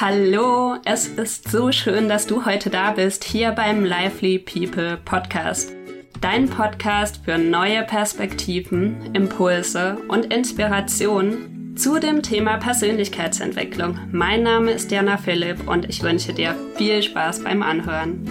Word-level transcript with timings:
Hallo, 0.00 0.76
es 0.84 1.08
ist 1.08 1.50
so 1.50 1.72
schön, 1.72 2.08
dass 2.08 2.28
du 2.28 2.46
heute 2.46 2.70
da 2.70 2.92
bist, 2.92 3.24
hier 3.24 3.50
beim 3.50 3.84
Lively 3.84 4.38
People 4.38 4.96
Podcast. 5.04 5.72
Dein 6.20 6.48
Podcast 6.48 7.22
für 7.24 7.36
neue 7.36 7.82
Perspektiven, 7.82 9.12
Impulse 9.12 9.98
und 10.06 10.32
Inspirationen 10.32 11.76
zu 11.76 11.98
dem 11.98 12.22
Thema 12.22 12.58
Persönlichkeitsentwicklung. 12.58 13.98
Mein 14.12 14.44
Name 14.44 14.70
ist 14.70 14.92
Jana 14.92 15.16
Philipp 15.16 15.68
und 15.68 15.88
ich 15.88 16.00
wünsche 16.04 16.32
dir 16.32 16.54
viel 16.76 17.02
Spaß 17.02 17.42
beim 17.42 17.64
Anhören. 17.64 18.22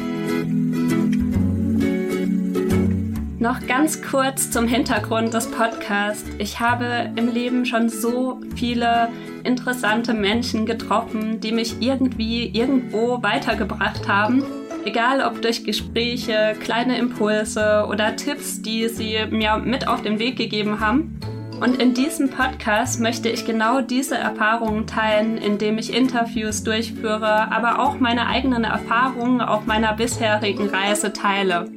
Noch 3.39 3.67
ganz 3.67 4.01
kurz 4.01 4.51
zum 4.51 4.69
Hintergrund 4.69 5.33
des 5.33 5.51
Podcasts. 5.51 6.29
Ich 6.37 6.61
habe 6.61 7.11
im 7.17 7.27
Leben 7.27 7.65
schon 7.65 7.89
so 7.89 8.39
viele 8.55 9.09
interessante 9.47 10.13
Menschen 10.13 10.65
getroffen, 10.65 11.39
die 11.39 11.51
mich 11.51 11.81
irgendwie 11.81 12.47
irgendwo 12.47 13.23
weitergebracht 13.23 14.07
haben. 14.07 14.43
Egal 14.85 15.21
ob 15.21 15.41
durch 15.41 15.63
Gespräche, 15.63 16.55
kleine 16.59 16.97
Impulse 16.97 17.87
oder 17.89 18.15
Tipps, 18.15 18.61
die 18.61 18.87
sie 18.87 19.17
mir 19.31 19.57
mit 19.57 19.87
auf 19.87 20.01
den 20.01 20.19
Weg 20.19 20.37
gegeben 20.37 20.79
haben. 20.79 21.19
Und 21.59 21.81
in 21.81 21.95
diesem 21.95 22.29
Podcast 22.29 22.99
möchte 22.99 23.29
ich 23.29 23.45
genau 23.45 23.81
diese 23.81 24.15
Erfahrungen 24.15 24.85
teilen, 24.85 25.37
indem 25.37 25.79
ich 25.79 25.93
Interviews 25.93 26.63
durchführe, 26.63 27.51
aber 27.51 27.79
auch 27.79 27.99
meine 27.99 28.27
eigenen 28.27 28.63
Erfahrungen 28.63 29.41
auf 29.41 29.65
meiner 29.65 29.93
bisherigen 29.93 30.69
Reise 30.69 31.13
teile. 31.13 31.76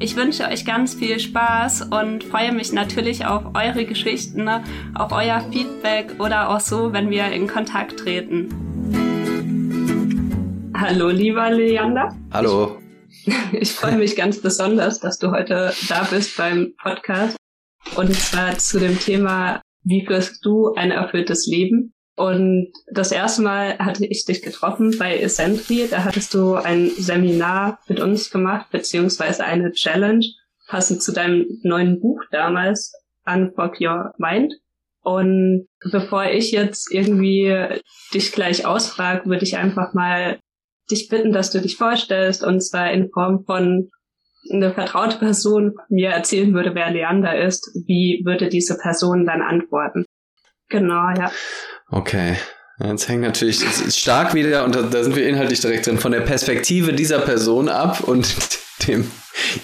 Ich 0.00 0.14
wünsche 0.14 0.44
euch 0.44 0.64
ganz 0.64 0.94
viel 0.94 1.18
Spaß 1.18 1.88
und 1.90 2.22
freue 2.22 2.52
mich 2.52 2.72
natürlich 2.72 3.26
auf 3.26 3.42
eure 3.54 3.84
Geschichten, 3.84 4.48
auf 4.94 5.10
euer 5.10 5.40
Feedback 5.50 6.20
oder 6.20 6.50
auch 6.50 6.60
so, 6.60 6.92
wenn 6.92 7.10
wir 7.10 7.26
in 7.32 7.48
Kontakt 7.48 7.98
treten. 7.98 8.48
Hallo, 10.72 11.08
lieber 11.08 11.50
Leander. 11.50 12.16
Hallo. 12.32 12.78
Ich, 13.08 13.34
ich 13.52 13.72
freue 13.72 13.98
mich 13.98 14.14
ganz 14.14 14.40
besonders, 14.40 15.00
dass 15.00 15.18
du 15.18 15.32
heute 15.32 15.72
da 15.88 16.04
bist 16.08 16.36
beim 16.36 16.74
Podcast. 16.80 17.36
Und 17.96 18.14
zwar 18.14 18.56
zu 18.56 18.78
dem 18.78 18.96
Thema, 19.00 19.60
wie 19.82 20.06
führst 20.06 20.44
du 20.44 20.74
ein 20.74 20.92
erfülltes 20.92 21.48
Leben? 21.48 21.92
Und 22.18 22.72
das 22.90 23.12
erste 23.12 23.42
Mal 23.42 23.78
hatte 23.78 24.04
ich 24.04 24.24
dich 24.24 24.42
getroffen 24.42 24.96
bei 24.98 25.18
Essentry. 25.18 25.86
Da 25.88 26.02
hattest 26.02 26.34
du 26.34 26.54
ein 26.54 26.90
Seminar 26.90 27.78
mit 27.86 28.00
uns 28.00 28.30
gemacht, 28.30 28.66
beziehungsweise 28.72 29.44
eine 29.44 29.70
Challenge, 29.70 30.26
passend 30.66 31.00
zu 31.00 31.12
deinem 31.12 31.46
neuen 31.62 32.00
Buch 32.00 32.20
damals, 32.32 32.92
Unfuck 33.24 33.80
Your 33.80 34.14
Mind. 34.18 34.52
Und 35.00 35.68
bevor 35.92 36.24
ich 36.24 36.50
jetzt 36.50 36.92
irgendwie 36.92 37.54
dich 38.12 38.32
gleich 38.32 38.66
ausfrage, 38.66 39.30
würde 39.30 39.44
ich 39.44 39.56
einfach 39.56 39.94
mal 39.94 40.40
dich 40.90 41.08
bitten, 41.08 41.30
dass 41.30 41.52
du 41.52 41.60
dich 41.60 41.76
vorstellst, 41.76 42.42
und 42.42 42.60
zwar 42.62 42.90
in 42.90 43.10
Form 43.10 43.44
von 43.44 43.90
eine 44.50 44.74
vertraute 44.74 45.18
Person 45.18 45.74
mir 45.88 46.10
erzählen 46.10 46.52
würde, 46.52 46.74
wer 46.74 46.90
Leander 46.90 47.40
ist, 47.40 47.70
wie 47.86 48.22
würde 48.24 48.48
diese 48.48 48.76
Person 48.76 49.24
dann 49.24 49.40
antworten? 49.40 50.04
Genau, 50.68 51.10
ja. 51.16 51.30
Okay. 51.90 52.36
Jetzt 52.82 53.08
hängt 53.08 53.22
natürlich 53.22 53.60
stark 53.90 54.34
wieder, 54.34 54.64
und 54.64 54.74
da, 54.74 54.82
da, 54.82 55.02
sind 55.02 55.16
wir 55.16 55.28
inhaltlich 55.28 55.60
direkt 55.60 55.86
drin, 55.86 55.98
von 55.98 56.12
der 56.12 56.20
Perspektive 56.20 56.92
dieser 56.92 57.18
Person 57.18 57.68
ab 57.68 58.00
und 58.00 58.36
dem 58.86 59.10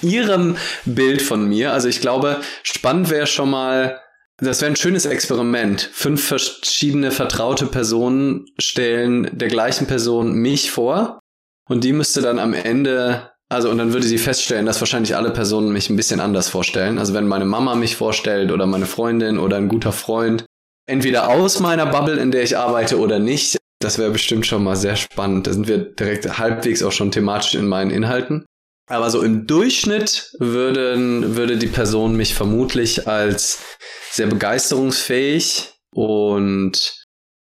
ihrem 0.03 0.57
Bild 0.85 1.23
von 1.23 1.49
mir. 1.49 1.73
Also 1.73 1.89
ich 1.89 2.01
glaube, 2.01 2.41
spannend 2.63 3.11
wäre 3.11 3.27
schon 3.27 3.51
mal, 3.51 4.01
das 4.39 4.61
wäre 4.61 4.73
ein 4.73 4.77
schönes 4.77 5.07
Experiment. 5.07 5.89
Fünf 5.93 6.27
verschiedene 6.27 7.13
vertraute 7.13 7.67
Personen 7.67 8.47
stellen 8.59 9.31
der 9.33 9.49
gleichen 9.49 9.87
Person 9.87 10.33
mich 10.35 10.73
vor 10.73 11.21
und 11.69 11.85
die 11.85 11.93
müsste 11.93 12.21
dann 12.21 12.39
am 12.41 12.53
Ende 12.53 13.31
also 13.51 13.71
und 13.71 13.79
dann 13.79 13.93
würde 13.93 14.07
sie 14.07 14.19
feststellen, 14.19 14.67
dass 14.67 14.81
wahrscheinlich 14.81 15.15
alle 15.15 15.31
Personen 15.31 15.73
mich 15.73 15.89
ein 15.89 15.97
bisschen 15.97 16.19
anders 16.19 16.49
vorstellen. 16.49 16.99
Also 16.99 17.15
wenn 17.15 17.29
meine 17.29 17.45
Mama 17.45 17.77
mich 17.77 17.95
vorstellt 17.95 18.51
oder 18.51 18.67
meine 18.67 18.87
Freundin 18.87 19.39
oder 19.39 19.59
ein 19.59 19.69
guter 19.69 19.93
Freund, 19.93 20.45
entweder 20.87 21.29
aus 21.29 21.61
meiner 21.61 21.87
Bubble, 21.87 22.21
in 22.21 22.31
der 22.31 22.43
ich 22.43 22.57
arbeite 22.57 22.99
oder 22.99 23.19
nicht. 23.19 23.57
Das 23.81 23.99
wäre 23.99 24.11
bestimmt 24.11 24.47
schon 24.47 24.65
mal 24.65 24.77
sehr 24.77 24.97
spannend. 24.97 25.47
Da 25.47 25.53
sind 25.53 25.69
wir 25.69 25.79
direkt 25.79 26.39
halbwegs 26.39 26.83
auch 26.83 26.93
schon 26.93 27.11
thematisch 27.11 27.55
in 27.55 27.67
meinen 27.67 27.91
Inhalten. 27.91 28.47
Aber 28.89 29.11
so 29.11 29.23
im 29.23 29.47
Durchschnitt 29.47 30.33
würden, 30.39 31.37
würde 31.37 31.57
die 31.57 31.69
Person 31.69 32.17
mich 32.17 32.35
vermutlich 32.35 33.09
als 33.09 33.63
sehr 34.11 34.27
begeisterungsfähig 34.27 35.73
und 35.95 37.04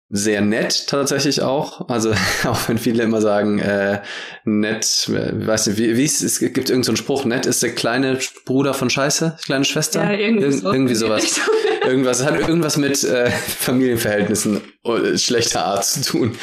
sehr 0.10 0.42
nett 0.42 0.88
tatsächlich 0.88 1.42
auch. 1.42 1.88
Also 1.88 2.12
auch 2.46 2.68
wenn 2.68 2.78
viele 2.78 3.04
immer 3.04 3.22
sagen, 3.22 3.60
äh, 3.60 4.02
nett, 4.44 5.10
äh, 5.10 5.48
weiß 5.48 5.68
nicht, 5.68 5.78
wie, 5.78 5.98
wie 5.98 6.06
es, 6.06 6.22
es 6.22 6.40
gibt 6.40 6.58
irgendeinen 6.58 6.84
so 6.84 6.96
Spruch, 6.96 7.26
nett 7.26 7.46
ist 7.46 7.62
der 7.62 7.74
kleine 7.76 8.20
Bruder 8.46 8.74
von 8.74 8.90
Scheiße, 8.90 9.38
kleine 9.46 9.66
Schwester. 9.66 10.04
Ja, 10.04 10.12
irgendwie, 10.18 10.46
Ir 10.46 10.52
so 10.54 10.72
irgendwie 10.72 10.96
sowas. 10.96 11.40
irgendwas 11.86 12.26
hat 12.26 12.40
irgendwas 12.40 12.78
mit 12.78 13.04
äh, 13.04 13.30
Familienverhältnissen 13.30 14.62
äh, 14.84 15.18
schlechter 15.18 15.66
Art 15.66 15.86
zu 15.86 16.02
tun. 16.04 16.38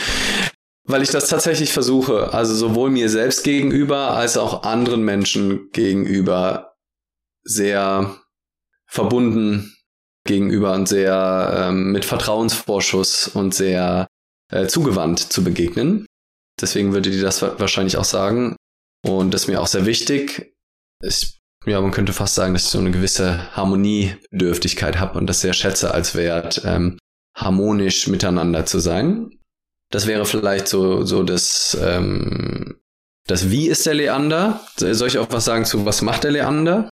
Weil 0.89 1.03
ich 1.03 1.11
das 1.11 1.29
tatsächlich 1.29 1.73
versuche, 1.73 2.33
also 2.33 2.55
sowohl 2.55 2.91
mir 2.91 3.09
selbst 3.09 3.43
gegenüber 3.43 4.13
als 4.13 4.37
auch 4.37 4.63
anderen 4.63 5.03
Menschen 5.03 5.71
gegenüber 5.73 6.77
sehr 7.43 8.17
verbunden 8.87 9.76
gegenüber 10.27 10.75
und 10.75 10.89
sehr 10.89 11.69
ähm, 11.69 11.93
mit 11.93 12.05
Vertrauensvorschuss 12.05 13.29
und 13.29 13.55
sehr 13.55 14.07
äh, 14.53 14.67
zugewandt 14.67 15.21
zu 15.21 15.43
begegnen. 15.43 16.07
Deswegen 16.61 16.93
würde 16.93 17.11
die 17.11 17.21
das 17.21 17.43
wahrscheinlich 17.43 17.97
auch 17.97 18.05
sagen. 18.05 18.57
Und 19.05 19.33
das 19.33 19.43
ist 19.43 19.49
mir 19.49 19.61
auch 19.61 19.67
sehr 19.67 19.87
wichtig. 19.87 20.55
Ich, 21.03 21.39
ja, 21.67 21.81
man 21.81 21.91
könnte 21.91 22.13
fast 22.13 22.35
sagen, 22.35 22.55
dass 22.55 22.65
ich 22.65 22.71
so 22.71 22.79
eine 22.79 22.91
gewisse 22.91 23.55
Harmoniebedürftigkeit 23.55 24.99
habe 24.99 25.19
und 25.19 25.27
das 25.27 25.41
sehr 25.41 25.53
schätze 25.53 25.93
als 25.93 26.15
Wert, 26.15 26.63
ähm, 26.65 26.99
harmonisch 27.37 28.07
miteinander 28.09 28.65
zu 28.67 28.79
sein. 28.79 29.31
Das 29.91 30.07
wäre 30.07 30.25
vielleicht 30.25 30.69
so, 30.69 31.05
so 31.05 31.23
das, 31.23 31.77
ähm, 31.81 32.81
das 33.27 33.51
Wie 33.51 33.69
ist 33.69 33.87
der 33.87 33.95
Leander? 33.95 34.61
Soll 34.77 35.09
ich 35.09 35.19
auch 35.19 35.31
was 35.31 35.45
sagen 35.45 35.65
zu 35.65 35.85
Was 35.85 36.03
macht 36.03 36.25
der 36.25 36.33
Leander? 36.33 36.89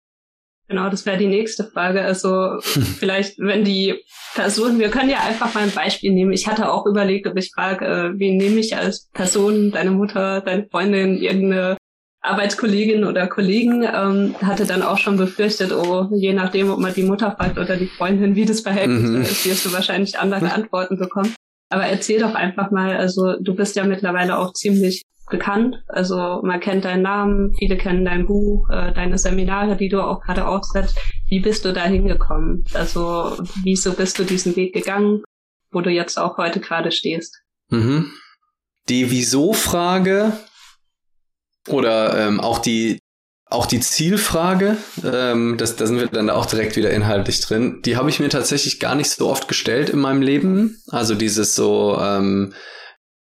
Genau, 0.68 0.90
das 0.90 1.06
wäre 1.06 1.16
die 1.16 1.26
nächste 1.26 1.64
Frage. 1.64 2.02
Also 2.02 2.58
vielleicht, 2.98 3.38
wenn 3.38 3.64
die 3.64 3.94
Person, 4.34 4.78
wir 4.78 4.90
können 4.90 5.10
ja 5.10 5.20
einfach 5.26 5.54
mal 5.54 5.62
ein 5.62 5.70
Beispiel 5.70 6.12
nehmen. 6.12 6.32
Ich 6.32 6.46
hatte 6.46 6.70
auch 6.70 6.86
überlegt, 6.86 7.26
ob 7.26 7.36
ich 7.38 7.50
frage, 7.52 7.86
äh, 7.86 8.18
wen 8.18 8.36
nehme 8.36 8.60
ich 8.60 8.76
als 8.76 9.08
Person, 9.12 9.70
deine 9.70 9.90
Mutter, 9.90 10.42
deine 10.42 10.68
Freundin, 10.70 11.16
irgendeine 11.16 11.78
Arbeitskollegin 12.20 13.04
oder 13.04 13.26
Kollegen, 13.28 13.82
ähm, 13.82 14.34
hatte 14.42 14.66
dann 14.66 14.82
auch 14.82 14.98
schon 14.98 15.16
befürchtet, 15.16 15.72
oh, 15.72 16.08
je 16.12 16.34
nachdem, 16.34 16.70
ob 16.70 16.78
man 16.78 16.92
die 16.92 17.04
Mutter 17.04 17.30
fragt 17.30 17.58
oder 17.58 17.76
die 17.76 17.86
Freundin, 17.86 18.34
wie 18.34 18.44
das 18.44 18.60
Verhältnis 18.60 19.10
mhm. 19.10 19.22
ist, 19.22 19.46
wirst 19.46 19.64
du 19.64 19.72
wahrscheinlich 19.72 20.18
andere 20.18 20.52
Antworten 20.54 20.98
bekommen. 20.98 21.34
Aber 21.70 21.84
erzähl 21.84 22.20
doch 22.20 22.34
einfach 22.34 22.70
mal, 22.70 22.96
also 22.96 23.34
du 23.40 23.54
bist 23.54 23.76
ja 23.76 23.84
mittlerweile 23.84 24.38
auch 24.38 24.52
ziemlich 24.52 25.02
bekannt. 25.28 25.82
Also 25.88 26.40
man 26.42 26.60
kennt 26.60 26.84
deinen 26.84 27.02
Namen, 27.02 27.54
viele 27.58 27.76
kennen 27.76 28.04
dein 28.04 28.26
Buch, 28.26 28.68
äh, 28.70 28.92
deine 28.92 29.18
Seminare, 29.18 29.76
die 29.76 29.88
du 29.88 30.00
auch 30.02 30.20
gerade 30.20 30.46
aufsetzt. 30.46 30.98
Wie 31.28 31.40
bist 31.40 31.64
du 31.64 31.72
da 31.72 31.84
hingekommen? 31.84 32.64
Also 32.74 33.36
wieso 33.62 33.92
bist 33.92 34.18
du 34.18 34.24
diesen 34.24 34.56
Weg 34.56 34.74
gegangen, 34.74 35.22
wo 35.70 35.80
du 35.80 35.90
jetzt 35.90 36.18
auch 36.18 36.38
heute 36.38 36.60
gerade 36.60 36.92
stehst? 36.92 37.42
Mhm. 37.70 38.12
Die 38.88 39.10
Wieso-Frage 39.10 40.32
oder 41.68 42.16
ähm, 42.18 42.40
auch 42.40 42.58
die 42.58 42.98
auch 43.50 43.66
die 43.66 43.80
Zielfrage, 43.80 44.76
ähm, 45.02 45.56
das, 45.56 45.76
da 45.76 45.86
sind 45.86 45.98
wir 45.98 46.06
dann 46.08 46.28
auch 46.28 46.46
direkt 46.46 46.76
wieder 46.76 46.90
inhaltlich 46.90 47.40
drin, 47.40 47.80
die 47.84 47.96
habe 47.96 48.10
ich 48.10 48.20
mir 48.20 48.28
tatsächlich 48.28 48.78
gar 48.78 48.94
nicht 48.94 49.10
so 49.10 49.28
oft 49.28 49.48
gestellt 49.48 49.88
in 49.88 50.00
meinem 50.00 50.20
Leben. 50.20 50.82
Also 50.88 51.14
dieses 51.14 51.54
so, 51.54 51.98
ähm, 51.98 52.52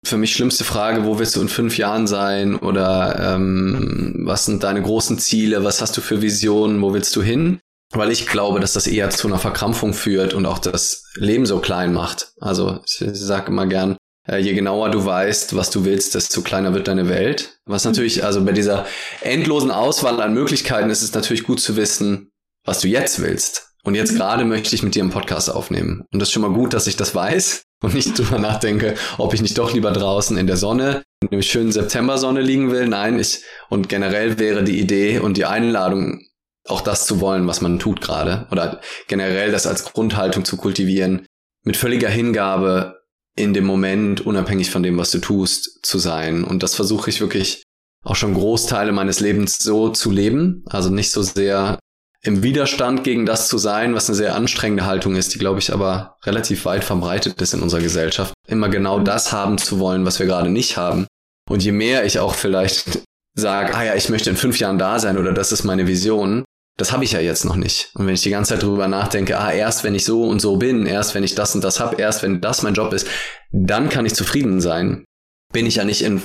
für 0.09 0.17
mich 0.17 0.33
schlimmste 0.33 0.65
Frage, 0.65 1.05
wo 1.05 1.19
willst 1.19 1.37
du 1.37 1.41
in 1.41 1.49
fünf 1.49 1.79
Jahren 1.79 2.07
sein? 2.07 2.57
Oder 2.57 3.35
ähm, 3.35 4.23
was 4.25 4.47
sind 4.47 4.65
deine 4.65 4.83
großen 4.83 5.19
Ziele? 5.19 5.65
Was 5.65 5.81
hast 5.81 5.97
du 5.97 6.01
für 6.01 6.23
Visionen? 6.23 6.83
Wo 6.83 6.93
willst 6.93 7.15
du 7.17 7.23
hin? 7.23 7.61
Weil 7.93 8.11
ich 8.11 8.27
glaube, 8.27 8.61
dass 8.61 8.75
das 8.75 8.87
eher 8.87 9.11
zu 9.11 9.29
einer 9.29 9.39
Verkrampfung 9.39 9.95
führt 9.95 10.35
und 10.35 10.47
auch 10.47 10.59
das 10.59 11.05
Leben 11.15 11.47
so 11.47 11.59
klein 11.61 11.93
macht. 11.93 12.33
Also 12.41 12.81
ich 12.85 12.99
sage 13.15 13.49
immer 13.49 13.67
gern, 13.67 13.97
äh, 14.29 14.39
je 14.39 14.53
genauer 14.55 14.91
du 14.91 15.05
weißt, 15.05 15.57
was 15.57 15.71
du 15.71 15.85
willst, 15.85 16.15
desto 16.15 16.43
kleiner 16.43 16.75
wird 16.75 16.89
deine 16.89 17.09
Welt. 17.09 17.61
Was 17.65 17.85
natürlich, 17.85 18.25
also 18.25 18.45
bei 18.45 18.53
dieser 18.53 18.87
endlosen 19.23 19.71
Auswahl 19.71 20.21
an 20.21 20.35
Möglichkeiten 20.35 20.91
ist 20.91 21.03
es 21.03 21.15
natürlich 21.15 21.45
gut 21.45 21.61
zu 21.61 21.77
wissen, 21.77 22.31
was 22.65 22.81
du 22.81 22.89
jetzt 22.89 23.21
willst. 23.21 23.68
Und 23.89 23.95
jetzt 23.95 24.13
mhm. 24.13 24.17
gerade 24.17 24.45
möchte 24.45 24.75
ich 24.75 24.83
mit 24.83 24.95
dir 24.95 25.03
einen 25.03 25.11
Podcast 25.11 25.51
aufnehmen. 25.51 26.05
Und 26.13 26.21
das 26.21 26.29
ist 26.29 26.35
schon 26.35 26.43
mal 26.43 26.53
gut, 26.53 26.75
dass 26.75 26.87
ich 26.87 26.97
das 26.97 27.15
weiß 27.15 27.63
und 27.83 27.95
nicht 27.95 28.19
drüber 28.19 28.39
nachdenke, 28.39 28.97
ob 29.17 29.33
ich 29.33 29.41
nicht 29.41 29.57
doch 29.57 29.73
lieber 29.73 29.93
draußen 29.93 30.37
in 30.37 30.47
der 30.47 30.59
Sonne, 30.59 31.03
in 31.23 31.31
dem 31.31 31.41
schönen 31.41 31.73
Septembersonne 31.73 32.43
liegen 32.43 32.71
will. 32.71 32.87
Nein, 32.87 33.19
ich, 33.19 33.45
und 33.71 33.89
generell 33.89 34.39
wäre 34.39 34.63
die 34.63 34.79
Idee 34.79 35.21
und 35.21 35.39
die 35.39 35.47
Einladung, 35.47 36.27
auch 36.67 36.83
das 36.83 37.07
zu 37.07 37.23
wollen, 37.23 37.47
was 37.47 37.63
man 37.63 37.79
tut 37.79 38.03
gerade, 38.03 38.47
oder 38.51 38.83
generell 39.07 39.53
das 39.53 39.67
als 39.67 39.85
Grundhaltung 39.85 40.45
zu 40.45 40.59
kultivieren, 40.59 41.25
mit 41.65 41.79
völliger 41.79 42.11
Hingabe 42.11 43.01
in 43.37 43.55
dem 43.55 43.65
Moment, 43.65 44.21
unabhängig 44.21 44.71
von 44.71 44.83
dem, 44.83 44.99
was 44.99 45.13
du 45.13 45.19
tust, 45.19 45.79
zu 45.83 45.99
sein. 45.99 46.45
Und 46.45 46.63
das 46.63 46.75
versuche 46.75 47.09
ich 47.09 47.23
wirklich 47.23 47.63
auch 48.05 48.17
schon 48.17 48.35
Großteile 48.35 48.93
meines 48.93 49.21
Lebens 49.21 49.57
so 49.57 49.89
zu 49.89 50.11
leben. 50.11 50.63
Also 50.67 50.91
nicht 50.91 51.11
so 51.11 51.23
sehr 51.23 51.79
im 52.23 52.43
Widerstand 52.43 53.05
gegen 53.05 53.27
das 53.27 53.49
zu 53.49 53.59
sein, 53.59 53.95
was 53.95 54.09
eine 54.09 54.17
sehr 54.17 54.35
anstrengende 54.35 54.87
Haltung 54.87 55.15
ist, 55.15 55.35
die, 55.35 55.39
glaube 55.39 55.61
ich, 55.61 55.73
aber 55.73 56.17
relativ 56.25 56.65
weit 56.65 56.85
verbreitet 56.85 57.41
ist 57.41 57.55
in 57.55 57.63
unserer 57.63 57.81
Gesellschaft. 57.81 58.35
Immer 58.47 58.69
genau 58.69 58.99
das 58.99 59.33
haben 59.33 59.59
zu 59.59 59.79
wollen, 59.79 60.05
was 60.05 60.19
wir 60.19 60.27
gerade 60.27 60.51
nicht 60.51 60.77
haben. 60.77 61.07
Und 61.49 61.63
je 61.63 61.73
mehr 61.73 62.05
ich 62.05 62.19
auch 62.19 62.35
vielleicht 62.35 63.03
sage, 63.35 63.75
ah 63.75 63.85
ja, 63.85 63.95
ich 63.95 64.09
möchte 64.09 64.31
in 64.31 64.37
fünf 64.37 64.59
Jahren 64.59 64.79
da 64.79 64.99
sein 64.99 65.17
oder 65.17 65.33
das 65.33 65.53
ist 65.53 65.63
meine 65.63 65.87
Vision, 65.87 66.45
das 66.77 66.93
habe 66.93 67.05
ich 67.05 67.13
ja 67.13 67.21
jetzt 67.21 67.45
noch 67.45 67.57
nicht. 67.57 67.91
Und 67.95 68.07
wenn 68.07 68.15
ich 68.15 68.23
die 68.23 68.31
ganze 68.31 68.55
Zeit 68.55 68.63
drüber 68.63 68.89
nachdenke, 68.89 69.39
ah, 69.39 69.53
erst 69.53 69.85
wenn 69.85 69.95
ich 69.95 70.05
so 70.05 70.25
und 70.25 70.41
so 70.41 70.57
bin, 70.57 70.87
erst 70.87 71.15
wenn 71.15 71.25
ich 71.25 71.35
das 71.35 71.55
und 71.55 71.63
das 71.63 71.81
habe, 71.81 71.97
erst 72.01 72.23
wenn 72.23 72.41
das 72.41 72.63
mein 72.63 72.75
Job 72.75 72.93
ist, 72.93 73.07
dann 73.51 73.89
kann 73.89 74.07
ich 74.07 74.15
zufrieden 74.15 74.61
sein. 74.61 75.05
Bin 75.53 75.67
ich 75.67 75.77
ja 75.77 75.85
nicht 75.85 76.03
in 76.03 76.23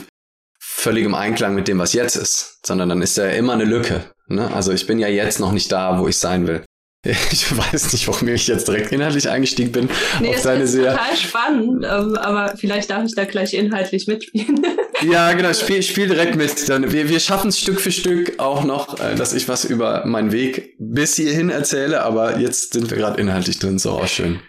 völligem 0.60 1.16
Einklang 1.16 1.56
mit 1.56 1.68
dem, 1.68 1.80
was 1.80 1.94
jetzt 1.94 2.16
ist, 2.16 2.60
sondern 2.66 2.90
dann 2.90 3.02
ist 3.02 3.18
ja 3.18 3.28
immer 3.30 3.54
eine 3.54 3.66
Lücke. 3.66 4.13
Ne? 4.28 4.54
Also 4.54 4.72
ich 4.72 4.88
bin 4.88 5.00
ja 5.00 5.08
jetzt 5.08 5.40
noch 5.40 5.52
nicht 5.52 5.72
da, 5.72 6.00
wo 6.00 6.08
ich 6.08 6.18
sein 6.18 6.48
will. 6.48 6.64
Ich 7.32 7.58
weiß 7.58 7.92
nicht, 7.92 8.08
warum 8.08 8.30
ich 8.30 8.48
jetzt 8.48 8.68
direkt 8.68 8.92
inhaltlich 8.94 9.28
eingestiegen 9.28 9.74
bin. 9.74 9.90
Nee, 10.22 10.30
auf 10.30 10.36
es 10.38 10.44
deine 10.44 10.64
ist 10.64 10.72
sehr 10.72 10.92
total 10.92 11.18
spannend, 11.18 11.86
ähm, 11.86 12.16
aber 12.16 12.56
vielleicht 12.56 12.90
darf 12.90 13.04
ich 13.04 13.14
da 13.14 13.26
gleich 13.26 13.54
inhaltlich 13.54 14.08
mitspielen. 14.08 14.66
Ja, 15.02 15.34
genau, 15.34 15.52
spiel, 15.52 15.84
spiel 15.84 16.08
direkt 16.08 16.38
mit. 16.38 16.70
Dann, 16.70 16.94
wir, 16.94 17.10
wir 17.10 17.20
schaffen 17.20 17.50
es 17.50 17.60
Stück 17.60 17.82
für 17.82 17.92
Stück 17.92 18.40
auch 18.40 18.64
noch, 18.64 19.02
äh, 19.02 19.16
dass 19.16 19.34
ich 19.34 19.50
was 19.50 19.66
über 19.66 20.06
meinen 20.06 20.32
Weg 20.32 20.76
bis 20.80 21.18
hierhin 21.18 21.50
erzähle, 21.50 22.04
aber 22.04 22.40
jetzt 22.40 22.72
sind 22.72 22.90
wir 22.90 22.96
gerade 22.96 23.20
inhaltlich 23.20 23.60
drin, 23.60 23.80
so 23.80 23.92
auch 23.92 24.08
schön. 24.08 24.40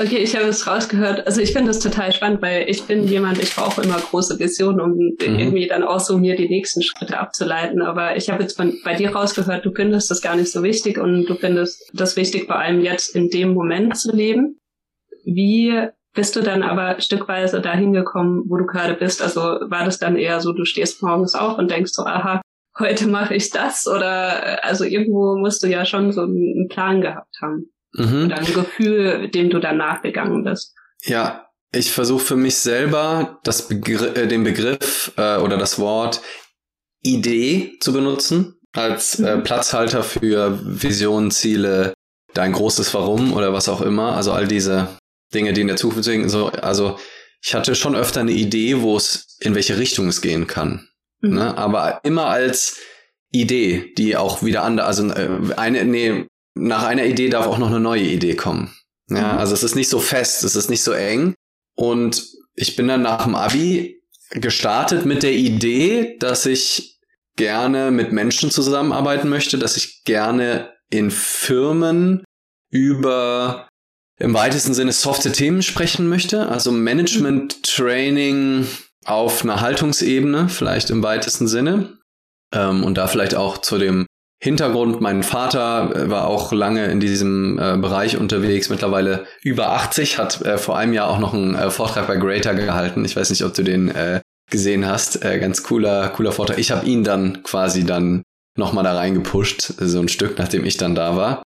Okay, 0.00 0.18
ich 0.18 0.34
habe 0.34 0.46
es 0.46 0.66
rausgehört. 0.66 1.26
Also 1.26 1.40
ich 1.40 1.52
finde 1.52 1.68
das 1.68 1.78
total 1.78 2.12
spannend, 2.12 2.42
weil 2.42 2.68
ich 2.68 2.82
bin 2.84 3.06
jemand, 3.06 3.40
ich 3.40 3.54
brauche 3.54 3.82
immer 3.82 3.98
große 3.98 4.38
Visionen, 4.40 4.80
um 4.80 4.92
mhm. 4.92 5.16
irgendwie 5.20 5.68
dann 5.68 5.84
auch 5.84 6.00
so 6.00 6.18
mir 6.18 6.34
die 6.34 6.48
nächsten 6.48 6.82
Schritte 6.82 7.18
abzuleiten. 7.18 7.80
Aber 7.80 8.16
ich 8.16 8.28
habe 8.28 8.42
jetzt 8.42 8.56
von, 8.56 8.76
bei 8.84 8.94
dir 8.94 9.14
rausgehört, 9.14 9.64
du 9.64 9.72
findest 9.72 10.10
das 10.10 10.20
gar 10.20 10.34
nicht 10.34 10.50
so 10.50 10.62
wichtig 10.62 10.98
und 10.98 11.26
du 11.26 11.34
findest 11.36 11.90
das 11.92 12.16
wichtig, 12.16 12.46
vor 12.46 12.58
allem 12.58 12.82
jetzt 12.82 13.14
in 13.14 13.28
dem 13.28 13.54
Moment 13.54 13.96
zu 13.96 14.14
leben. 14.14 14.58
Wie 15.24 15.88
bist 16.12 16.34
du 16.34 16.40
dann 16.40 16.62
aber 16.62 17.00
stückweise 17.00 17.60
dahin 17.60 17.92
gekommen, 17.92 18.44
wo 18.48 18.56
du 18.56 18.66
gerade 18.66 18.94
bist? 18.94 19.22
Also 19.22 19.40
war 19.40 19.84
das 19.84 19.98
dann 19.98 20.16
eher 20.16 20.40
so, 20.40 20.52
du 20.52 20.64
stehst 20.64 21.02
morgens 21.02 21.34
auf 21.34 21.58
und 21.58 21.70
denkst 21.70 21.92
so, 21.92 22.02
aha, 22.04 22.40
heute 22.78 23.06
mache 23.06 23.34
ich 23.34 23.50
das? 23.50 23.86
Oder 23.86 24.64
also 24.64 24.84
irgendwo 24.84 25.36
musst 25.36 25.62
du 25.62 25.68
ja 25.68 25.84
schon 25.84 26.10
so 26.10 26.22
einen 26.22 26.68
Plan 26.68 27.00
gehabt 27.00 27.36
haben. 27.40 27.70
Mhm. 27.94 28.26
Oder 28.26 28.38
ein 28.38 28.52
Gefühl, 28.52 29.28
dem 29.28 29.50
du 29.50 29.58
dann 29.58 29.78
nachgegangen 29.78 30.44
bist. 30.44 30.74
Ja, 31.04 31.48
ich 31.72 31.92
versuche 31.92 32.24
für 32.24 32.36
mich 32.36 32.56
selber 32.56 33.40
das 33.44 33.68
Begr 33.68 34.16
äh, 34.16 34.26
den 34.28 34.44
Begriff 34.44 35.12
äh, 35.16 35.38
oder 35.38 35.56
das 35.56 35.78
Wort 35.78 36.20
Idee 37.02 37.76
zu 37.80 37.92
benutzen 37.92 38.56
als 38.72 39.20
äh, 39.20 39.36
mhm. 39.36 39.44
Platzhalter 39.44 40.02
für 40.02 40.58
Visionen, 40.62 41.30
Ziele, 41.30 41.94
dein 42.32 42.52
großes 42.52 42.92
Warum 42.94 43.32
oder 43.32 43.52
was 43.52 43.68
auch 43.68 43.80
immer. 43.80 44.16
Also 44.16 44.32
all 44.32 44.48
diese 44.48 44.88
Dinge, 45.32 45.52
die 45.52 45.60
in 45.60 45.68
der 45.68 45.76
Zukunft 45.76 46.04
sind. 46.04 46.28
So, 46.28 46.48
also 46.48 46.98
ich 47.42 47.54
hatte 47.54 47.74
schon 47.74 47.94
öfter 47.94 48.20
eine 48.20 48.32
Idee, 48.32 48.80
wo 48.80 48.96
es 48.96 49.36
in 49.40 49.54
welche 49.54 49.78
Richtung 49.78 50.08
es 50.08 50.20
gehen 50.20 50.46
kann. 50.46 50.88
Mhm. 51.20 51.34
Ne? 51.34 51.58
Aber 51.58 52.00
immer 52.02 52.26
als 52.26 52.78
Idee, 53.30 53.92
die 53.98 54.16
auch 54.16 54.42
wieder 54.42 54.62
andere, 54.62 54.86
also 54.86 55.08
äh, 55.10 55.54
eine, 55.56 55.84
nee, 55.84 56.26
nach 56.54 56.84
einer 56.84 57.04
Idee 57.04 57.28
darf 57.28 57.46
auch 57.46 57.58
noch 57.58 57.68
eine 57.68 57.80
neue 57.80 58.02
Idee 58.02 58.36
kommen. 58.36 58.74
Ja, 59.10 59.34
mhm. 59.34 59.38
also 59.38 59.54
es 59.54 59.62
ist 59.62 59.74
nicht 59.74 59.88
so 59.88 59.98
fest, 59.98 60.44
es 60.44 60.56
ist 60.56 60.70
nicht 60.70 60.82
so 60.82 60.92
eng. 60.92 61.34
Und 61.76 62.24
ich 62.54 62.76
bin 62.76 62.88
dann 62.88 63.02
nach 63.02 63.24
dem 63.24 63.34
Abi 63.34 64.00
gestartet 64.30 65.04
mit 65.04 65.22
der 65.22 65.32
Idee, 65.32 66.16
dass 66.18 66.46
ich 66.46 66.98
gerne 67.36 67.90
mit 67.90 68.12
Menschen 68.12 68.50
zusammenarbeiten 68.50 69.28
möchte, 69.28 69.58
dass 69.58 69.76
ich 69.76 70.04
gerne 70.04 70.72
in 70.90 71.10
Firmen 71.10 72.24
über 72.70 73.68
im 74.18 74.32
weitesten 74.32 74.74
Sinne 74.74 74.92
softe 74.92 75.32
Themen 75.32 75.62
sprechen 75.62 76.08
möchte, 76.08 76.48
also 76.48 76.70
Management 76.70 77.64
Training 77.64 78.66
auf 79.04 79.42
einer 79.42 79.60
Haltungsebene, 79.60 80.48
vielleicht 80.48 80.90
im 80.90 81.02
weitesten 81.02 81.48
Sinne. 81.48 81.98
Ähm, 82.52 82.84
und 82.84 82.96
da 82.96 83.08
vielleicht 83.08 83.34
auch 83.34 83.58
zu 83.58 83.78
dem 83.78 84.06
Hintergrund, 84.44 85.00
mein 85.00 85.22
Vater 85.22 85.90
äh, 85.96 86.10
war 86.10 86.26
auch 86.26 86.52
lange 86.52 86.84
in 86.88 87.00
diesem 87.00 87.58
äh, 87.58 87.78
Bereich 87.78 88.18
unterwegs, 88.18 88.68
mittlerweile 88.68 89.24
über 89.40 89.70
80, 89.70 90.18
hat 90.18 90.42
äh, 90.42 90.58
vor 90.58 90.76
einem 90.76 90.92
Jahr 90.92 91.08
auch 91.08 91.18
noch 91.18 91.32
einen 91.32 91.54
äh, 91.54 91.70
Vortrag 91.70 92.06
bei 92.06 92.16
Greater 92.16 92.52
gehalten. 92.52 93.06
Ich 93.06 93.16
weiß 93.16 93.30
nicht, 93.30 93.42
ob 93.42 93.54
du 93.54 93.62
den 93.62 93.88
äh, 93.88 94.20
gesehen 94.50 94.86
hast. 94.86 95.24
Äh, 95.24 95.38
ganz 95.38 95.62
cooler, 95.62 96.10
cooler 96.10 96.30
Vortrag. 96.30 96.58
Ich 96.58 96.70
habe 96.72 96.84
ihn 96.84 97.04
dann 97.04 97.42
quasi 97.42 97.86
dann 97.86 98.22
nochmal 98.54 98.84
da 98.84 98.94
reingepusht, 98.94 99.72
so 99.78 99.98
ein 99.98 100.08
Stück, 100.08 100.38
nachdem 100.38 100.66
ich 100.66 100.76
dann 100.76 100.94
da 100.94 101.16
war. 101.16 101.42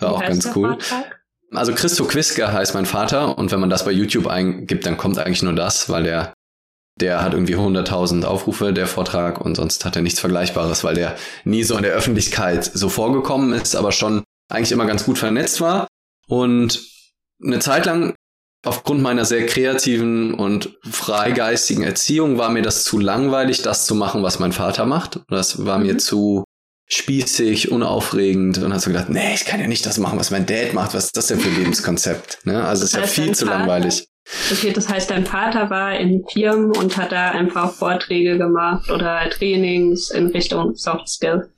War 0.00 0.12
auch 0.12 0.20
ganz 0.20 0.50
cool. 0.56 0.76
Also 1.52 1.72
Christo 1.72 2.04
Quiske 2.04 2.52
heißt 2.52 2.74
mein 2.74 2.86
Vater 2.86 3.38
und 3.38 3.52
wenn 3.52 3.60
man 3.60 3.70
das 3.70 3.84
bei 3.84 3.92
YouTube 3.92 4.26
eingibt, 4.26 4.86
dann 4.86 4.96
kommt 4.96 5.18
eigentlich 5.18 5.44
nur 5.44 5.52
das, 5.52 5.88
weil 5.88 6.02
der 6.02 6.32
der 6.96 7.22
hat 7.22 7.32
irgendwie 7.32 7.56
100.000 7.56 8.24
Aufrufe, 8.24 8.72
der 8.72 8.86
Vortrag, 8.86 9.40
und 9.40 9.56
sonst 9.56 9.84
hat 9.84 9.96
er 9.96 10.02
nichts 10.02 10.20
Vergleichbares, 10.20 10.84
weil 10.84 10.94
der 10.94 11.16
nie 11.44 11.64
so 11.64 11.76
in 11.76 11.82
der 11.82 11.92
Öffentlichkeit 11.92 12.64
so 12.64 12.88
vorgekommen 12.88 13.52
ist, 13.52 13.76
aber 13.76 13.92
schon 13.92 14.22
eigentlich 14.50 14.72
immer 14.72 14.86
ganz 14.86 15.04
gut 15.04 15.18
vernetzt 15.18 15.60
war. 15.60 15.86
Und 16.26 16.80
eine 17.42 17.58
Zeit 17.60 17.86
lang, 17.86 18.14
aufgrund 18.64 19.00
meiner 19.00 19.24
sehr 19.24 19.46
kreativen 19.46 20.34
und 20.34 20.78
freigeistigen 20.88 21.84
Erziehung, 21.84 22.36
war 22.38 22.50
mir 22.50 22.62
das 22.62 22.84
zu 22.84 22.98
langweilig, 22.98 23.62
das 23.62 23.86
zu 23.86 23.94
machen, 23.94 24.22
was 24.22 24.38
mein 24.38 24.52
Vater 24.52 24.84
macht. 24.84 25.20
Das 25.28 25.64
war 25.64 25.78
mir 25.78 25.94
mhm. 25.94 25.98
zu 25.98 26.44
spießig, 26.86 27.70
unaufregend 27.70 28.58
und 28.58 28.74
hast 28.74 28.82
so 28.82 28.90
gedacht, 28.90 29.08
nee, 29.08 29.34
ich 29.34 29.44
kann 29.44 29.60
ja 29.60 29.68
nicht 29.68 29.86
das 29.86 29.98
machen, 29.98 30.18
was 30.18 30.32
mein 30.32 30.44
Dad 30.44 30.74
macht. 30.74 30.92
Was 30.92 31.06
ist 31.06 31.16
das 31.16 31.28
denn 31.28 31.38
für 31.38 31.48
ein 31.48 31.56
Lebenskonzept? 31.56 32.44
Ne? 32.44 32.64
Also 32.64 32.84
es 32.84 32.92
ist 32.92 32.98
ja 32.98 33.06
viel 33.06 33.34
zu 33.34 33.46
langweilig. 33.46 34.08
Okay, 34.52 34.72
das 34.72 34.88
heißt, 34.88 35.10
dein 35.10 35.26
Vater 35.26 35.70
war 35.70 35.98
in 35.98 36.24
Firmen 36.30 36.76
und 36.76 36.96
hat 36.96 37.12
da 37.12 37.30
einfach 37.30 37.72
Vorträge 37.72 38.38
gemacht 38.38 38.90
oder 38.90 39.28
Trainings 39.30 40.10
in 40.10 40.28
Richtung 40.28 40.74
Soft 40.74 41.08
Skills. 41.08 41.48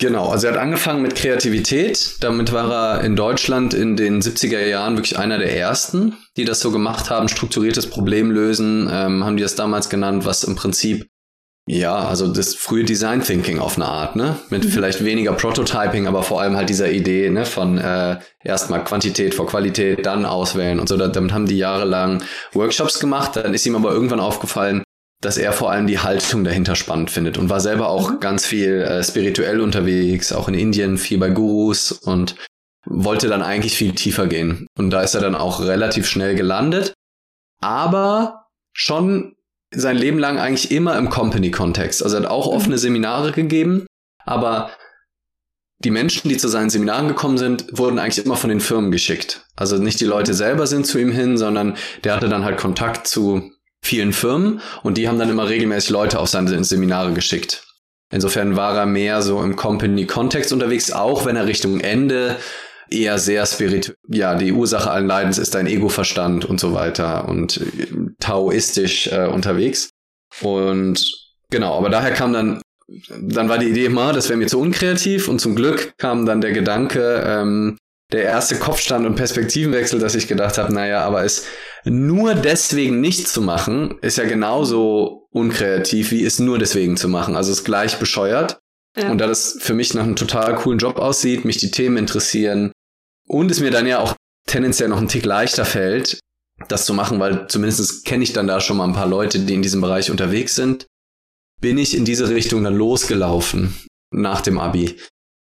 Genau, 0.00 0.28
also 0.28 0.46
er 0.46 0.54
hat 0.54 0.60
angefangen 0.60 1.02
mit 1.02 1.14
Kreativität. 1.14 2.16
Damit 2.20 2.52
war 2.52 2.72
er 2.72 3.04
in 3.04 3.16
Deutschland 3.16 3.74
in 3.74 3.96
den 3.96 4.22
70er 4.22 4.64
Jahren 4.66 4.96
wirklich 4.96 5.18
einer 5.18 5.36
der 5.36 5.54
ersten, 5.54 6.16
die 6.38 6.46
das 6.46 6.60
so 6.60 6.70
gemacht 6.70 7.10
haben, 7.10 7.28
strukturiertes 7.28 7.86
Problem 7.86 8.30
lösen, 8.30 8.88
ähm, 8.90 9.24
haben 9.24 9.36
die 9.36 9.42
das 9.42 9.56
damals 9.56 9.90
genannt, 9.90 10.24
was 10.24 10.42
im 10.44 10.56
Prinzip 10.56 11.09
ja, 11.72 11.94
also 11.94 12.26
das 12.26 12.56
frühe 12.56 12.82
Design 12.82 13.22
Thinking 13.22 13.60
auf 13.60 13.76
eine 13.76 13.86
Art, 13.86 14.16
ne? 14.16 14.36
Mit 14.50 14.64
mhm. 14.64 14.70
vielleicht 14.70 15.04
weniger 15.04 15.32
Prototyping, 15.34 16.08
aber 16.08 16.24
vor 16.24 16.40
allem 16.40 16.56
halt 16.56 16.68
dieser 16.68 16.90
Idee, 16.90 17.30
ne, 17.30 17.46
von 17.46 17.78
äh, 17.78 18.18
erstmal 18.42 18.82
Quantität 18.82 19.34
vor 19.34 19.46
Qualität, 19.46 20.04
dann 20.04 20.26
auswählen 20.26 20.80
und 20.80 20.88
so. 20.88 20.96
Damit 20.96 21.32
haben 21.32 21.46
die 21.46 21.58
jahrelang 21.58 22.24
Workshops 22.54 22.98
gemacht. 22.98 23.36
Dann 23.36 23.54
ist 23.54 23.64
ihm 23.66 23.76
aber 23.76 23.92
irgendwann 23.92 24.18
aufgefallen, 24.18 24.82
dass 25.20 25.38
er 25.38 25.52
vor 25.52 25.70
allem 25.70 25.86
die 25.86 26.00
Haltung 26.00 26.42
dahinter 26.42 26.74
spannend 26.74 27.12
findet 27.12 27.38
und 27.38 27.50
war 27.50 27.60
selber 27.60 27.88
auch 27.88 28.10
mhm. 28.10 28.20
ganz 28.20 28.46
viel 28.46 28.80
äh, 28.80 29.04
spirituell 29.04 29.60
unterwegs, 29.60 30.32
auch 30.32 30.48
in 30.48 30.54
Indien, 30.54 30.98
viel 30.98 31.18
bei 31.18 31.30
Gurus 31.30 31.92
und 31.92 32.34
wollte 32.84 33.28
dann 33.28 33.42
eigentlich 33.42 33.76
viel 33.76 33.94
tiefer 33.94 34.26
gehen. 34.26 34.66
Und 34.76 34.90
da 34.90 35.02
ist 35.02 35.14
er 35.14 35.20
dann 35.20 35.36
auch 35.36 35.60
relativ 35.60 36.08
schnell 36.08 36.34
gelandet, 36.34 36.94
aber 37.60 38.46
schon 38.72 39.36
sein 39.72 39.96
Leben 39.96 40.18
lang 40.18 40.38
eigentlich 40.38 40.70
immer 40.70 40.96
im 40.98 41.10
Company-Kontext. 41.10 42.02
Also 42.02 42.16
er 42.16 42.22
hat 42.22 42.30
auch 42.30 42.50
mhm. 42.50 42.56
offene 42.56 42.78
Seminare 42.78 43.32
gegeben, 43.32 43.86
aber 44.24 44.70
die 45.82 45.90
Menschen, 45.90 46.28
die 46.28 46.36
zu 46.36 46.48
seinen 46.48 46.70
Seminaren 46.70 47.08
gekommen 47.08 47.38
sind, 47.38 47.66
wurden 47.78 47.98
eigentlich 47.98 48.24
immer 48.24 48.36
von 48.36 48.50
den 48.50 48.60
Firmen 48.60 48.90
geschickt. 48.90 49.46
Also 49.56 49.78
nicht 49.78 50.00
die 50.00 50.04
Leute 50.04 50.34
selber 50.34 50.66
sind 50.66 50.86
zu 50.86 50.98
ihm 50.98 51.10
hin, 51.10 51.38
sondern 51.38 51.76
der 52.04 52.16
hatte 52.16 52.28
dann 52.28 52.44
halt 52.44 52.58
Kontakt 52.58 53.06
zu 53.06 53.50
vielen 53.82 54.12
Firmen 54.12 54.60
und 54.82 54.98
die 54.98 55.08
haben 55.08 55.18
dann 55.18 55.30
immer 55.30 55.48
regelmäßig 55.48 55.90
Leute 55.90 56.18
auf 56.18 56.28
seine 56.28 56.62
Seminare 56.64 57.12
geschickt. 57.14 57.64
Insofern 58.12 58.56
war 58.56 58.76
er 58.76 58.86
mehr 58.86 59.22
so 59.22 59.42
im 59.42 59.56
Company-Kontext 59.56 60.52
unterwegs, 60.52 60.92
auch 60.92 61.24
wenn 61.24 61.36
er 61.36 61.46
Richtung 61.46 61.80
Ende 61.80 62.36
eher 62.90 63.18
sehr 63.18 63.46
spirituell, 63.46 63.96
ja, 64.08 64.34
die 64.34 64.52
Ursache 64.52 64.90
allen 64.90 65.06
Leidens 65.06 65.38
ist 65.38 65.54
dein 65.54 65.66
Ego-Verstand 65.66 66.44
und 66.44 66.60
so 66.60 66.74
weiter 66.74 67.28
und 67.28 67.58
äh, 67.58 67.86
taoistisch 68.18 69.06
äh, 69.08 69.26
unterwegs. 69.26 69.90
Und 70.42 71.04
genau, 71.50 71.76
aber 71.76 71.90
daher 71.90 72.12
kam 72.12 72.32
dann, 72.32 72.62
dann 73.20 73.48
war 73.48 73.58
die 73.58 73.68
Idee 73.68 73.86
immer, 73.86 74.12
das 74.12 74.28
wäre 74.28 74.38
mir 74.38 74.48
zu 74.48 74.60
unkreativ 74.60 75.28
und 75.28 75.40
zum 75.40 75.54
Glück 75.54 75.92
kam 75.98 76.26
dann 76.26 76.40
der 76.40 76.52
Gedanke, 76.52 77.22
ähm, 77.26 77.78
der 78.12 78.24
erste 78.24 78.56
Kopfstand 78.56 79.06
und 79.06 79.14
Perspektivenwechsel, 79.14 80.00
dass 80.00 80.16
ich 80.16 80.26
gedacht 80.26 80.58
habe, 80.58 80.72
naja, 80.72 81.04
aber 81.04 81.24
es 81.24 81.46
nur 81.84 82.34
deswegen 82.34 83.00
nicht 83.00 83.28
zu 83.28 83.40
machen, 83.40 83.98
ist 84.02 84.18
ja 84.18 84.24
genauso 84.24 85.28
unkreativ, 85.30 86.10
wie 86.10 86.24
es 86.24 86.38
nur 86.38 86.58
deswegen 86.58 86.96
zu 86.96 87.08
machen. 87.08 87.36
Also 87.36 87.52
es 87.52 87.58
ist 87.58 87.64
gleich 87.64 87.98
bescheuert. 87.98 88.58
Ja. 88.96 89.10
Und 89.10 89.18
da 89.18 89.28
das 89.28 89.58
für 89.60 89.74
mich 89.74 89.94
nach 89.94 90.02
einem 90.02 90.16
total 90.16 90.56
coolen 90.56 90.78
Job 90.78 90.98
aussieht, 90.98 91.44
mich 91.44 91.58
die 91.58 91.70
Themen 91.70 91.96
interessieren, 91.96 92.72
und 93.30 93.50
es 93.50 93.60
mir 93.60 93.70
dann 93.70 93.86
ja 93.86 94.00
auch 94.00 94.14
tendenziell 94.48 94.88
noch 94.88 94.98
einen 94.98 95.08
Tick 95.08 95.24
leichter 95.24 95.64
fällt, 95.64 96.18
das 96.68 96.84
zu 96.84 96.92
machen, 96.92 97.20
weil 97.20 97.46
zumindest 97.46 98.04
kenne 98.04 98.24
ich 98.24 98.32
dann 98.32 98.48
da 98.48 98.60
schon 98.60 98.76
mal 98.76 98.84
ein 98.84 98.92
paar 98.92 99.06
Leute, 99.06 99.38
die 99.38 99.54
in 99.54 99.62
diesem 99.62 99.80
Bereich 99.80 100.10
unterwegs 100.10 100.56
sind, 100.56 100.86
bin 101.60 101.78
ich 101.78 101.96
in 101.96 102.04
diese 102.04 102.28
Richtung 102.28 102.64
dann 102.64 102.74
losgelaufen 102.74 103.76
nach 104.12 104.40
dem 104.40 104.58
Abi 104.58 104.96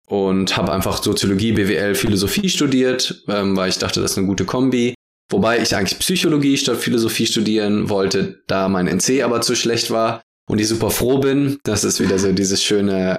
und 0.06 0.56
habe 0.56 0.72
einfach 0.72 1.02
Soziologie, 1.02 1.52
BWL, 1.52 1.94
Philosophie 1.94 2.50
studiert, 2.50 3.24
ähm, 3.28 3.56
weil 3.56 3.70
ich 3.70 3.78
dachte, 3.78 4.00
das 4.00 4.12
ist 4.12 4.18
eine 4.18 4.26
gute 4.26 4.44
Kombi. 4.44 4.94
Wobei 5.30 5.60
ich 5.60 5.74
eigentlich 5.74 5.98
Psychologie 5.98 6.56
statt 6.56 6.78
Philosophie 6.78 7.26
studieren 7.26 7.88
wollte, 7.88 8.42
da 8.46 8.68
mein 8.68 8.86
NC 8.86 9.22
aber 9.22 9.40
zu 9.40 9.54
schlecht 9.54 9.90
war 9.90 10.22
und 10.48 10.58
ich 10.58 10.68
super 10.68 10.90
froh 10.90 11.18
bin. 11.18 11.58
Das 11.64 11.84
ist 11.84 12.00
wieder 12.00 12.18
so 12.18 12.32
dieses 12.32 12.62
schöne, 12.62 13.18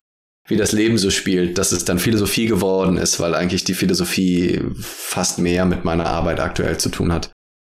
wie 0.49 0.57
das 0.57 0.71
Leben 0.71 0.97
so 0.97 1.11
spielt, 1.11 1.57
dass 1.57 1.71
es 1.71 1.85
dann 1.85 1.99
Philosophie 1.99 2.47
geworden 2.47 2.97
ist, 2.97 3.19
weil 3.19 3.35
eigentlich 3.35 3.63
die 3.63 3.75
Philosophie 3.75 4.59
fast 4.81 5.39
mehr 5.39 5.65
mit 5.65 5.85
meiner 5.85 6.07
Arbeit 6.07 6.39
aktuell 6.39 6.77
zu 6.77 6.89
tun 6.89 7.13
hat 7.13 7.31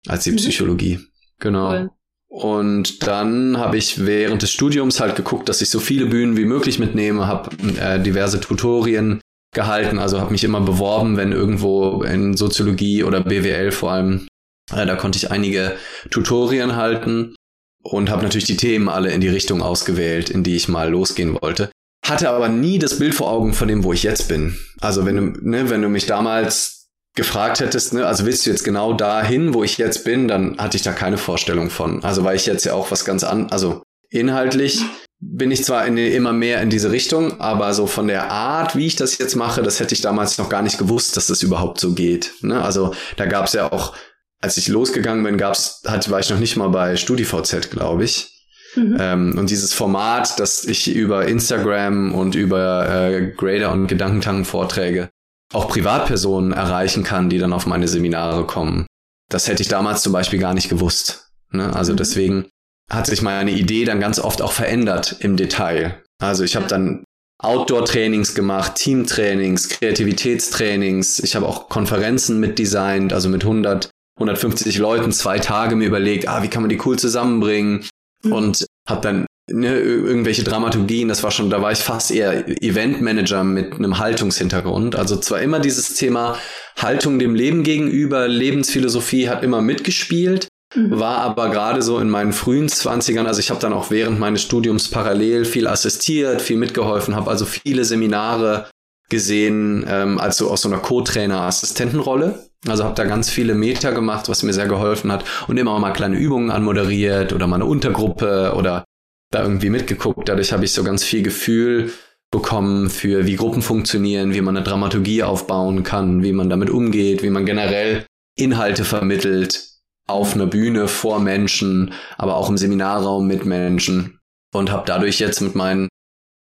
als 0.07 0.25
die 0.25 0.33
mhm. 0.33 0.37
Psychologie. 0.37 1.01
Genau. 1.39 1.71
Cool. 1.71 1.91
Und 2.29 3.07
dann 3.07 3.59
habe 3.59 3.77
ich 3.77 4.05
während 4.05 4.43
des 4.43 4.51
Studiums 4.51 4.99
halt 4.99 5.15
geguckt, 5.15 5.49
dass 5.49 5.63
ich 5.63 5.71
so 5.71 5.79
viele 5.79 6.07
Bühnen 6.07 6.37
wie 6.37 6.45
möglich 6.45 6.81
mitnehme, 6.81 7.29
habe 7.29 7.51
äh, 7.79 8.03
diverse 8.03 8.41
Tutorien 8.41 9.21
gehalten, 9.55 10.01
also 10.01 10.21
habe 10.21 10.33
mich 10.33 10.43
immer 10.43 10.61
beworben, 10.61 11.17
wenn 11.17 11.31
irgendwo 11.31 12.03
in 12.03 12.37
Soziologie 12.37 13.05
oder 13.05 13.21
BWL 13.21 13.71
vor 13.71 13.93
allem, 13.93 14.27
äh, 14.73 14.85
da 14.85 14.97
konnte 14.97 15.17
ich 15.17 15.31
einige 15.31 15.77
Tutorien 16.11 16.75
halten 16.75 17.37
und 17.85 18.11
habe 18.11 18.25
natürlich 18.25 18.47
die 18.47 18.57
Themen 18.57 18.89
alle 18.89 19.13
in 19.13 19.21
die 19.21 19.29
Richtung 19.29 19.63
ausgewählt, 19.63 20.29
in 20.29 20.43
die 20.43 20.57
ich 20.57 20.67
mal 20.67 20.91
losgehen 20.91 21.39
wollte. 21.41 21.71
Hatte 22.05 22.29
aber 22.29 22.49
nie 22.49 22.79
das 22.79 22.99
Bild 22.99 23.15
vor 23.15 23.31
Augen 23.31 23.55
von 23.55 23.67
dem, 23.67 23.83
wo 23.83 23.93
ich 23.93 24.03
jetzt 24.03 24.29
bin. 24.29 24.59
Also 24.81 25.07
wenn 25.07 25.17
du, 25.17 25.23
ne, 25.49 25.71
wenn 25.71 25.83
du 25.83 25.89
mich 25.89 26.07
damals 26.07 26.91
gefragt 27.15 27.61
hättest, 27.61 27.95
ne, 27.95 28.07
also 28.07 28.27
willst 28.27 28.45
du 28.45 28.51
jetzt 28.51 28.65
genau 28.65 28.93
dahin, 28.93 29.55
wo 29.55 29.65
ich 29.65 29.79
jetzt 29.79 30.05
bin, 30.05 30.29
dann 30.29 30.59
hatte 30.59 30.77
ich 30.77 30.83
da 30.83 30.93
keine 30.93 31.17
Vorstellung 31.17 31.71
von. 31.71 32.05
Also 32.05 32.23
weil 32.25 32.37
ich 32.37 32.47
jetzt 32.47 32.65
ja 32.65 32.75
auch 32.75 32.91
was 32.91 33.05
ganz 33.05 33.25
an, 33.25 33.51
also 33.51 33.83
inhaltlich 34.11 34.83
bin 35.19 35.51
ich 35.51 35.65
zwar 35.65 35.87
in, 35.87 35.97
immer 35.97 36.33
mehr 36.33 36.61
in 36.61 36.69
diese 36.69 36.91
Richtung, 36.91 37.41
aber 37.41 37.73
so 37.73 37.87
von 37.87 38.09
der 38.09 38.31
Art, 38.31 38.77
wie 38.77 38.87
ich 38.87 38.97
das 38.97 39.17
jetzt 39.17 39.37
mache, 39.37 39.63
das 39.63 39.81
hätte 39.81 39.95
ich 39.95 40.03
damals 40.03 40.37
noch 40.37 40.51
gar 40.51 40.61
nicht 40.61 40.77
gewusst, 40.77 41.17
dass 41.17 41.29
das 41.29 41.43
überhaupt 41.43 41.81
so 41.81 41.95
geht. 41.95 42.33
Ne? 42.43 42.63
Also 42.63 42.95
da 43.17 43.25
gab 43.25 43.47
es 43.47 43.55
ja 43.55 43.73
auch, 43.73 43.95
als 44.43 44.59
ich 44.59 44.69
losgegangen 44.69 45.25
bin, 45.25 45.39
gab's, 45.39 45.81
hatte, 45.87 46.11
war 46.11 46.21
ich 46.21 46.29
noch 46.29 46.39
nicht 46.39 46.57
mal 46.57 46.69
bei 46.69 46.97
StudiVZ, 46.97 47.71
glaube 47.71 48.05
ich. 48.05 48.34
Mhm. 48.77 48.97
Ähm, 48.99 49.39
und 49.39 49.51
dieses 49.51 49.73
Format, 49.73 50.39
das 50.41 50.65
ich 50.65 50.95
über 50.95 51.27
Instagram 51.27 52.15
und 52.15 52.35
über 52.35 52.89
äh, 52.89 53.33
Grader 53.37 53.73
und 53.73 53.87
Gedankentanken-Vorträge 53.87 55.09
auch 55.53 55.69
Privatpersonen 55.69 56.53
erreichen 56.53 57.05
kann, 57.05 57.31
die 57.31 57.39
dann 57.39 57.53
auf 57.53 57.67
meine 57.67 57.89
Seminare 57.89 58.45
kommen. 58.47 58.87
Das 59.31 59.49
hätte 59.49 59.63
ich 59.63 59.69
damals 59.69 60.03
zum 60.03 60.13
Beispiel 60.13 60.39
gar 60.39 60.55
nicht 60.55 60.69
gewusst. 60.69 61.31
Ne? 61.51 61.75
Also 61.75 61.93
mhm. 61.93 61.97
deswegen 61.99 62.47
hat 62.91 63.07
sich 63.07 63.23
meine 63.23 63.53
Idee 63.53 63.85
dann 63.85 64.01
ganz 64.01 64.19
oft 64.19 64.43
auch 64.43 64.53
verändert 64.53 65.17
im 65.21 65.37
Detail. 65.37 66.03
Also 66.21 66.45
ich 66.45 66.57
habe 66.57 66.67
dann 66.67 67.05
Outdoor-Trainings 67.43 68.35
gemacht, 68.35 68.77
Team-Trainings, 68.77 69.69
Kreativitätstrainings. 69.69 71.21
Ich 71.21 71.37
habe 71.37 71.47
auch 71.47 71.69
Konferenzen 71.69 72.41
mitdesignt, 72.41 73.13
also 73.13 73.29
mit 73.29 73.43
100, 73.43 73.91
150 74.17 74.79
Leuten 74.79 75.13
zwei 75.13 75.39
Tage 75.39 75.77
mir 75.77 75.87
überlegt, 75.87 76.29
ah, 76.29 76.43
wie 76.43 76.49
kann 76.49 76.63
man 76.63 76.71
die 76.71 76.81
cool 76.85 76.99
zusammenbringen? 76.99 77.87
Mhm. 78.25 78.33
Und 78.33 78.67
habe 78.89 79.01
dann 79.01 79.27
ne, 79.51 79.79
irgendwelche 79.79 80.45
Dramaturgien, 80.45 81.09
das 81.09 81.23
war 81.23 81.31
schon, 81.31 81.51
da 81.51 81.63
war 81.63 81.73
ich 81.73 81.79
fast 81.79 82.11
eher 82.11 82.49
Eventmanager 82.63 83.45
mit 83.45 83.75
einem 83.75 83.99
Haltungshintergrund. 83.99 84.97
Also 84.97 85.17
zwar 85.17 85.41
immer 85.41 85.61
dieses 85.61 85.95
Thema 85.95 86.39
Haltung 86.77 87.19
dem 87.19 87.35
Leben 87.35 87.63
gegenüber, 87.63 88.27
Lebensphilosophie 88.29 89.29
hat 89.29 89.43
immer 89.43 89.61
mitgespielt, 89.61 90.49
mhm. 90.75 90.99
war 90.99 91.19
aber 91.19 91.51
gerade 91.51 91.83
so 91.83 91.99
in 91.99 92.11
meinen 92.11 92.33
frühen 92.33 92.69
Zwanzigern, 92.69 93.27
also 93.27 93.41
ich 93.41 93.51
habe 93.51 93.61
dann 93.61 93.73
auch 93.73 93.91
während 93.91 94.19
meines 94.19 94.43
Studiums 94.43 94.89
parallel 94.89 95.45
viel 95.45 95.67
assistiert, 95.67 96.43
viel 96.43 96.57
mitgeholfen, 96.57 97.15
habe 97.15 97.31
also 97.31 97.45
viele 97.45 97.85
Seminare 97.85 98.69
gesehen, 99.11 99.85
ähm, 99.89 100.19
also 100.19 100.51
aus 100.51 100.63
so 100.63 100.69
einer 100.69 100.79
Co-Trainer-Assistentenrolle. 100.79 102.47
Also 102.67 102.85
habe 102.85 102.95
da 102.95 103.05
ganz 103.05 103.31
viele 103.31 103.55
Meter 103.55 103.93
gemacht, 103.93 104.29
was 104.29 104.43
mir 104.43 104.53
sehr 104.53 104.69
geholfen 104.69 105.13
hat 105.13 105.25
und 105.49 105.57
immer 105.57 105.79
mal 105.79 105.93
kleine 105.93 106.17
Übungen 106.17 106.51
anmoderiert 106.51 107.33
oder 107.33 107.47
mal 107.47 107.57
eine 107.57 107.67
Untergruppe 107.67 108.55
oder 108.57 108.85
da 109.31 109.43
irgendwie 109.43 109.71
mitgeguckt. 109.71 110.29
Dadurch 110.29 110.53
habe 110.53 110.65
ich 110.65 110.73
so 110.73 110.85
ganz 110.85 111.05
viel 111.05 111.23
Gefühl 111.23 111.93
bekommen 112.31 112.91
für, 112.91 113.27
wie 113.27 113.37
Gruppen 113.37 113.63
funktionieren, 113.63 114.35
wie 114.35 114.41
man 114.41 114.57
eine 114.57 114.65
Dramaturgie 114.65 115.23
aufbauen 115.23 115.83
kann, 115.83 116.23
wie 116.23 116.33
man 116.33 116.51
damit 116.51 116.71
umgeht, 116.71 117.23
wie 117.23 117.31
man 117.31 117.47
generell 117.47 118.07
Inhalte 118.37 118.85
vermittelt 118.85 119.69
auf 120.07 120.35
einer 120.35 120.47
Bühne 120.47 120.89
vor 120.89 121.21
Menschen, 121.21 121.95
aber 122.19 122.37
auch 122.37 122.49
im 122.51 122.57
Seminarraum 122.59 123.27
mit 123.27 123.45
Menschen 123.45 124.19
und 124.53 124.71
habe 124.71 124.85
dadurch 124.87 125.19
jetzt 125.19 125.41
mit 125.41 125.55
meinen 125.55 125.89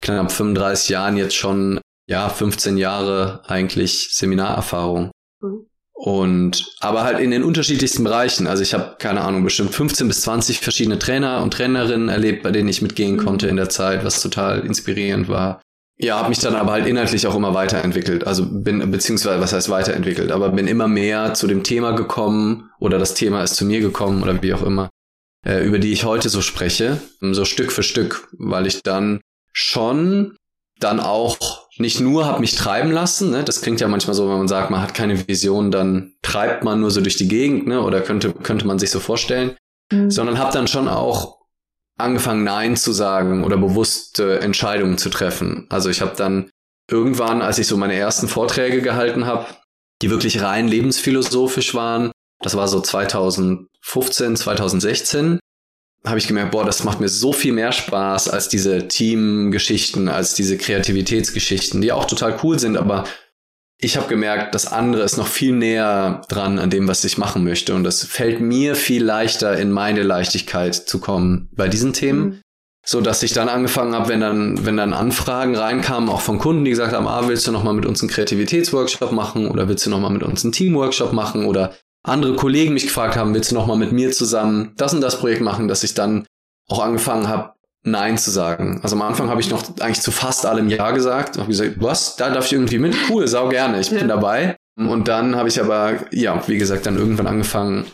knapp 0.01 0.31
35 0.31 0.89
Jahren 0.89 1.17
jetzt 1.17 1.35
schon 1.35 1.79
ja 2.07 2.27
15 2.29 2.77
Jahre 2.77 3.41
eigentlich 3.47 4.09
Seminarerfahrung. 4.13 5.11
Mhm. 5.41 5.67
Und 6.05 6.65
aber 6.81 7.05
halt 7.05 7.21
in 7.21 7.31
den 7.31 7.43
unterschiedlichsten 7.43 8.03
Bereichen. 8.03 8.45
Also 8.45 8.61
ich 8.61 8.73
habe 8.73 8.97
keine 8.99 9.21
Ahnung, 9.21 9.45
bestimmt 9.45 9.73
15 9.73 10.05
bis 10.09 10.19
20 10.23 10.59
verschiedene 10.59 10.99
Trainer 10.99 11.41
und 11.41 11.53
Trainerinnen 11.53 12.09
erlebt, 12.09 12.43
bei 12.43 12.51
denen 12.51 12.67
ich 12.67 12.81
mitgehen 12.81 13.15
mhm. 13.15 13.19
konnte 13.19 13.47
in 13.47 13.55
der 13.55 13.69
Zeit, 13.69 14.03
was 14.03 14.21
total 14.21 14.65
inspirierend 14.65 15.29
war. 15.29 15.61
Ja, 15.97 16.17
habe 16.17 16.27
mich 16.27 16.39
dann 16.39 16.55
aber 16.55 16.73
halt 16.73 16.87
inhaltlich 16.87 17.25
auch 17.25 17.35
immer 17.35 17.53
weiterentwickelt. 17.53 18.27
Also 18.27 18.45
bin 18.45 18.91
beziehungsweise 18.91 19.39
was 19.39 19.53
heißt 19.53 19.69
weiterentwickelt, 19.69 20.33
aber 20.33 20.49
bin 20.49 20.67
immer 20.67 20.89
mehr 20.89 21.35
zu 21.35 21.47
dem 21.47 21.63
Thema 21.63 21.93
gekommen 21.93 22.69
oder 22.81 22.99
das 22.99 23.13
Thema 23.13 23.41
ist 23.41 23.55
zu 23.55 23.63
mir 23.63 23.79
gekommen 23.79 24.23
oder 24.23 24.41
wie 24.43 24.53
auch 24.53 24.63
immer, 24.63 24.89
äh, 25.45 25.65
über 25.65 25.79
die 25.79 25.93
ich 25.93 26.03
heute 26.03 26.27
so 26.27 26.41
spreche, 26.41 26.99
so 27.21 27.45
Stück 27.45 27.71
für 27.71 27.83
Stück, 27.83 28.27
weil 28.33 28.67
ich 28.67 28.83
dann 28.83 29.21
schon 29.53 30.35
dann 30.81 30.99
auch 30.99 31.62
nicht 31.77 31.99
nur 31.99 32.25
habe 32.25 32.39
mich 32.39 32.55
treiben 32.55 32.91
lassen, 32.91 33.31
ne? 33.31 33.43
das 33.43 33.61
klingt 33.61 33.81
ja 33.81 33.87
manchmal 33.87 34.13
so, 34.13 34.29
wenn 34.29 34.37
man 34.37 34.47
sagt, 34.47 34.69
man 34.69 34.81
hat 34.81 34.93
keine 34.93 35.27
Vision, 35.27 35.71
dann 35.71 36.13
treibt 36.21 36.63
man 36.63 36.79
nur 36.79 36.91
so 36.91 37.01
durch 37.01 37.15
die 37.15 37.27
Gegend, 37.27 37.67
ne? 37.67 37.81
oder 37.81 38.01
könnte, 38.01 38.31
könnte 38.31 38.67
man 38.67 38.79
sich 38.79 38.91
so 38.91 38.99
vorstellen, 38.99 39.55
mhm. 39.91 40.11
sondern 40.11 40.37
habe 40.37 40.53
dann 40.53 40.67
schon 40.67 40.87
auch 40.87 41.39
angefangen, 41.97 42.43
Nein 42.43 42.75
zu 42.75 42.91
sagen 42.91 43.43
oder 43.43 43.57
bewusste 43.57 44.39
Entscheidungen 44.41 44.97
zu 44.97 45.09
treffen. 45.09 45.67
Also 45.69 45.89
ich 45.89 46.01
habe 46.01 46.15
dann 46.15 46.49
irgendwann, 46.89 47.41
als 47.41 47.59
ich 47.59 47.67
so 47.67 47.77
meine 47.77 47.95
ersten 47.95 48.27
Vorträge 48.27 48.81
gehalten 48.81 49.25
habe, 49.25 49.47
die 50.01 50.09
wirklich 50.09 50.41
rein 50.41 50.67
lebensphilosophisch 50.67 51.73
waren, 51.73 52.11
das 52.41 52.55
war 52.57 52.67
so 52.67 52.81
2015, 52.81 54.35
2016, 54.35 55.39
habe 56.05 56.17
ich 56.17 56.27
gemerkt, 56.27 56.51
boah, 56.51 56.65
das 56.65 56.83
macht 56.83 56.99
mir 56.99 57.09
so 57.09 57.31
viel 57.31 57.53
mehr 57.53 57.71
Spaß 57.71 58.29
als 58.29 58.49
diese 58.49 58.87
Teamgeschichten, 58.87 60.09
als 60.09 60.33
diese 60.33 60.57
Kreativitätsgeschichten, 60.57 61.81
die 61.81 61.91
auch 61.91 62.05
total 62.05 62.37
cool 62.43 62.59
sind, 62.59 62.77
aber 62.77 63.05
ich 63.83 63.97
habe 63.97 64.07
gemerkt, 64.07 64.55
das 64.55 64.71
andere 64.71 65.03
ist 65.03 65.17
noch 65.17 65.27
viel 65.27 65.53
näher 65.53 66.21
dran 66.29 66.57
an 66.57 66.69
dem, 66.69 66.87
was 66.87 67.03
ich 67.03 67.17
machen 67.17 67.43
möchte. 67.43 67.75
Und 67.75 67.85
es 67.85 68.03
fällt 68.05 68.39
mir 68.39 68.75
viel 68.75 69.03
leichter, 69.03 69.57
in 69.57 69.71
meine 69.71 70.03
Leichtigkeit 70.03 70.73
zu 70.73 70.99
kommen 70.99 71.49
bei 71.53 71.67
diesen 71.67 71.93
Themen. 71.93 72.23
Mhm. 72.23 72.39
So 72.85 72.99
dass 72.99 73.23
ich 73.23 73.31
dann 73.31 73.47
angefangen 73.47 73.93
habe, 73.93 74.09
wenn 74.09 74.19
dann, 74.19 74.65
wenn 74.65 74.75
dann 74.75 74.93
Anfragen 74.93 75.55
reinkamen, 75.55 76.09
auch 76.09 76.19
von 76.19 76.37
Kunden, 76.37 76.65
die 76.65 76.71
gesagt 76.71 76.93
haben, 76.93 77.07
ah, 77.07 77.27
willst 77.27 77.47
du 77.47 77.53
noch 77.53 77.63
mal 77.63 77.73
mit 77.73 77.85
uns 77.85 78.01
einen 78.01 78.09
Kreativitätsworkshop 78.09 79.13
machen 79.13 79.49
oder 79.49 79.69
willst 79.69 79.85
du 79.85 79.89
noch 79.89 80.01
mal 80.01 80.09
mit 80.09 80.23
uns 80.23 80.43
einen 80.43 80.51
Teamworkshop 80.51 81.13
machen 81.13 81.45
oder 81.45 81.73
andere 82.03 82.35
Kollegen 82.35 82.73
mich 82.73 82.83
gefragt 82.83 83.15
haben, 83.15 83.33
willst 83.33 83.51
du 83.51 83.55
noch 83.55 83.67
mal 83.67 83.77
mit 83.77 83.91
mir 83.91 84.11
zusammen 84.11 84.73
das 84.77 84.93
und 84.93 85.01
das 85.01 85.19
Projekt 85.19 85.41
machen, 85.41 85.67
dass 85.67 85.83
ich 85.83 85.93
dann 85.93 86.25
auch 86.69 86.79
angefangen 86.79 87.27
habe, 87.27 87.53
Nein 87.85 88.17
zu 88.17 88.31
sagen. 88.31 88.79
Also 88.81 88.95
am 88.95 89.01
Anfang 89.01 89.29
habe 89.29 89.41
ich 89.41 89.49
noch 89.49 89.63
eigentlich 89.79 89.99
zu 89.99 90.11
fast 90.11 90.45
allem 90.45 90.69
Ja 90.69 90.91
gesagt. 90.91 91.37
Habe 91.37 91.49
gesagt, 91.49 91.75
was? 91.79 92.15
Da 92.15 92.29
darf 92.29 92.45
ich 92.45 92.53
irgendwie 92.53 92.79
mit? 92.79 92.95
Cool, 93.09 93.27
sau 93.27 93.49
gerne, 93.49 93.81
ich 93.81 93.91
ja. 93.91 93.99
bin 93.99 94.07
dabei. 94.07 94.55
Und 94.75 95.07
dann 95.07 95.35
habe 95.35 95.49
ich 95.49 95.61
aber, 95.61 95.95
ja, 96.11 96.41
wie 96.47 96.57
gesagt, 96.57 96.85
dann 96.85 96.97
irgendwann 96.97 97.27
angefangen 97.27 97.85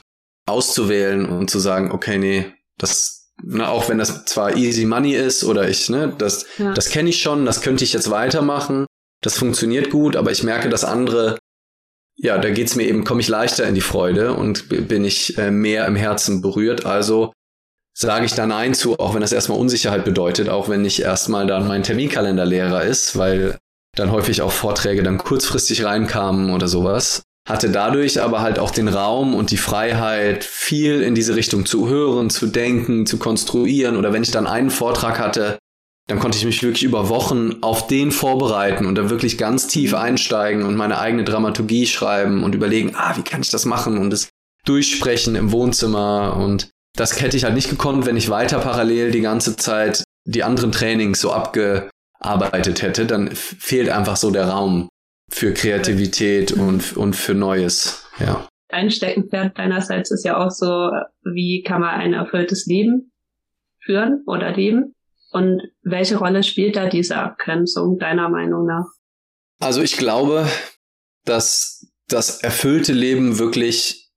auszuwählen 0.47 1.25
und 1.25 1.49
zu 1.49 1.59
sagen, 1.59 1.91
okay, 1.91 2.17
nee, 2.17 2.53
das, 2.77 3.31
ne, 3.43 3.67
auch 3.67 3.89
wenn 3.89 3.97
das 3.97 4.25
zwar 4.25 4.55
easy 4.55 4.85
money 4.85 5.13
ist 5.13 5.43
oder 5.43 5.67
ich, 5.67 5.89
ne, 5.89 6.13
das, 6.17 6.45
ja. 6.57 6.73
das 6.73 6.89
kenne 6.89 7.09
ich 7.09 7.21
schon, 7.21 7.45
das 7.45 7.61
könnte 7.61 7.83
ich 7.83 7.93
jetzt 7.93 8.09
weitermachen, 8.09 8.85
das 9.21 9.37
funktioniert 9.37 9.89
gut, 9.89 10.15
aber 10.15 10.31
ich 10.31 10.43
merke, 10.43 10.69
dass 10.69 10.85
andere 10.85 11.37
ja, 12.21 12.37
da 12.37 12.49
geht's 12.49 12.75
mir 12.75 12.83
eben, 12.83 13.05
komme 13.05 13.21
ich 13.21 13.29
leichter 13.29 13.65
in 13.65 13.75
die 13.75 13.81
Freude 13.81 14.33
und 14.33 14.67
bin 14.87 15.05
ich 15.05 15.37
äh, 15.37 15.51
mehr 15.51 15.87
im 15.87 15.95
Herzen 15.95 16.41
berührt. 16.41 16.85
Also 16.85 17.31
sage 17.97 18.25
ich 18.25 18.33
da 18.33 18.45
Nein 18.45 18.73
zu, 18.73 18.99
auch 18.99 19.13
wenn 19.13 19.21
das 19.21 19.31
erstmal 19.31 19.57
Unsicherheit 19.57 20.03
bedeutet, 20.03 20.49
auch 20.49 20.69
wenn 20.69 20.81
nicht 20.81 21.01
erstmal 21.01 21.47
dann 21.47 21.67
mein 21.67 21.83
Terminkalender 21.83 22.45
leerer 22.45 22.83
ist, 22.83 23.17
weil 23.17 23.57
dann 23.95 24.11
häufig 24.11 24.41
auch 24.41 24.51
Vorträge 24.51 25.01
dann 25.01 25.17
kurzfristig 25.17 25.83
reinkamen 25.83 26.53
oder 26.53 26.67
sowas. 26.67 27.23
Hatte 27.47 27.69
dadurch 27.71 28.21
aber 28.21 28.41
halt 28.41 28.59
auch 28.59 28.71
den 28.71 28.89
Raum 28.89 29.33
und 29.33 29.51
die 29.51 29.57
Freiheit, 29.57 30.43
viel 30.43 31.01
in 31.01 31.15
diese 31.15 31.35
Richtung 31.35 31.65
zu 31.65 31.87
hören, 31.87 32.29
zu 32.29 32.47
denken, 32.47 33.05
zu 33.05 33.17
konstruieren. 33.17 33.97
Oder 33.97 34.13
wenn 34.13 34.23
ich 34.23 34.31
dann 34.31 34.45
einen 34.45 34.69
Vortrag 34.69 35.17
hatte, 35.19 35.57
dann 36.09 36.17
konnte 36.17 36.39
ich 36.39 36.45
mich 36.45 36.63
wirklich 36.63 36.83
über 36.83 37.07
Wochen 37.07 37.61
auf 37.61 37.85
den 37.85 38.11
vorbereiten 38.11 38.87
und 38.87 38.95
da 38.95 39.11
wirklich 39.11 39.37
ganz 39.37 39.67
tief 39.67 39.93
einsteigen 39.93 40.63
und 40.63 40.75
meine 40.75 40.97
eigene 40.97 41.23
Dramaturgie 41.23 41.85
schreiben 41.85 42.43
und 42.43 42.55
überlegen, 42.55 42.93
ah, 42.95 43.15
wie 43.15 43.21
kann 43.21 43.41
ich 43.41 43.51
das 43.51 43.65
machen 43.65 43.99
und 43.99 44.11
es 44.11 44.29
durchsprechen 44.65 45.35
im 45.35 45.51
Wohnzimmer 45.51 46.35
und 46.35 46.71
das 46.95 47.21
hätte 47.21 47.37
ich 47.37 47.43
halt 47.43 47.53
nicht 47.53 47.69
gekonnt, 47.69 48.07
wenn 48.07 48.17
ich 48.17 48.31
weiter 48.31 48.57
parallel 48.57 49.11
die 49.11 49.21
ganze 49.21 49.55
Zeit 49.55 50.03
die 50.25 50.43
anderen 50.43 50.71
Trainings 50.71 51.21
so 51.21 51.31
abgearbeitet 51.31 52.81
hätte, 52.81 53.05
dann 53.05 53.29
fehlt 53.35 53.89
einfach 53.89 54.17
so 54.17 54.31
der 54.31 54.47
Raum 54.47 54.89
für 55.29 55.53
Kreativität 55.53 56.51
und, 56.51 56.97
und 56.97 57.15
für 57.15 57.35
Neues, 57.35 58.03
ja. 58.19 58.47
Ein 58.69 58.89
Steckenpferd 58.89 59.57
deinerseits 59.59 60.09
ist 60.09 60.25
ja 60.25 60.37
auch 60.37 60.51
so, 60.51 60.89
wie 61.23 61.61
kann 61.61 61.81
man 61.81 61.91
ein 61.91 62.13
erfülltes 62.13 62.65
Leben 62.65 63.11
führen 63.79 64.23
oder 64.25 64.51
leben? 64.51 64.95
Und 65.31 65.61
welche 65.83 66.17
Rolle 66.17 66.43
spielt 66.43 66.75
da 66.75 66.87
diese 66.87 67.17
Abgrenzung 67.17 67.99
deiner 67.99 68.29
Meinung 68.29 68.65
nach? 68.65 68.85
Also 69.59 69.81
ich 69.81 69.97
glaube, 69.97 70.47
dass 71.25 71.87
das 72.07 72.41
erfüllte 72.41 72.93
Leben 72.93 73.37
wirklich 73.37 74.09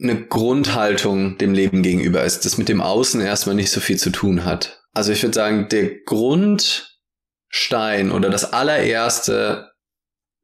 eine 0.00 0.26
Grundhaltung 0.26 1.38
dem 1.38 1.54
Leben 1.54 1.82
gegenüber 1.82 2.24
ist, 2.24 2.44
das 2.44 2.58
mit 2.58 2.68
dem 2.68 2.80
Außen 2.80 3.20
erstmal 3.20 3.56
nicht 3.56 3.70
so 3.70 3.80
viel 3.80 3.98
zu 3.98 4.10
tun 4.10 4.44
hat. 4.44 4.80
Also 4.92 5.12
ich 5.12 5.22
würde 5.22 5.34
sagen, 5.34 5.68
der 5.70 6.02
Grundstein 6.04 8.12
oder 8.12 8.30
das 8.30 8.52
allererste, 8.52 9.72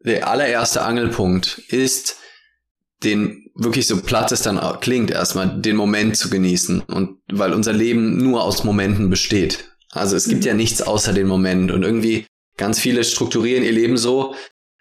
der 0.00 0.28
allererste 0.28 0.82
Angelpunkt 0.82 1.58
ist, 1.68 2.16
den 3.02 3.50
wirklich 3.54 3.86
so 3.86 4.02
platt 4.02 4.32
es 4.32 4.42
dann 4.42 4.60
klingt, 4.80 5.10
erstmal 5.10 5.60
den 5.60 5.76
Moment 5.76 6.16
zu 6.16 6.30
genießen 6.30 6.80
und 6.80 7.18
weil 7.32 7.52
unser 7.52 7.72
Leben 7.72 8.16
nur 8.16 8.42
aus 8.42 8.64
Momenten 8.64 9.10
besteht. 9.10 9.73
Also 9.94 10.16
es 10.16 10.28
gibt 10.28 10.44
ja 10.44 10.54
nichts 10.54 10.82
außer 10.82 11.12
den 11.12 11.26
Moment 11.26 11.70
und 11.70 11.82
irgendwie 11.82 12.26
ganz 12.56 12.78
viele 12.78 13.04
strukturieren 13.04 13.64
ihr 13.64 13.72
Leben 13.72 13.96
so, 13.96 14.34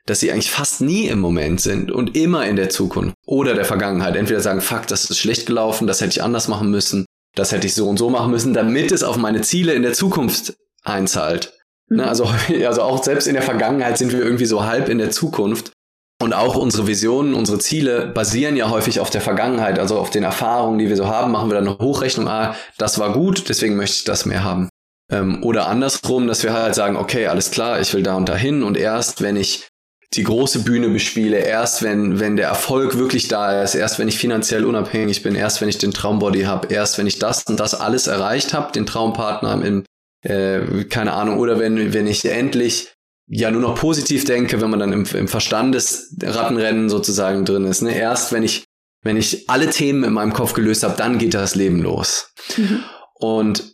dass 0.05 0.19
sie 0.19 0.31
eigentlich 0.31 0.51
fast 0.51 0.81
nie 0.81 1.07
im 1.07 1.19
Moment 1.19 1.61
sind 1.61 1.91
und 1.91 2.17
immer 2.17 2.45
in 2.45 2.55
der 2.55 2.69
Zukunft 2.69 3.15
oder 3.25 3.53
der 3.53 3.65
Vergangenheit. 3.65 4.15
Entweder 4.15 4.41
sagen, 4.41 4.61
fuck, 4.61 4.87
das 4.87 5.09
ist 5.09 5.17
schlecht 5.17 5.45
gelaufen, 5.45 5.87
das 5.87 6.01
hätte 6.01 6.11
ich 6.11 6.23
anders 6.23 6.47
machen 6.47 6.69
müssen, 6.69 7.05
das 7.35 7.51
hätte 7.51 7.67
ich 7.67 7.73
so 7.73 7.87
und 7.87 7.97
so 7.97 8.09
machen 8.09 8.31
müssen, 8.31 8.53
damit 8.53 8.91
es 8.91 9.03
auf 9.03 9.17
meine 9.17 9.41
Ziele 9.41 9.73
in 9.73 9.83
der 9.83 9.93
Zukunft 9.93 10.55
einzahlt. 10.83 11.53
Ne, 11.89 12.03
mhm. 12.03 12.09
Also, 12.09 12.25
also 12.65 12.81
auch 12.81 13.03
selbst 13.03 13.27
in 13.27 13.33
der 13.33 13.43
Vergangenheit 13.43 13.97
sind 13.97 14.11
wir 14.11 14.19
irgendwie 14.19 14.45
so 14.45 14.65
halb 14.65 14.89
in 14.89 14.97
der 14.97 15.11
Zukunft. 15.11 15.71
Und 16.21 16.33
auch 16.33 16.55
unsere 16.55 16.87
Visionen, 16.87 17.33
unsere 17.33 17.59
Ziele 17.59 18.07
basieren 18.07 18.55
ja 18.55 18.69
häufig 18.69 18.99
auf 18.99 19.09
der 19.09 19.19
Vergangenheit, 19.19 19.77
also 19.77 19.97
auf 19.97 20.09
den 20.09 20.23
Erfahrungen, 20.23 20.79
die 20.79 20.87
wir 20.87 20.95
so 20.95 21.07
haben, 21.07 21.31
machen 21.31 21.49
wir 21.49 21.55
dann 21.55 21.67
eine 21.67 21.79
Hochrechnung, 21.79 22.29
ah, 22.29 22.55
das 22.77 22.97
war 22.97 23.11
gut, 23.11 23.49
deswegen 23.49 23.75
möchte 23.75 23.97
ich 23.97 24.03
das 24.05 24.25
mehr 24.25 24.43
haben. 24.43 24.69
Ähm, 25.13 25.43
oder 25.43 25.67
andersrum, 25.67 26.27
dass 26.27 26.43
wir 26.43 26.53
halt 26.53 26.75
sagen, 26.75 26.95
okay, 26.95 27.27
alles 27.27 27.51
klar, 27.51 27.79
ich 27.79 27.93
will 27.93 28.03
da 28.03 28.15
und 28.15 28.27
dahin 28.27 28.63
und 28.63 28.77
erst 28.77 29.21
wenn 29.21 29.35
ich 29.35 29.67
die 30.13 30.23
große 30.23 30.59
Bühne 30.59 30.89
bespiele, 30.89 31.37
erst 31.37 31.81
wenn, 31.81 32.19
wenn 32.19 32.35
der 32.35 32.47
Erfolg 32.47 32.97
wirklich 32.97 33.27
da 33.27 33.63
ist, 33.63 33.75
erst 33.75 33.99
wenn 33.99 34.07
ich 34.07 34.17
finanziell 34.17 34.65
unabhängig 34.65 35.23
bin, 35.23 35.35
erst 35.35 35.61
wenn 35.61 35.69
ich 35.69 35.77
den 35.77 35.91
Traumbody 35.91 36.43
habe, 36.43 36.67
erst 36.71 36.97
wenn 36.97 37.07
ich 37.07 37.19
das 37.19 37.43
und 37.45 37.59
das 37.59 37.73
alles 37.73 38.07
erreicht 38.07 38.53
habe, 38.53 38.71
den 38.71 38.85
Traumpartner 38.85 39.63
in, 39.63 39.85
äh, 40.21 40.83
keine 40.85 41.13
Ahnung, 41.13 41.39
oder 41.39 41.59
wenn, 41.59 41.93
wenn 41.93 42.07
ich 42.07 42.25
endlich 42.25 42.93
ja 43.27 43.49
nur 43.49 43.61
noch 43.61 43.75
positiv 43.75 44.25
denke, 44.25 44.61
wenn 44.61 44.69
man 44.69 44.79
dann 44.79 44.93
im, 44.93 45.05
im 45.05 45.27
Verstandesrattenrennen 45.27 46.89
sozusagen 46.89 47.45
drin 47.45 47.65
ist. 47.65 47.81
Ne? 47.81 47.95
Erst 47.95 48.31
wenn 48.31 48.43
ich, 48.43 48.65
wenn 49.03 49.17
ich 49.17 49.49
alle 49.49 49.69
Themen 49.69 50.03
in 50.03 50.13
meinem 50.13 50.33
Kopf 50.33 50.53
gelöst 50.53 50.83
habe, 50.83 50.95
dann 50.97 51.17
geht 51.17 51.33
das 51.33 51.55
Leben 51.55 51.81
los. 51.81 52.33
Mhm. 52.57 52.83
Und 53.15 53.72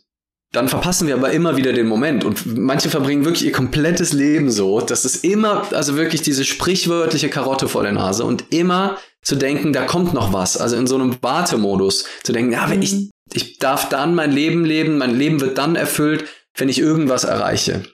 dann 0.52 0.68
verpassen 0.68 1.06
wir 1.06 1.14
aber 1.14 1.30
immer 1.30 1.56
wieder 1.56 1.72
den 1.72 1.86
Moment 1.86 2.24
und 2.24 2.58
manche 2.58 2.90
verbringen 2.90 3.24
wirklich 3.24 3.44
ihr 3.44 3.52
komplettes 3.52 4.12
Leben 4.12 4.50
so, 4.50 4.80
dass 4.80 5.04
es 5.04 5.16
immer, 5.16 5.72
also 5.72 5.96
wirklich 5.96 6.22
diese 6.22 6.44
sprichwörtliche 6.44 7.28
Karotte 7.28 7.68
vor 7.68 7.84
der 7.84 7.92
Nase 7.92 8.24
und 8.24 8.46
immer 8.50 8.98
zu 9.22 9.36
denken, 9.36 9.72
da 9.72 9.84
kommt 9.84 10.12
noch 10.12 10.32
was, 10.32 10.56
also 10.56 10.76
in 10.76 10.88
so 10.88 10.96
einem 10.96 11.16
Wartemodus 11.22 12.04
zu 12.24 12.32
denken, 12.32 12.52
ja, 12.52 12.68
wenn 12.68 12.82
ich, 12.82 12.92
mhm. 12.92 13.10
ich 13.32 13.58
darf 13.58 13.88
dann 13.88 14.14
mein 14.14 14.32
Leben 14.32 14.64
leben, 14.64 14.98
mein 14.98 15.16
Leben 15.16 15.40
wird 15.40 15.56
dann 15.56 15.76
erfüllt, 15.76 16.24
wenn 16.56 16.68
ich 16.68 16.80
irgendwas 16.80 17.24
erreiche. 17.24 17.84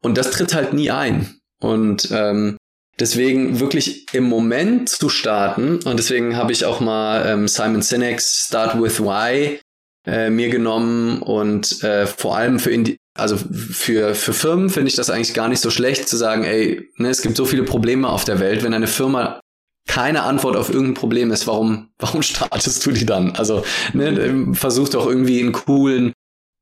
Und 0.00 0.16
das 0.16 0.30
tritt 0.30 0.54
halt 0.54 0.72
nie 0.72 0.90
ein. 0.90 1.40
Und 1.60 2.08
ähm, 2.12 2.56
deswegen 2.98 3.60
wirklich 3.60 4.06
im 4.14 4.24
Moment 4.24 4.88
zu 4.88 5.10
starten, 5.10 5.80
und 5.84 5.98
deswegen 5.98 6.36
habe 6.36 6.52
ich 6.52 6.64
auch 6.64 6.80
mal 6.80 7.26
ähm, 7.26 7.48
Simon 7.48 7.82
Sinek's 7.82 8.46
Start 8.46 8.80
with 8.80 9.00
Why 9.00 9.60
äh, 10.08 10.30
mir 10.30 10.48
genommen 10.48 11.20
und 11.20 11.82
äh, 11.84 12.06
vor 12.06 12.36
allem 12.36 12.58
für 12.58 12.70
Indi 12.70 12.96
also 13.14 13.36
für, 13.36 14.14
für 14.14 14.32
Firmen 14.32 14.70
finde 14.70 14.88
ich 14.88 14.94
das 14.94 15.10
eigentlich 15.10 15.34
gar 15.34 15.48
nicht 15.48 15.60
so 15.60 15.70
schlecht 15.70 16.08
zu 16.08 16.16
sagen, 16.16 16.44
ey, 16.44 16.88
ne, 16.98 17.08
es 17.08 17.20
gibt 17.20 17.36
so 17.36 17.44
viele 17.46 17.64
Probleme 17.64 18.08
auf 18.08 18.24
der 18.24 18.38
Welt, 18.38 18.62
wenn 18.62 18.72
eine 18.72 18.86
Firma 18.86 19.40
keine 19.88 20.22
Antwort 20.22 20.56
auf 20.56 20.70
irgendein 20.70 20.94
Problem 20.94 21.32
ist, 21.32 21.46
warum, 21.46 21.88
warum 21.98 22.22
startest 22.22 22.86
du 22.86 22.92
die 22.92 23.06
dann? 23.06 23.34
Also 23.34 23.64
ne, 23.92 24.54
versuch 24.54 24.88
doch 24.88 25.06
irgendwie 25.06 25.40
einen 25.40 25.52
coolen, 25.52 26.12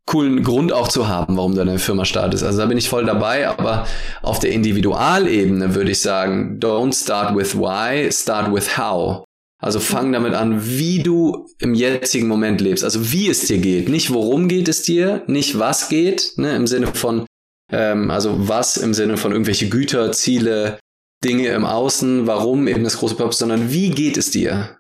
coolen 0.07 0.43
Grund 0.43 0.73
auch 0.73 0.89
zu 0.89 1.09
haben, 1.09 1.37
warum 1.37 1.55
du 1.55 1.61
eine 1.61 1.79
Firma 1.79 2.07
startest. 2.07 2.43
Also 2.43 2.59
da 2.59 2.67
bin 2.67 2.79
ich 2.79 2.89
voll 2.89 3.05
dabei, 3.05 3.49
aber 3.49 3.87
auf 4.23 4.39
der 4.39 4.53
Individualebene 4.53 5.75
würde 5.75 5.91
ich 5.91 6.01
sagen, 6.01 6.59
don't 6.59 6.95
start 6.99 7.37
with 7.37 7.55
why, 7.55 8.11
start 8.11 8.53
with 8.53 8.79
how. 8.79 9.25
Also 9.67 9.81
fang 9.81 10.13
damit 10.13 10.33
an, 10.33 10.65
wie 10.65 11.03
du 11.03 11.49
im 11.59 11.75
jetzigen 11.75 12.29
Moment 12.29 12.61
lebst, 12.61 12.85
also 12.85 13.11
wie 13.11 13.29
es 13.29 13.49
dir 13.49 13.59
geht. 13.59 13.89
Nicht 13.89 14.13
worum 14.13 14.47
geht 14.47 14.69
es 14.69 14.83
dir, 14.83 15.25
nicht 15.27 15.59
was 15.59 15.89
geht, 15.89 16.35
ne, 16.37 16.55
im 16.55 16.69
Sinne 16.69 16.95
von, 16.95 17.27
ähm, 17.73 18.13
also 18.13 18.49
was 18.49 18.77
im 18.77 18.95
Sinne 18.95 19.17
von 19.17 19.33
irgendwelche 19.33 19.69
Güter, 19.69 20.13
Ziele, 20.13 20.79
Dinge 21.25 21.49
im 21.49 21.65
Außen, 21.65 22.29
warum 22.29 22.69
eben 22.69 22.85
das 22.85 22.99
große 22.99 23.17
Purpose, 23.17 23.41
sondern 23.41 23.73
wie 23.73 23.91
geht 23.91 24.17
es 24.17 24.31
dir? 24.31 24.79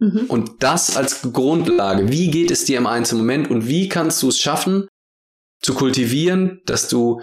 Mhm. 0.00 0.26
Und 0.28 0.62
das 0.62 0.98
als 0.98 1.32
Grundlage. 1.32 2.12
Wie 2.12 2.30
geht 2.30 2.50
es 2.50 2.66
dir 2.66 2.76
im 2.76 2.86
einzelnen 2.86 3.22
Moment 3.22 3.50
und 3.50 3.68
wie 3.68 3.88
kannst 3.88 4.22
du 4.22 4.28
es 4.28 4.38
schaffen, 4.38 4.86
zu 5.62 5.72
kultivieren, 5.72 6.60
dass 6.66 6.88
du 6.88 7.22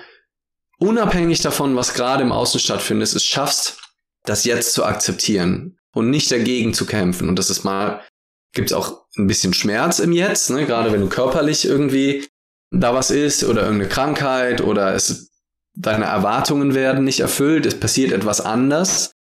unabhängig 0.79 1.41
davon, 1.41 1.75
was 1.75 1.93
gerade 1.93 2.23
im 2.23 2.31
Außen 2.31 2.59
stattfindet, 2.59 3.13
es 3.13 3.23
schaffst, 3.23 3.77
das 4.25 4.45
jetzt 4.45 4.73
zu 4.73 4.83
akzeptieren 4.83 5.77
und 5.93 6.09
nicht 6.09 6.31
dagegen 6.31 6.73
zu 6.73 6.85
kämpfen. 6.85 7.29
Und 7.29 7.39
das 7.39 7.49
ist 7.49 7.63
mal, 7.63 8.01
gibt 8.53 8.71
es 8.71 8.73
auch 8.73 9.05
ein 9.17 9.27
bisschen 9.27 9.53
Schmerz 9.53 9.99
im 9.99 10.11
Jetzt, 10.11 10.49
ne? 10.49 10.65
gerade 10.65 10.91
wenn 10.91 11.01
du 11.01 11.09
körperlich 11.09 11.65
irgendwie 11.65 12.27
da 12.71 12.93
was 12.93 13.11
ist 13.11 13.43
oder 13.43 13.63
irgendeine 13.63 13.89
Krankheit 13.89 14.61
oder 14.61 14.95
es 14.95 15.29
deine 15.75 16.05
Erwartungen 16.05 16.75
werden 16.75 17.03
nicht 17.03 17.19
erfüllt, 17.19 17.65
es 17.65 17.79
passiert 17.79 18.11
etwas 18.11 18.41
anders. 18.41 19.11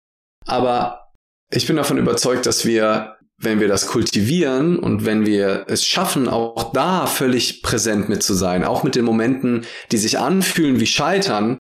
Aber 0.46 1.12
ich 1.50 1.66
bin 1.66 1.76
davon 1.76 1.98
überzeugt, 1.98 2.46
dass 2.46 2.64
wir, 2.64 3.16
wenn 3.38 3.60
wir 3.60 3.68
das 3.68 3.86
kultivieren 3.86 4.78
und 4.78 5.04
wenn 5.04 5.26
wir 5.26 5.64
es 5.68 5.86
schaffen, 5.86 6.28
auch 6.28 6.72
da 6.72 7.06
völlig 7.06 7.62
präsent 7.62 8.08
mit 8.08 8.22
zu 8.22 8.34
sein, 8.34 8.64
auch 8.64 8.82
mit 8.82 8.94
den 8.94 9.04
Momenten, 9.04 9.64
die 9.92 9.98
sich 9.98 10.18
anfühlen 10.18 10.80
wie 10.80 10.86
Scheitern, 10.86 11.58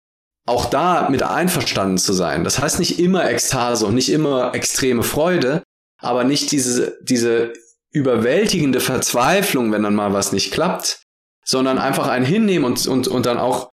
auch 0.51 0.67
da 0.67 1.09
mit 1.09 1.23
einverstanden 1.23 1.97
zu 1.97 2.13
sein. 2.13 2.43
Das 2.43 2.59
heißt 2.59 2.81
nicht 2.81 2.99
immer 2.99 3.31
Ekstase 3.31 3.87
und 3.87 3.95
nicht 3.95 4.11
immer 4.11 4.53
extreme 4.53 5.05
Freude, 5.05 5.63
aber 6.03 6.25
nicht 6.25 6.51
diese, 6.51 6.99
diese 7.03 7.53
überwältigende 7.93 8.81
Verzweiflung, 8.81 9.71
wenn 9.71 9.85
dann 9.85 9.95
mal 9.95 10.13
was 10.13 10.33
nicht 10.33 10.53
klappt, 10.53 11.05
sondern 11.45 11.79
einfach 11.79 12.09
ein 12.09 12.25
Hinnehmen 12.25 12.65
und, 12.65 12.85
und, 12.89 13.07
und 13.07 13.27
dann 13.27 13.39
auch, 13.39 13.71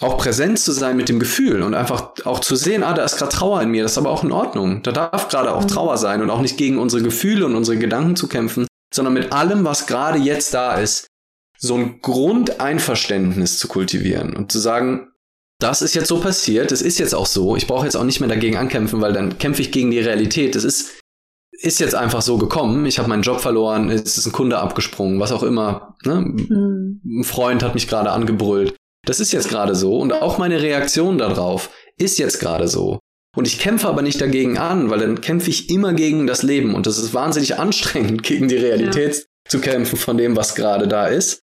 auch 0.00 0.18
präsent 0.18 0.58
zu 0.58 0.72
sein 0.72 0.96
mit 0.96 1.08
dem 1.08 1.20
Gefühl 1.20 1.62
und 1.62 1.74
einfach 1.74 2.12
auch 2.24 2.40
zu 2.40 2.56
sehen, 2.56 2.82
ah, 2.82 2.92
da 2.92 3.04
ist 3.04 3.18
gerade 3.18 3.32
Trauer 3.32 3.62
in 3.62 3.70
mir, 3.70 3.84
das 3.84 3.92
ist 3.92 3.98
aber 3.98 4.10
auch 4.10 4.24
in 4.24 4.32
Ordnung. 4.32 4.82
Da 4.82 4.90
darf 4.90 5.28
gerade 5.28 5.54
auch 5.54 5.62
mhm. 5.62 5.68
Trauer 5.68 5.96
sein 5.96 6.22
und 6.22 6.30
auch 6.30 6.40
nicht 6.40 6.56
gegen 6.56 6.78
unsere 6.78 7.02
Gefühle 7.02 7.46
und 7.46 7.54
unsere 7.54 7.78
Gedanken 7.78 8.16
zu 8.16 8.26
kämpfen, 8.26 8.66
sondern 8.92 9.14
mit 9.14 9.32
allem, 9.32 9.64
was 9.64 9.86
gerade 9.86 10.18
jetzt 10.18 10.54
da 10.54 10.74
ist, 10.74 11.06
so 11.56 11.76
ein 11.76 12.00
Grundeinverständnis 12.02 13.58
zu 13.58 13.68
kultivieren 13.68 14.36
und 14.36 14.50
zu 14.50 14.58
sagen, 14.58 15.12
das 15.58 15.82
ist 15.82 15.94
jetzt 15.94 16.08
so 16.08 16.20
passiert, 16.20 16.70
es 16.72 16.82
ist 16.82 16.98
jetzt 16.98 17.14
auch 17.14 17.26
so. 17.26 17.56
Ich 17.56 17.66
brauche 17.66 17.84
jetzt 17.84 17.96
auch 17.96 18.04
nicht 18.04 18.20
mehr 18.20 18.28
dagegen 18.28 18.56
ankämpfen, 18.56 19.00
weil 19.00 19.12
dann 19.12 19.38
kämpfe 19.38 19.62
ich 19.62 19.72
gegen 19.72 19.90
die 19.90 20.00
Realität. 20.00 20.54
Es 20.54 20.64
ist, 20.64 21.00
ist 21.52 21.80
jetzt 21.80 21.94
einfach 21.94 22.22
so 22.22 22.36
gekommen. 22.36 22.84
Ich 22.84 22.98
habe 22.98 23.08
meinen 23.08 23.22
Job 23.22 23.40
verloren, 23.40 23.90
es 23.90 24.18
ist 24.18 24.26
ein 24.26 24.32
Kunde 24.32 24.58
abgesprungen, 24.58 25.18
was 25.18 25.32
auch 25.32 25.42
immer. 25.42 25.96
Ne? 26.04 26.20
Mhm. 26.20 27.00
Ein 27.20 27.24
Freund 27.24 27.62
hat 27.62 27.74
mich 27.74 27.88
gerade 27.88 28.10
angebrüllt. 28.10 28.76
Das 29.06 29.20
ist 29.20 29.32
jetzt 29.32 29.48
gerade 29.48 29.74
so 29.74 29.98
und 29.98 30.12
auch 30.12 30.36
meine 30.36 30.60
Reaktion 30.60 31.16
darauf 31.16 31.70
ist 31.96 32.18
jetzt 32.18 32.40
gerade 32.40 32.68
so. 32.68 32.98
Und 33.36 33.46
ich 33.46 33.58
kämpfe 33.58 33.86
aber 33.86 34.02
nicht 34.02 34.20
dagegen 34.20 34.58
an, 34.58 34.90
weil 34.90 34.98
dann 34.98 35.20
kämpfe 35.20 35.50
ich 35.50 35.70
immer 35.70 35.92
gegen 35.92 36.26
das 36.26 36.42
Leben 36.42 36.74
und 36.74 36.86
das 36.86 36.98
ist 36.98 37.14
wahnsinnig 37.14 37.56
anstrengend, 37.58 38.22
gegen 38.22 38.48
die 38.48 38.56
Realität 38.56 39.14
ja. 39.14 39.22
zu 39.48 39.60
kämpfen 39.60 39.96
von 39.96 40.18
dem, 40.18 40.36
was 40.36 40.54
gerade 40.54 40.88
da 40.88 41.06
ist, 41.06 41.42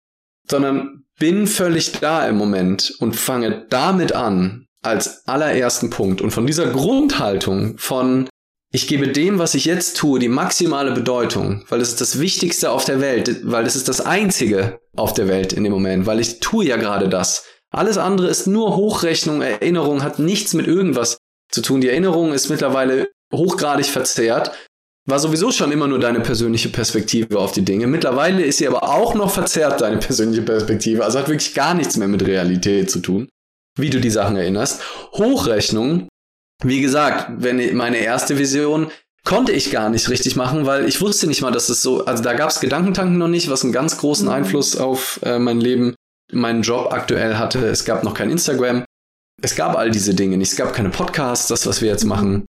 sondern 0.50 1.03
bin 1.20 1.48
völlig 1.48 1.94
da 2.00 2.28
im 2.28 2.38
Moment 2.38 2.94
und 3.00 3.16
fange 3.16 3.66
damit 3.70 4.14
an 4.14 4.66
als 4.82 5.28
allerersten 5.28 5.90
Punkt 5.90 6.22
und 6.22 6.32
von 6.32 6.46
dieser 6.46 6.68
Grundhaltung 6.68 7.78
von 7.78 8.28
ich 8.76 8.88
gebe 8.88 9.08
dem, 9.08 9.38
was 9.38 9.54
ich 9.54 9.66
jetzt 9.66 9.98
tue, 9.98 10.18
die 10.20 10.30
maximale 10.30 10.94
Bedeutung, 10.94 11.64
weil 11.70 11.80
es 11.80 11.90
ist 11.90 12.02
das 12.02 12.20
Wichtigste 12.20 12.72
auf 12.72 12.86
der 12.86 13.02
Welt, 13.02 13.42
weil 13.44 13.68
es 13.68 13.76
ist 13.76 13.88
das 13.88 14.02
Einzige 14.02 14.80
auf 14.96 15.14
der 15.14 15.28
Welt 15.28 15.54
in 15.54 15.64
dem 15.64 15.72
Moment, 15.72 16.08
weil 16.08 16.20
ich 16.20 16.40
tue 16.40 16.66
ja 16.66 16.78
gerade 16.78 17.08
das. 17.08 17.46
Alles 17.70 18.00
andere 18.00 18.30
ist 18.30 18.48
nur 18.48 18.76
Hochrechnung, 18.76 19.44
Erinnerung, 19.44 20.02
hat 20.02 20.18
nichts 20.18 20.56
mit 20.56 20.66
irgendwas 20.66 21.20
zu 21.52 21.62
tun. 21.62 21.82
Die 21.82 21.90
Erinnerung 21.90 22.34
ist 22.34 22.50
mittlerweile 22.50 23.10
hochgradig 23.32 23.86
verzerrt 23.86 24.52
war 25.06 25.20
sowieso 25.20 25.52
schon 25.52 25.72
immer 25.72 25.88
nur 25.88 26.00
deine 26.00 26.22
persönliche 26.22 26.70
Perspektive 26.70 27.38
auf 27.38 27.52
die 27.52 27.66
Dinge. 27.66 27.88
Mittlerweile 27.88 28.44
ist 28.44 28.60
sie 28.60 28.68
aber 28.68 28.84
auch 28.84 29.16
noch 29.16 29.32
verzerrt, 29.32 29.82
deine 29.82 29.98
persönliche 29.98 30.44
Perspektive. 30.44 31.04
Also 31.04 31.20
hat 31.20 31.28
wirklich 31.28 31.54
gar 31.54 31.74
nichts 31.74 31.98
mehr 31.98 32.08
mit 32.08 32.26
Realität 32.26 32.90
zu 32.90 33.00
tun, 33.00 33.28
wie 33.78 33.90
du 33.90 34.00
die 34.00 34.10
Sachen 34.10 34.38
erinnerst. 34.38 34.82
Hochrechnung, 35.14 36.08
wie 36.64 36.82
gesagt, 36.82 37.32
wenn 37.38 37.76
meine 37.76 37.98
erste 37.98 38.38
Vision 38.38 38.92
konnte 39.26 39.52
ich 39.52 39.72
gar 39.72 39.90
nicht 39.90 40.10
richtig 40.10 40.36
machen, 40.36 40.66
weil 40.66 40.88
ich 40.88 41.02
wusste 41.02 41.28
nicht 41.28 41.42
mal, 41.42 41.52
dass 41.52 41.70
es 41.70 41.82
so, 41.82 42.06
also 42.06 42.24
da 42.24 42.34
gab 42.34 42.50
es 42.50 42.60
Gedankentanken 42.60 43.18
noch 43.18 43.28
nicht, 43.28 43.50
was 43.50 43.64
einen 43.64 43.74
ganz 43.74 43.98
großen. 43.98 44.28
Einfluss 44.28 44.78
auf 44.78 45.20
äh, 45.24 45.40
mein 45.40 45.60
Leben, 45.60 45.96
meinen 46.32 46.62
Job 46.62 46.92
aktuell 46.92 47.36
hatte. 47.36 47.66
Es 47.66 47.86
gab 47.86 48.04
noch 48.04 48.14
kein 48.14 48.30
Instagram. 48.30 48.86
Es 49.42 49.56
gab 49.56 49.78
all 49.78 49.92
diese 49.92 50.14
Dinge 50.14 50.38
nicht. 50.38 50.52
Es 50.52 50.58
gab 50.58 50.74
keine 50.74 50.90
Podcasts, 50.90 51.48
das, 51.48 51.66
was 51.66 51.82
wir 51.82 51.90
jetzt 51.90 52.06
machen. 52.06 52.46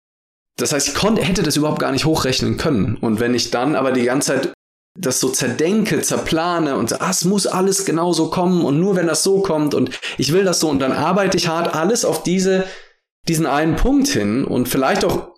Das 0.60 0.74
heißt, 0.74 0.90
ich 0.90 0.96
konnte, 0.96 1.24
hätte 1.24 1.44
das 1.44 1.56
überhaupt 1.56 1.80
gar 1.80 1.92
nicht 1.92 2.06
hochrechnen 2.06 2.58
können. 2.58 2.98
Und 3.00 3.20
wenn 3.20 3.34
ich 3.34 3.52
dann 3.52 3.76
aber 3.76 3.92
die 3.92 4.04
ganze 4.04 4.34
Zeit 4.34 4.54
das 5.00 5.20
so 5.20 5.30
zerdenke, 5.30 6.02
zerplane 6.02 6.76
und 6.76 7.00
ah, 7.02 7.10
es 7.10 7.24
muss 7.24 7.48
alles 7.48 7.86
genau 7.86 8.12
so 8.12 8.30
kommen 8.30 8.66
und 8.66 8.80
nur 8.80 8.96
wenn 8.96 9.08
das 9.08 9.24
so 9.24 9.42
kommt 9.42 9.74
und 9.74 9.98
ich 10.18 10.34
will 10.34 10.44
das 10.44 10.60
so 10.60 10.70
und 10.70 10.80
dann 10.80 10.92
arbeite 10.92 11.38
ich 11.38 11.48
hart 11.48 11.74
alles 11.74 12.04
auf 12.04 12.24
diese, 12.24 12.66
diesen 13.28 13.46
einen 13.46 13.78
Punkt 13.78 14.10
hin 14.10 14.44
und 14.44 14.68
vielleicht 14.68 15.06
auch 15.06 15.36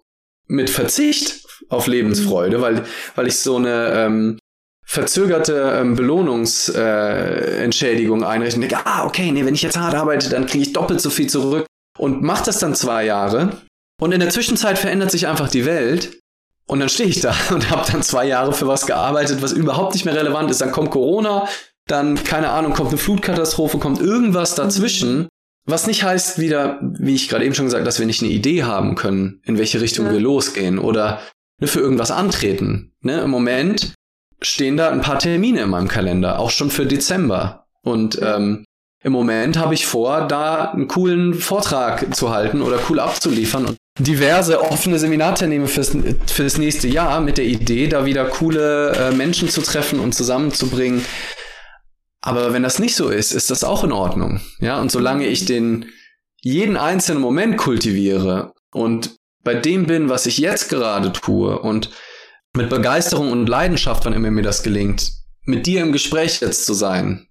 mit 0.47 0.71
Verzicht 0.71 1.45
auf 1.69 1.87
Lebensfreude, 1.87 2.61
weil, 2.61 2.83
weil 3.15 3.27
ich 3.27 3.39
so 3.39 3.57
eine 3.57 3.91
ähm, 3.93 4.39
verzögerte 4.83 5.77
ähm, 5.79 5.95
Belohnungsentschädigung 5.95 8.23
äh, 8.23 8.25
einrechne. 8.25 8.67
Denke, 8.67 8.85
ah, 8.85 9.05
okay, 9.05 9.31
nee, 9.31 9.45
wenn 9.45 9.53
ich 9.53 9.61
jetzt 9.61 9.77
hart 9.77 9.93
arbeite, 9.93 10.29
dann 10.29 10.47
kriege 10.47 10.63
ich 10.63 10.73
doppelt 10.73 11.01
so 11.01 11.09
viel 11.09 11.27
zurück 11.27 11.65
und 11.97 12.21
mache 12.23 12.45
das 12.45 12.59
dann 12.59 12.73
zwei 12.73 13.03
Jahre. 13.05 13.57
Und 14.01 14.13
in 14.13 14.19
der 14.19 14.31
Zwischenzeit 14.31 14.79
verändert 14.79 15.11
sich 15.11 15.27
einfach 15.27 15.49
die 15.49 15.65
Welt. 15.65 16.19
Und 16.65 16.79
dann 16.79 16.89
stehe 16.89 17.07
ich 17.07 17.21
da 17.21 17.35
und 17.51 17.69
habe 17.69 17.89
dann 17.89 18.01
zwei 18.01 18.25
Jahre 18.25 18.51
für 18.51 18.67
was 18.67 18.87
gearbeitet, 18.87 19.41
was 19.41 19.53
überhaupt 19.53 19.93
nicht 19.93 20.05
mehr 20.05 20.15
relevant 20.15 20.49
ist. 20.49 20.59
Dann 20.59 20.71
kommt 20.71 20.89
Corona, 20.89 21.47
dann, 21.87 22.21
keine 22.23 22.49
Ahnung, 22.49 22.73
kommt 22.73 22.89
eine 22.89 22.97
Flutkatastrophe, 22.97 23.77
kommt 23.77 24.01
irgendwas 24.01 24.55
dazwischen. 24.55 25.27
Was 25.67 25.85
nicht 25.85 26.03
heißt 26.03 26.39
wieder, 26.39 26.79
wie 26.81 27.13
ich 27.13 27.29
gerade 27.29 27.45
eben 27.45 27.53
schon 27.53 27.65
gesagt, 27.65 27.85
dass 27.85 27.99
wir 27.99 28.07
nicht 28.07 28.23
eine 28.23 28.31
Idee 28.31 28.63
haben 28.63 28.95
können, 28.95 29.39
in 29.45 29.59
welche 29.59 29.81
Richtung 29.81 30.07
ja. 30.07 30.13
wir 30.13 30.19
losgehen 30.19 30.79
oder 30.79 31.21
für 31.61 31.79
irgendwas 31.79 32.09
antreten. 32.09 32.93
Ne? 33.01 33.21
Im 33.21 33.29
Moment 33.29 33.93
stehen 34.41 34.77
da 34.77 34.89
ein 34.89 35.01
paar 35.01 35.19
Termine 35.19 35.61
in 35.61 35.69
meinem 35.69 35.87
Kalender, 35.87 36.39
auch 36.39 36.49
schon 36.49 36.71
für 36.71 36.87
Dezember. 36.87 37.67
Und 37.83 38.19
ähm, 38.23 38.65
im 39.03 39.11
Moment 39.11 39.59
habe 39.59 39.75
ich 39.75 39.85
vor, 39.85 40.27
da 40.27 40.71
einen 40.71 40.87
coolen 40.87 41.35
Vortrag 41.35 42.15
zu 42.15 42.31
halten 42.31 42.63
oder 42.63 42.79
cool 42.89 42.99
abzuliefern 42.99 43.67
und 43.67 43.77
diverse 43.99 44.61
offene 44.61 44.97
Seminartermine 44.97 45.67
fürs, 45.67 45.95
fürs 46.27 46.57
nächste 46.57 46.87
Jahr 46.87 47.21
mit 47.21 47.37
der 47.37 47.45
Idee, 47.45 47.87
da 47.87 48.05
wieder 48.05 48.25
coole 48.25 48.91
äh, 48.93 49.11
Menschen 49.11 49.49
zu 49.49 49.61
treffen 49.61 49.99
und 49.99 50.15
zusammenzubringen, 50.15 51.03
aber 52.21 52.53
wenn 52.53 52.63
das 52.63 52.79
nicht 52.79 52.95
so 52.95 53.09
ist, 53.09 53.31
ist 53.33 53.49
das 53.49 53.63
auch 53.63 53.83
in 53.83 53.91
Ordnung. 53.91 54.41
Ja, 54.59 54.79
und 54.79 54.91
solange 54.91 55.25
ich 55.25 55.45
den 55.45 55.87
jeden 56.41 56.77
einzelnen 56.77 57.21
Moment 57.21 57.57
kultiviere 57.57 58.53
und 58.71 59.15
bei 59.43 59.55
dem 59.55 59.87
bin, 59.87 60.07
was 60.07 60.27
ich 60.27 60.37
jetzt 60.37 60.69
gerade 60.69 61.11
tue 61.11 61.59
und 61.59 61.89
mit 62.55 62.69
Begeisterung 62.69 63.31
und 63.31 63.47
Leidenschaft, 63.47 64.05
wann 64.05 64.13
immer 64.13 64.29
mir 64.29 64.43
das 64.43 64.61
gelingt, 64.61 65.11
mit 65.43 65.65
dir 65.65 65.81
im 65.81 65.91
Gespräch 65.91 66.41
jetzt 66.41 66.65
zu 66.65 66.73
sein, 66.73 67.27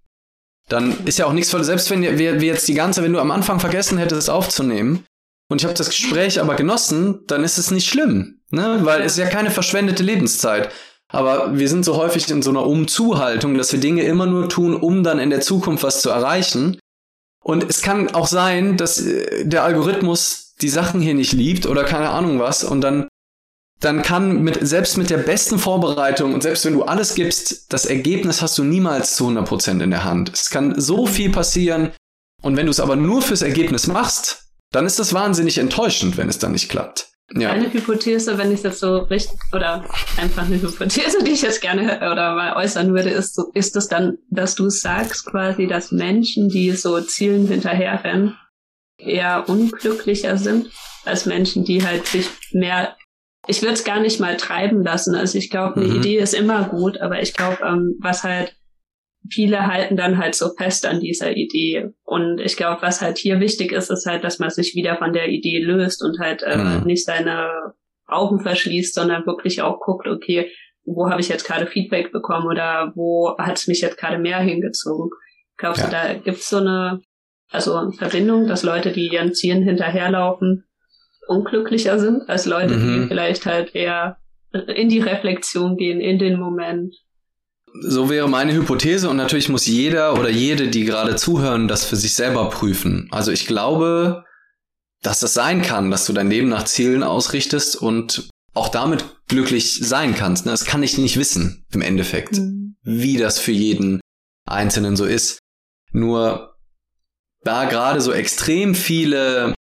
dann 0.68 1.04
ist 1.04 1.18
ja 1.18 1.26
auch 1.26 1.32
nichts 1.32 1.50
voll. 1.50 1.62
Selbst 1.62 1.90
wenn 1.90 2.02
wir 2.02 2.42
jetzt 2.42 2.66
die 2.66 2.74
ganze, 2.74 3.02
wenn 3.02 3.12
du 3.12 3.20
am 3.20 3.30
Anfang 3.30 3.60
vergessen 3.60 3.98
hättest, 3.98 4.22
es 4.22 4.28
aufzunehmen 4.28 5.04
und 5.50 5.60
ich 5.60 5.64
habe 5.64 5.74
das 5.74 5.88
Gespräch 5.88 6.40
aber 6.40 6.54
genossen, 6.54 7.24
dann 7.26 7.42
ist 7.42 7.58
es 7.58 7.72
nicht 7.72 7.88
schlimm, 7.88 8.40
ne? 8.50 8.78
Weil 8.82 9.02
es 9.02 9.12
ist 9.12 9.18
ja 9.18 9.26
keine 9.26 9.50
verschwendete 9.50 10.04
Lebenszeit. 10.04 10.70
Aber 11.08 11.58
wir 11.58 11.68
sind 11.68 11.84
so 11.84 11.96
häufig 11.96 12.30
in 12.30 12.40
so 12.40 12.50
einer 12.50 12.64
Umzuhaltung, 12.64 13.58
dass 13.58 13.72
wir 13.72 13.80
Dinge 13.80 14.04
immer 14.04 14.26
nur 14.26 14.48
tun, 14.48 14.76
um 14.76 15.02
dann 15.02 15.18
in 15.18 15.28
der 15.28 15.40
Zukunft 15.40 15.82
was 15.82 16.02
zu 16.02 16.10
erreichen. 16.10 16.78
Und 17.42 17.68
es 17.68 17.82
kann 17.82 18.14
auch 18.14 18.28
sein, 18.28 18.76
dass 18.76 19.04
äh, 19.04 19.44
der 19.44 19.64
Algorithmus 19.64 20.54
die 20.60 20.68
Sachen 20.68 21.00
hier 21.00 21.14
nicht 21.14 21.32
liebt 21.32 21.66
oder 21.66 21.82
keine 21.82 22.10
Ahnung 22.10 22.38
was 22.38 22.62
und 22.62 22.80
dann 22.80 23.08
dann 23.80 24.02
kann 24.02 24.42
mit, 24.42 24.58
selbst 24.60 24.98
mit 24.98 25.08
der 25.08 25.16
besten 25.16 25.58
Vorbereitung 25.58 26.34
und 26.34 26.42
selbst 26.42 26.66
wenn 26.66 26.74
du 26.74 26.82
alles 26.82 27.14
gibst, 27.14 27.72
das 27.72 27.86
Ergebnis 27.86 28.42
hast 28.42 28.58
du 28.58 28.62
niemals 28.62 29.16
zu 29.16 29.26
100% 29.26 29.82
in 29.82 29.90
der 29.90 30.04
Hand. 30.04 30.30
Es 30.34 30.50
kann 30.50 30.78
so 30.78 31.06
viel 31.06 31.30
passieren 31.30 31.90
und 32.42 32.58
wenn 32.58 32.66
du 32.66 32.70
es 32.70 32.78
aber 32.78 32.94
nur 32.94 33.22
fürs 33.22 33.40
Ergebnis 33.40 33.86
machst, 33.86 34.49
dann 34.72 34.86
ist 34.86 34.98
das 34.98 35.14
wahnsinnig 35.14 35.58
enttäuschend, 35.58 36.16
wenn 36.16 36.28
es 36.28 36.38
dann 36.38 36.52
nicht 36.52 36.68
klappt. 36.68 37.08
Ja. 37.32 37.50
Eine 37.50 37.72
Hypothese, 37.72 38.38
wenn 38.38 38.52
ich 38.52 38.62
das 38.62 38.80
so 38.80 38.98
richtig, 38.98 39.38
oder 39.52 39.84
einfach 40.16 40.46
eine 40.46 40.60
Hypothese, 40.60 41.22
die 41.22 41.30
ich 41.30 41.42
jetzt 41.42 41.60
gerne 41.60 41.98
oder 41.98 42.34
mal 42.34 42.56
äußern 42.56 42.92
würde, 42.92 43.10
ist, 43.10 43.36
so, 43.36 43.50
ist 43.54 43.76
es 43.76 43.86
dann, 43.86 44.18
dass 44.30 44.56
du 44.56 44.68
sagst 44.68 45.26
quasi, 45.26 45.68
dass 45.68 45.92
Menschen, 45.92 46.48
die 46.48 46.72
so 46.72 47.00
Zielen 47.00 47.46
hinterherrennen, 47.46 48.36
eher 48.98 49.48
unglücklicher 49.48 50.36
sind 50.38 50.70
als 51.04 51.24
Menschen, 51.24 51.64
die 51.64 51.84
halt 51.84 52.06
sich 52.06 52.28
mehr, 52.52 52.96
ich 53.46 53.62
würde 53.62 53.74
es 53.74 53.84
gar 53.84 54.00
nicht 54.00 54.18
mal 54.18 54.36
treiben 54.36 54.82
lassen. 54.82 55.14
Also 55.14 55.38
ich 55.38 55.50
glaube, 55.50 55.80
eine 55.80 55.88
mhm. 55.88 55.96
Idee 55.96 56.18
ist 56.18 56.34
immer 56.34 56.64
gut, 56.64 57.00
aber 57.00 57.22
ich 57.22 57.34
glaube, 57.34 57.58
ähm, 57.64 57.94
was 58.00 58.24
halt 58.24 58.56
viele 59.30 59.66
halten 59.66 59.96
dann 59.96 60.18
halt 60.18 60.34
so 60.34 60.50
fest 60.56 60.86
an 60.86 61.00
dieser 61.00 61.36
Idee. 61.36 61.90
Und 62.04 62.40
ich 62.40 62.56
glaube, 62.56 62.82
was 62.82 63.00
halt 63.00 63.18
hier 63.18 63.40
wichtig 63.40 63.72
ist, 63.72 63.90
ist 63.90 64.06
halt, 64.06 64.24
dass 64.24 64.38
man 64.38 64.50
sich 64.50 64.74
wieder 64.74 64.96
von 64.96 65.12
der 65.12 65.28
Idee 65.28 65.60
löst 65.60 66.02
und 66.02 66.18
halt 66.18 66.42
äh, 66.42 66.56
mhm. 66.56 66.84
nicht 66.84 67.04
seine 67.04 67.74
Augen 68.06 68.40
verschließt, 68.40 68.94
sondern 68.94 69.26
wirklich 69.26 69.62
auch 69.62 69.80
guckt, 69.80 70.08
okay, 70.08 70.50
wo 70.84 71.08
habe 71.08 71.20
ich 71.20 71.28
jetzt 71.28 71.44
gerade 71.44 71.66
Feedback 71.66 72.12
bekommen 72.12 72.46
oder 72.46 72.92
wo 72.94 73.36
hat 73.38 73.58
es 73.58 73.68
mich 73.68 73.80
jetzt 73.80 73.98
gerade 73.98 74.18
mehr 74.18 74.38
hingezogen? 74.38 75.10
Glaubst 75.56 75.82
ja. 75.82 75.86
du, 75.86 75.92
da 75.92 76.14
gibt's 76.14 76.48
so 76.48 76.56
eine 76.56 77.00
also 77.50 77.90
Verbindung, 77.92 78.46
dass 78.46 78.62
Leute, 78.62 78.92
die 78.92 79.08
ihren 79.08 79.34
Zielen 79.34 79.62
hinterherlaufen, 79.62 80.64
unglücklicher 81.28 81.98
sind 81.98 82.28
als 82.28 82.46
Leute, 82.46 82.74
mhm. 82.74 83.02
die 83.02 83.08
vielleicht 83.08 83.46
halt 83.46 83.74
eher 83.74 84.16
in 84.52 84.88
die 84.88 85.00
Reflexion 85.00 85.76
gehen, 85.76 86.00
in 86.00 86.18
den 86.18 86.38
Moment? 86.38 86.94
So 87.82 88.10
wäre 88.10 88.28
meine 88.28 88.52
Hypothese 88.52 89.08
und 89.08 89.16
natürlich 89.16 89.48
muss 89.48 89.66
jeder 89.66 90.18
oder 90.18 90.28
jede, 90.28 90.68
die 90.68 90.84
gerade 90.84 91.16
zuhören, 91.16 91.68
das 91.68 91.84
für 91.84 91.96
sich 91.96 92.14
selber 92.14 92.50
prüfen. 92.50 93.08
Also 93.10 93.30
ich 93.30 93.46
glaube, 93.46 94.24
dass 95.02 95.20
das 95.20 95.34
sein 95.34 95.62
kann, 95.62 95.90
dass 95.90 96.06
du 96.06 96.12
dein 96.12 96.30
Leben 96.30 96.48
nach 96.48 96.64
Zielen 96.64 97.02
ausrichtest 97.02 97.76
und 97.76 98.28
auch 98.54 98.68
damit 98.68 99.04
glücklich 99.28 99.80
sein 99.82 100.14
kannst. 100.14 100.46
Das 100.46 100.64
kann 100.64 100.82
ich 100.82 100.98
nicht 100.98 101.16
wissen 101.16 101.64
im 101.72 101.82
Endeffekt, 101.82 102.38
mhm. 102.38 102.76
wie 102.82 103.16
das 103.16 103.38
für 103.38 103.52
jeden 103.52 104.00
Einzelnen 104.46 104.96
so 104.96 105.04
ist. 105.04 105.38
Nur 105.92 106.56
da 107.42 107.64
gerade 107.64 108.00
so 108.00 108.12
extrem 108.12 108.74
viele 108.74 109.54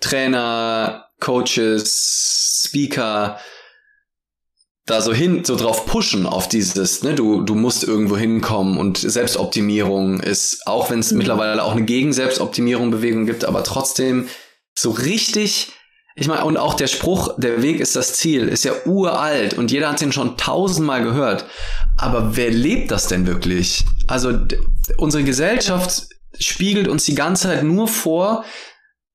Trainer, 0.00 1.06
Coaches, 1.20 2.64
Speaker 2.66 3.38
da 4.86 5.00
so 5.00 5.12
hin, 5.12 5.44
so 5.44 5.56
drauf 5.56 5.86
pushen 5.86 6.26
auf 6.26 6.48
dieses, 6.48 7.02
ne, 7.02 7.14
du, 7.14 7.42
du 7.42 7.54
musst 7.54 7.84
irgendwo 7.84 8.16
hinkommen 8.16 8.78
und 8.78 8.98
Selbstoptimierung 8.98 10.20
ist, 10.20 10.66
auch 10.66 10.90
wenn 10.90 10.98
es 10.98 11.12
mhm. 11.12 11.18
mittlerweile 11.18 11.62
auch 11.62 11.72
eine 11.72 11.84
Gegen-Selbstoptimierung-Bewegung 11.84 13.26
gibt, 13.26 13.44
aber 13.44 13.62
trotzdem 13.62 14.28
so 14.76 14.90
richtig, 14.90 15.72
ich 16.16 16.26
meine, 16.26 16.44
und 16.44 16.56
auch 16.56 16.74
der 16.74 16.88
Spruch, 16.88 17.38
der 17.38 17.62
Weg 17.62 17.78
ist 17.78 17.94
das 17.94 18.14
Ziel, 18.14 18.48
ist 18.48 18.64
ja 18.64 18.72
uralt 18.84 19.54
und 19.54 19.70
jeder 19.70 19.90
hat 19.90 20.00
den 20.00 20.12
schon 20.12 20.36
tausendmal 20.36 21.02
gehört. 21.04 21.46
Aber 21.96 22.36
wer 22.36 22.50
lebt 22.50 22.90
das 22.90 23.06
denn 23.06 23.26
wirklich? 23.26 23.84
Also 24.08 24.36
unsere 24.96 25.22
Gesellschaft 25.22 26.08
spiegelt 26.38 26.88
uns 26.88 27.04
die 27.04 27.14
ganze 27.14 27.44
Zeit 27.44 27.62
nur 27.62 27.86
vor 27.86 28.44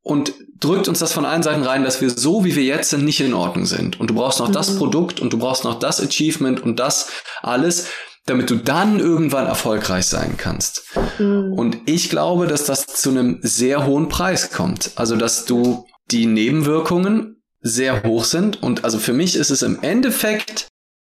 und 0.01 0.33
drückt 0.59 0.87
uns 0.87 0.99
das 0.99 1.13
von 1.13 1.25
allen 1.25 1.43
Seiten 1.43 1.63
rein, 1.63 1.83
dass 1.83 2.01
wir 2.01 2.09
so, 2.09 2.43
wie 2.43 2.55
wir 2.55 2.63
jetzt 2.63 2.89
sind, 2.89 3.05
nicht 3.05 3.19
in 3.21 3.33
Ordnung 3.33 3.65
sind. 3.65 3.99
Und 3.99 4.09
du 4.09 4.15
brauchst 4.15 4.39
noch 4.39 4.49
mhm. 4.49 4.53
das 4.53 4.77
Produkt 4.77 5.19
und 5.19 5.33
du 5.33 5.37
brauchst 5.37 5.63
noch 5.63 5.79
das 5.79 6.01
Achievement 6.01 6.61
und 6.61 6.79
das 6.79 7.09
alles, 7.41 7.87
damit 8.25 8.49
du 8.49 8.55
dann 8.55 8.99
irgendwann 8.99 9.47
erfolgreich 9.47 10.05
sein 10.05 10.35
kannst. 10.37 10.83
Mhm. 11.19 11.53
Und 11.53 11.77
ich 11.85 12.09
glaube, 12.09 12.47
dass 12.47 12.65
das 12.65 12.85
zu 12.87 13.09
einem 13.09 13.39
sehr 13.41 13.85
hohen 13.85 14.09
Preis 14.09 14.51
kommt. 14.51 14.91
Also, 14.95 15.15
dass 15.15 15.45
du 15.45 15.85
die 16.11 16.25
Nebenwirkungen 16.25 17.41
sehr 17.61 18.03
hoch 18.03 18.23
sind. 18.23 18.61
Und 18.61 18.83
also 18.83 18.99
für 18.99 19.13
mich 19.13 19.35
ist 19.35 19.49
es 19.49 19.61
im 19.61 19.81
Endeffekt 19.81 20.67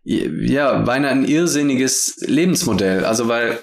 ja, 0.04 0.78
beinahe 0.80 1.12
ein 1.12 1.24
irrsinniges 1.24 2.16
Lebensmodell. 2.20 3.04
Also, 3.04 3.28
weil 3.28 3.60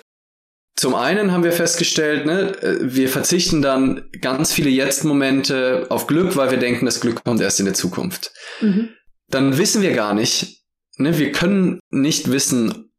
zum 0.82 0.96
einen 0.96 1.32
haben 1.32 1.44
wir 1.44 1.52
festgestellt, 1.52 2.26
ne, 2.26 2.80
wir 2.82 3.08
verzichten 3.08 3.62
dann 3.62 4.10
ganz 4.20 4.52
viele 4.52 4.72
Jetzt-Momente 4.72 5.86
auf 5.89 6.08
Glück, 6.08 6.36
weil 6.36 6.50
wir 6.50 6.58
denken, 6.58 6.88
das 6.88 7.02
Glück 7.02 7.24
kommt 7.24 7.39
erst 7.39 7.60
in 7.60 7.67
der 7.67 7.76
Zukunft. 7.76 8.34
Mhm. 8.62 8.89
Dann 9.30 9.60
wissen 9.60 9.84
wir 9.84 9.94
gar 9.94 10.15
nicht, 10.15 10.63
ne, 10.98 11.20
wir 11.20 11.32
können 11.34 11.80
nicht 11.91 12.32
wissen, 12.32 12.91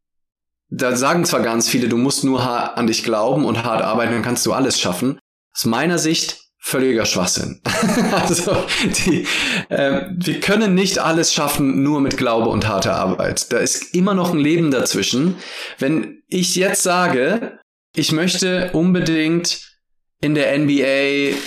da 0.69 0.95
sagen 0.95 1.25
zwar 1.25 1.41
ganz 1.41 1.67
viele, 1.67 1.89
du 1.89 1.97
musst 1.97 2.23
nur 2.23 2.41
an 2.77 2.87
dich 2.87 3.03
glauben 3.03 3.43
und 3.43 3.65
hart 3.65 3.81
arbeiten, 3.81 4.13
dann 4.13 4.23
kannst 4.23 4.45
du 4.45 4.53
alles 4.53 4.79
schaffen. 4.79 5.19
Aus 5.53 5.65
meiner 5.65 5.97
Sicht 5.97 6.37
völliger 6.59 7.05
Schwachsinn. 7.05 7.59
also 8.13 8.63
die, 9.05 9.27
äh, 9.67 10.03
wir 10.09 10.39
können 10.39 10.73
nicht 10.73 10.99
alles 10.99 11.33
schaffen 11.33 11.83
nur 11.83 11.99
mit 11.99 12.15
Glaube 12.15 12.47
und 12.47 12.65
harter 12.65 12.95
Arbeit. 12.95 13.51
Da 13.51 13.57
ist 13.57 13.93
immer 13.93 14.13
noch 14.13 14.31
ein 14.31 14.39
Leben 14.39 14.71
dazwischen. 14.71 15.35
Wenn 15.79 16.23
ich 16.29 16.55
jetzt 16.55 16.81
sage, 16.81 17.59
ich 17.95 18.11
möchte 18.11 18.71
unbedingt 18.73 19.77
in 20.21 20.35
der 20.35 20.57
NBA 20.57 21.37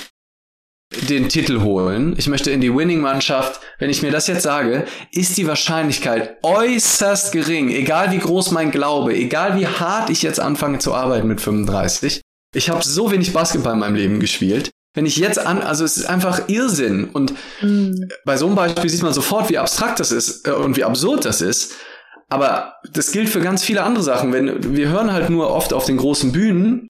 den 1.08 1.28
Titel 1.28 1.62
holen, 1.62 2.14
ich 2.16 2.28
möchte 2.28 2.52
in 2.52 2.60
die 2.60 2.74
Winning-Mannschaft, 2.74 3.60
wenn 3.78 3.90
ich 3.90 4.02
mir 4.02 4.12
das 4.12 4.28
jetzt 4.28 4.42
sage, 4.42 4.86
ist 5.10 5.36
die 5.36 5.46
Wahrscheinlichkeit 5.46 6.36
äußerst 6.44 7.32
gering, 7.32 7.70
egal 7.70 8.12
wie 8.12 8.18
groß 8.18 8.52
mein 8.52 8.70
Glaube, 8.70 9.14
egal 9.14 9.58
wie 9.58 9.66
hart 9.66 10.10
ich 10.10 10.22
jetzt 10.22 10.38
anfange 10.38 10.78
zu 10.78 10.94
arbeiten 10.94 11.26
mit 11.26 11.40
35. 11.40 12.20
Ich 12.54 12.70
habe 12.70 12.84
so 12.84 13.10
wenig 13.10 13.32
Basketball 13.32 13.74
in 13.74 13.80
meinem 13.80 13.96
Leben 13.96 14.20
gespielt. 14.20 14.70
Wenn 14.94 15.04
ich 15.04 15.16
jetzt 15.16 15.38
an, 15.38 15.60
also 15.60 15.84
es 15.84 15.98
ist 15.98 16.06
einfach 16.06 16.48
Irrsinn. 16.48 17.10
Und 17.12 17.34
mhm. 17.60 18.08
bei 18.24 18.38
so 18.38 18.46
einem 18.46 18.54
Beispiel 18.54 18.88
sieht 18.88 19.02
man 19.02 19.12
sofort, 19.12 19.50
wie 19.50 19.58
abstrakt 19.58 20.00
das 20.00 20.10
ist 20.10 20.48
äh, 20.48 20.52
und 20.52 20.76
wie 20.76 20.84
absurd 20.84 21.26
das 21.26 21.42
ist. 21.42 21.74
Aber 22.28 22.74
das 22.92 23.12
gilt 23.12 23.28
für 23.28 23.40
ganz 23.40 23.62
viele 23.62 23.82
andere 23.82 24.02
Sachen. 24.02 24.32
Wenn 24.32 24.76
wir 24.76 24.88
hören 24.88 25.12
halt 25.12 25.30
nur 25.30 25.50
oft 25.50 25.72
auf 25.72 25.84
den 25.84 25.96
großen 25.96 26.32
Bühnen 26.32 26.88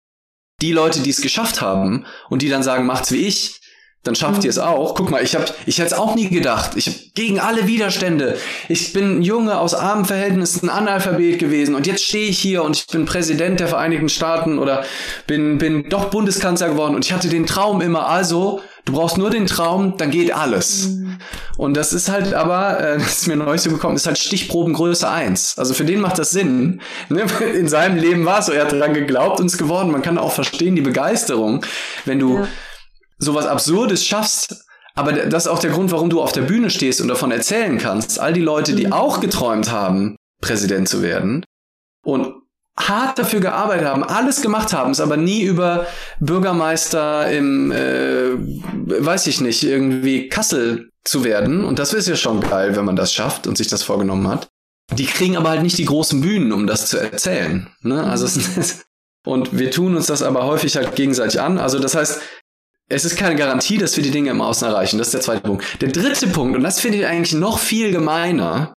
die 0.62 0.72
Leute, 0.72 1.00
die 1.00 1.10
es 1.10 1.20
geschafft 1.20 1.60
haben 1.60 2.06
und 2.30 2.40
die 2.40 2.48
dann 2.48 2.62
sagen, 2.62 2.86
macht's 2.86 3.12
wie 3.12 3.26
ich 3.26 3.60
dann 4.06 4.14
schafft 4.14 4.44
ihr 4.44 4.50
es 4.50 4.58
auch. 4.58 4.94
Guck 4.94 5.10
mal, 5.10 5.22
ich 5.22 5.34
habe 5.34 5.46
ich 5.66 5.78
hätte 5.78 5.88
es 5.88 5.92
auch 5.92 6.14
nie 6.14 6.28
gedacht. 6.28 6.72
Ich 6.76 6.86
hab 6.86 6.94
gegen 7.14 7.40
alle 7.40 7.66
Widerstände. 7.66 8.38
Ich 8.68 8.92
bin 8.92 9.18
ein 9.18 9.22
Junge 9.22 9.58
aus 9.58 9.74
armen 9.74 10.04
Verhältnissen, 10.04 10.68
Analphabet 10.68 11.38
gewesen 11.38 11.74
und 11.74 11.86
jetzt 11.86 12.04
stehe 12.04 12.28
ich 12.28 12.38
hier 12.38 12.62
und 12.62 12.76
ich 12.76 12.86
bin 12.86 13.04
Präsident 13.04 13.60
der 13.60 13.68
Vereinigten 13.68 14.08
Staaten 14.08 14.58
oder 14.58 14.84
bin 15.26 15.58
bin 15.58 15.88
doch 15.88 16.06
Bundeskanzler 16.06 16.68
geworden 16.68 16.94
und 16.94 17.04
ich 17.04 17.12
hatte 17.12 17.28
den 17.28 17.46
Traum 17.46 17.80
immer. 17.80 18.06
Also, 18.08 18.60
du 18.86 18.94
brauchst 18.94 19.18
nur 19.18 19.28
den 19.28 19.46
Traum, 19.46 19.98
dann 19.98 20.10
geht 20.10 20.34
alles. 20.34 20.88
Mhm. 20.88 21.18
Und 21.58 21.76
das 21.76 21.92
ist 21.92 22.08
halt 22.08 22.32
aber, 22.32 22.80
äh, 22.80 22.98
das 22.98 23.18
ist 23.18 23.26
mir 23.28 23.36
neu 23.36 23.58
so 23.58 23.68
gekommen, 23.68 23.96
ist 23.96 24.06
halt 24.06 24.18
Stichprobengröße 24.18 25.08
eins. 25.08 25.58
Also 25.58 25.74
für 25.74 25.84
den 25.84 26.00
macht 26.00 26.18
das 26.18 26.30
Sinn. 26.30 26.80
Ne? 27.08 27.24
In 27.54 27.68
seinem 27.68 27.98
Leben 27.98 28.24
war 28.24 28.40
es 28.40 28.46
so, 28.46 28.52
er 28.52 28.64
hat 28.64 28.72
daran 28.72 28.94
geglaubt 28.94 29.38
und 29.38 29.46
es 29.46 29.58
geworden. 29.58 29.92
Man 29.92 30.02
kann 30.02 30.18
auch 30.18 30.32
verstehen 30.32 30.74
die 30.74 30.82
Begeisterung, 30.82 31.64
wenn 32.04 32.18
du 32.18 32.38
ja 32.38 32.48
sowas 33.18 33.46
Absurdes 33.46 34.04
schaffst, 34.04 34.64
aber 34.94 35.12
das 35.12 35.44
ist 35.44 35.50
auch 35.50 35.58
der 35.58 35.70
Grund, 35.70 35.90
warum 35.90 36.08
du 36.08 36.22
auf 36.22 36.32
der 36.32 36.42
Bühne 36.42 36.70
stehst 36.70 37.00
und 37.00 37.08
davon 37.08 37.30
erzählen 37.30 37.78
kannst. 37.78 38.18
All 38.18 38.32
die 38.32 38.40
Leute, 38.40 38.74
die 38.74 38.86
mhm. 38.86 38.92
auch 38.92 39.20
geträumt 39.20 39.70
haben, 39.70 40.16
Präsident 40.40 40.88
zu 40.88 41.02
werden 41.02 41.44
und 42.04 42.34
hart 42.78 43.18
dafür 43.18 43.40
gearbeitet 43.40 43.86
haben, 43.86 44.04
alles 44.04 44.42
gemacht 44.42 44.72
haben, 44.72 44.90
es 44.90 45.00
aber 45.00 45.16
nie 45.16 45.42
über 45.42 45.86
Bürgermeister 46.20 47.30
im, 47.30 47.72
äh, 47.72 48.34
weiß 48.36 49.26
ich 49.28 49.40
nicht, 49.40 49.64
irgendwie 49.64 50.28
Kassel 50.28 50.90
zu 51.04 51.24
werden. 51.24 51.64
Und 51.64 51.78
das 51.78 51.94
ist 51.94 52.08
ja 52.08 52.16
schon 52.16 52.40
geil, 52.40 52.76
wenn 52.76 52.84
man 52.84 52.96
das 52.96 53.12
schafft 53.12 53.46
und 53.46 53.56
sich 53.56 53.68
das 53.68 53.82
vorgenommen 53.82 54.28
hat. 54.28 54.48
Die 54.92 55.06
kriegen 55.06 55.36
aber 55.36 55.50
halt 55.50 55.62
nicht 55.62 55.78
die 55.78 55.84
großen 55.84 56.20
Bühnen, 56.20 56.52
um 56.52 56.66
das 56.66 56.86
zu 56.86 56.98
erzählen. 56.98 57.68
Ne? 57.80 58.04
Also 58.04 58.26
es 58.26 58.84
und 59.26 59.58
wir 59.58 59.70
tun 59.70 59.96
uns 59.96 60.06
das 60.06 60.22
aber 60.22 60.44
häufig 60.44 60.76
halt 60.76 60.94
gegenseitig 60.94 61.40
an. 61.40 61.58
Also 61.58 61.78
das 61.78 61.94
heißt, 61.94 62.20
es 62.88 63.04
ist 63.04 63.16
keine 63.16 63.34
Garantie, 63.34 63.78
dass 63.78 63.96
wir 63.96 64.04
die 64.04 64.12
Dinge 64.12 64.30
im 64.30 64.40
Außen 64.40 64.68
erreichen. 64.68 64.98
Das 64.98 65.08
ist 65.08 65.14
der 65.14 65.20
zweite 65.22 65.42
Punkt. 65.42 65.64
Der 65.80 65.90
dritte 65.90 66.28
Punkt, 66.28 66.56
und 66.56 66.62
das 66.62 66.78
finde 66.78 66.98
ich 66.98 67.06
eigentlich 67.06 67.34
noch 67.34 67.58
viel 67.58 67.90
gemeiner, 67.90 68.74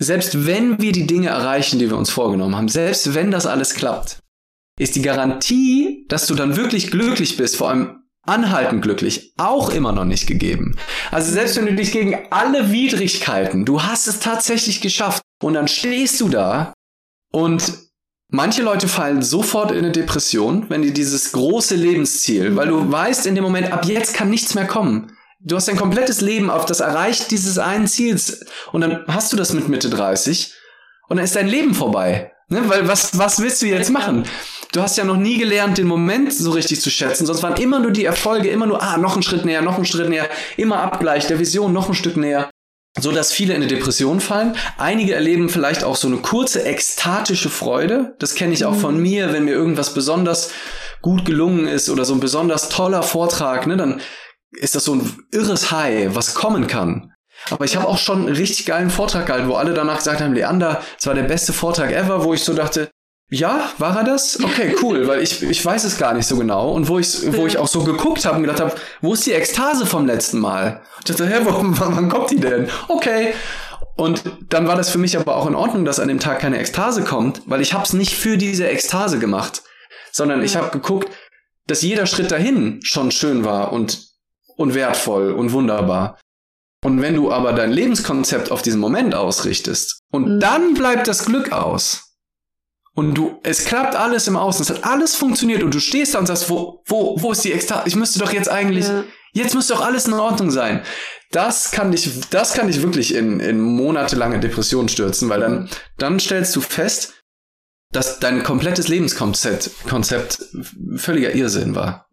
selbst 0.00 0.46
wenn 0.46 0.80
wir 0.80 0.92
die 0.92 1.06
Dinge 1.06 1.28
erreichen, 1.28 1.78
die 1.78 1.90
wir 1.90 1.96
uns 1.96 2.10
vorgenommen 2.10 2.56
haben, 2.56 2.68
selbst 2.68 3.14
wenn 3.14 3.30
das 3.30 3.46
alles 3.46 3.74
klappt, 3.74 4.18
ist 4.78 4.96
die 4.96 5.02
Garantie, 5.02 6.06
dass 6.08 6.26
du 6.26 6.34
dann 6.34 6.56
wirklich 6.56 6.90
glücklich 6.90 7.36
bist, 7.36 7.56
vor 7.56 7.68
allem 7.68 8.02
anhaltend 8.26 8.82
glücklich, 8.82 9.34
auch 9.36 9.70
immer 9.70 9.92
noch 9.92 10.04
nicht 10.04 10.26
gegeben. 10.26 10.76
Also 11.10 11.30
selbst 11.32 11.56
wenn 11.56 11.66
du 11.66 11.74
dich 11.74 11.92
gegen 11.92 12.16
alle 12.30 12.72
Widrigkeiten, 12.72 13.64
du 13.64 13.82
hast 13.82 14.08
es 14.08 14.20
tatsächlich 14.20 14.80
geschafft 14.80 15.22
und 15.42 15.54
dann 15.54 15.68
stehst 15.68 16.20
du 16.20 16.28
da 16.28 16.72
und 17.32 17.90
Manche 18.32 18.62
Leute 18.62 18.86
fallen 18.86 19.22
sofort 19.22 19.72
in 19.72 19.78
eine 19.78 19.90
Depression, 19.90 20.66
wenn 20.68 20.82
die 20.82 20.92
dieses 20.92 21.32
große 21.32 21.74
Lebensziel, 21.74 22.54
weil 22.54 22.68
du 22.68 22.92
weißt 22.92 23.26
in 23.26 23.34
dem 23.34 23.42
Moment, 23.42 23.72
ab 23.72 23.84
jetzt 23.86 24.14
kann 24.14 24.30
nichts 24.30 24.54
mehr 24.54 24.68
kommen. 24.68 25.16
Du 25.42 25.56
hast 25.56 25.68
dein 25.68 25.76
komplettes 25.76 26.20
Leben 26.20 26.50
auf 26.50 26.66
das 26.66 26.80
Erreicht 26.80 27.30
dieses 27.30 27.58
einen 27.58 27.86
Ziels 27.86 28.44
und 28.72 28.82
dann 28.82 29.04
hast 29.08 29.32
du 29.32 29.36
das 29.36 29.54
mit 29.54 29.68
Mitte 29.68 29.88
30 29.88 30.52
und 31.08 31.16
dann 31.16 31.24
ist 31.24 31.34
dein 31.34 31.48
Leben 31.48 31.74
vorbei. 31.74 32.32
Ne? 32.48 32.68
Weil 32.68 32.86
was, 32.88 33.16
was 33.16 33.40
willst 33.40 33.62
du 33.62 33.66
jetzt 33.66 33.90
machen? 33.90 34.24
Du 34.72 34.82
hast 34.82 34.98
ja 34.98 35.04
noch 35.04 35.16
nie 35.16 35.38
gelernt, 35.38 35.78
den 35.78 35.86
Moment 35.86 36.32
so 36.32 36.50
richtig 36.50 36.80
zu 36.82 36.90
schätzen, 36.90 37.24
sonst 37.24 37.42
waren 37.42 37.60
immer 37.60 37.80
nur 37.80 37.90
die 37.90 38.04
Erfolge, 38.04 38.50
immer 38.50 38.66
nur, 38.66 38.82
ah, 38.82 38.98
noch 38.98 39.14
einen 39.14 39.22
Schritt 39.22 39.44
näher, 39.46 39.62
noch 39.62 39.76
einen 39.76 39.86
Schritt 39.86 40.10
näher, 40.10 40.28
immer 40.58 40.80
Abgleich 40.80 41.26
der 41.26 41.38
Vision, 41.38 41.72
noch 41.72 41.88
ein 41.88 41.94
Stück 41.94 42.16
näher 42.16 42.50
so 42.98 43.12
dass 43.12 43.32
viele 43.32 43.54
in 43.54 43.62
eine 43.62 43.68
Depression 43.68 44.20
fallen. 44.20 44.56
Einige 44.76 45.14
erleben 45.14 45.48
vielleicht 45.48 45.84
auch 45.84 45.94
so 45.94 46.08
eine 46.08 46.16
kurze 46.18 46.64
ekstatische 46.64 47.48
Freude. 47.48 48.16
Das 48.18 48.34
kenne 48.34 48.52
ich 48.52 48.64
auch 48.64 48.74
von 48.74 48.96
mhm. 48.96 49.02
mir, 49.02 49.32
wenn 49.32 49.44
mir 49.44 49.52
irgendwas 49.52 49.94
besonders 49.94 50.50
gut 51.00 51.24
gelungen 51.24 51.68
ist 51.68 51.88
oder 51.88 52.04
so 52.04 52.14
ein 52.14 52.20
besonders 52.20 52.68
toller 52.68 53.02
Vortrag, 53.02 53.66
ne, 53.66 53.76
dann 53.76 54.00
ist 54.52 54.74
das 54.74 54.84
so 54.84 54.94
ein 54.94 55.24
irres 55.32 55.70
High, 55.70 56.14
was 56.14 56.34
kommen 56.34 56.66
kann. 56.66 57.12
Aber 57.50 57.64
ich 57.64 57.76
habe 57.76 57.88
auch 57.88 57.98
schon 57.98 58.26
einen 58.26 58.36
richtig 58.36 58.66
geilen 58.66 58.90
Vortrag 58.90 59.26
gehalten, 59.26 59.48
wo 59.48 59.54
alle 59.54 59.72
danach 59.72 59.98
gesagt 59.98 60.20
haben, 60.20 60.34
Leander, 60.34 60.82
es 60.98 61.06
war 61.06 61.14
der 61.14 61.22
beste 61.22 61.52
Vortrag 61.52 61.90
ever, 61.92 62.24
wo 62.24 62.34
ich 62.34 62.44
so 62.44 62.52
dachte, 62.52 62.90
ja, 63.30 63.70
war 63.78 63.96
er 63.96 64.04
das? 64.04 64.42
Okay, 64.42 64.74
cool, 64.82 65.06
weil 65.06 65.22
ich, 65.22 65.42
ich 65.42 65.64
weiß 65.64 65.84
es 65.84 65.96
gar 65.96 66.14
nicht 66.14 66.26
so 66.26 66.36
genau. 66.36 66.72
Und 66.72 66.88
wo 66.88 66.98
ich, 66.98 67.32
wo 67.32 67.46
ich 67.46 67.58
auch 67.58 67.68
so 67.68 67.84
geguckt 67.84 68.24
habe 68.24 68.36
und 68.36 68.42
gedacht 68.42 68.60
habe, 68.60 68.74
wo 69.00 69.14
ist 69.14 69.24
die 69.24 69.32
Ekstase 69.32 69.86
vom 69.86 70.04
letzten 70.04 70.40
Mal? 70.40 70.82
Und 70.98 71.08
ich 71.08 71.16
dachte, 71.16 71.28
hä, 71.28 71.40
wo, 71.44 71.50
wann 71.62 72.08
kommt 72.08 72.30
die 72.30 72.40
denn? 72.40 72.68
Okay. 72.88 73.32
Und 73.96 74.22
dann 74.48 74.66
war 74.66 74.76
das 74.76 74.90
für 74.90 74.98
mich 74.98 75.16
aber 75.18 75.36
auch 75.36 75.46
in 75.46 75.54
Ordnung, 75.54 75.84
dass 75.84 76.00
an 76.00 76.08
dem 76.08 76.20
Tag 76.20 76.40
keine 76.40 76.58
Ekstase 76.58 77.04
kommt, 77.04 77.42
weil 77.46 77.60
ich 77.60 77.72
habe 77.72 77.84
es 77.84 77.92
nicht 77.92 78.14
für 78.14 78.36
diese 78.36 78.66
Ekstase 78.66 79.18
gemacht, 79.18 79.62
sondern 80.10 80.42
ich 80.42 80.56
habe 80.56 80.70
geguckt, 80.70 81.10
dass 81.66 81.82
jeder 81.82 82.06
Schritt 82.06 82.30
dahin 82.30 82.80
schon 82.82 83.10
schön 83.10 83.44
war 83.44 83.72
und, 83.72 84.09
und 84.60 84.74
wertvoll 84.74 85.32
und 85.32 85.52
wunderbar. 85.52 86.20
Und 86.84 87.00
wenn 87.00 87.14
du 87.14 87.32
aber 87.32 87.54
dein 87.54 87.72
Lebenskonzept 87.72 88.50
auf 88.50 88.60
diesen 88.60 88.80
Moment 88.80 89.14
ausrichtest 89.14 90.02
und 90.12 90.36
mhm. 90.36 90.40
dann 90.40 90.74
bleibt 90.74 91.08
das 91.08 91.24
Glück 91.24 91.50
aus, 91.50 92.06
und 92.94 93.14
du, 93.14 93.40
es 93.44 93.64
klappt 93.64 93.94
alles 93.94 94.26
im 94.26 94.36
Außen, 94.36 94.62
es 94.62 94.68
hat 94.68 94.84
alles 94.84 95.14
funktioniert 95.14 95.62
und 95.62 95.72
du 95.72 95.78
stehst 95.78 96.14
da 96.14 96.18
und 96.18 96.26
sagst, 96.26 96.50
wo, 96.50 96.82
wo, 96.86 97.14
wo 97.22 97.32
ist 97.32 97.44
die 97.44 97.52
Ekstase? 97.52 97.84
Ich 97.86 97.96
müsste 97.96 98.18
doch 98.18 98.32
jetzt 98.32 98.50
eigentlich, 98.50 98.86
ja. 98.86 99.04
jetzt 99.32 99.54
müsste 99.54 99.74
doch 99.74 99.80
alles 99.80 100.06
in 100.06 100.12
Ordnung 100.12 100.50
sein. 100.50 100.82
Das 101.30 101.70
kann 101.70 101.92
dich, 101.92 102.10
das 102.30 102.52
kann 102.52 102.66
dich 102.66 102.82
wirklich 102.82 103.14
in, 103.14 103.40
in 103.40 103.60
monatelange 103.60 104.40
Depressionen 104.40 104.88
stürzen, 104.88 105.28
weil 105.28 105.40
dann, 105.40 105.70
dann 105.96 106.18
stellst 106.18 106.54
du 106.56 106.60
fest, 106.60 107.19
dass 107.92 108.20
dein 108.20 108.44
komplettes 108.44 108.88
Lebenskonzept 108.88 109.88
Konzept 109.88 110.38
völliger 110.96 111.34
Irrsinn 111.34 111.74
war. 111.74 112.08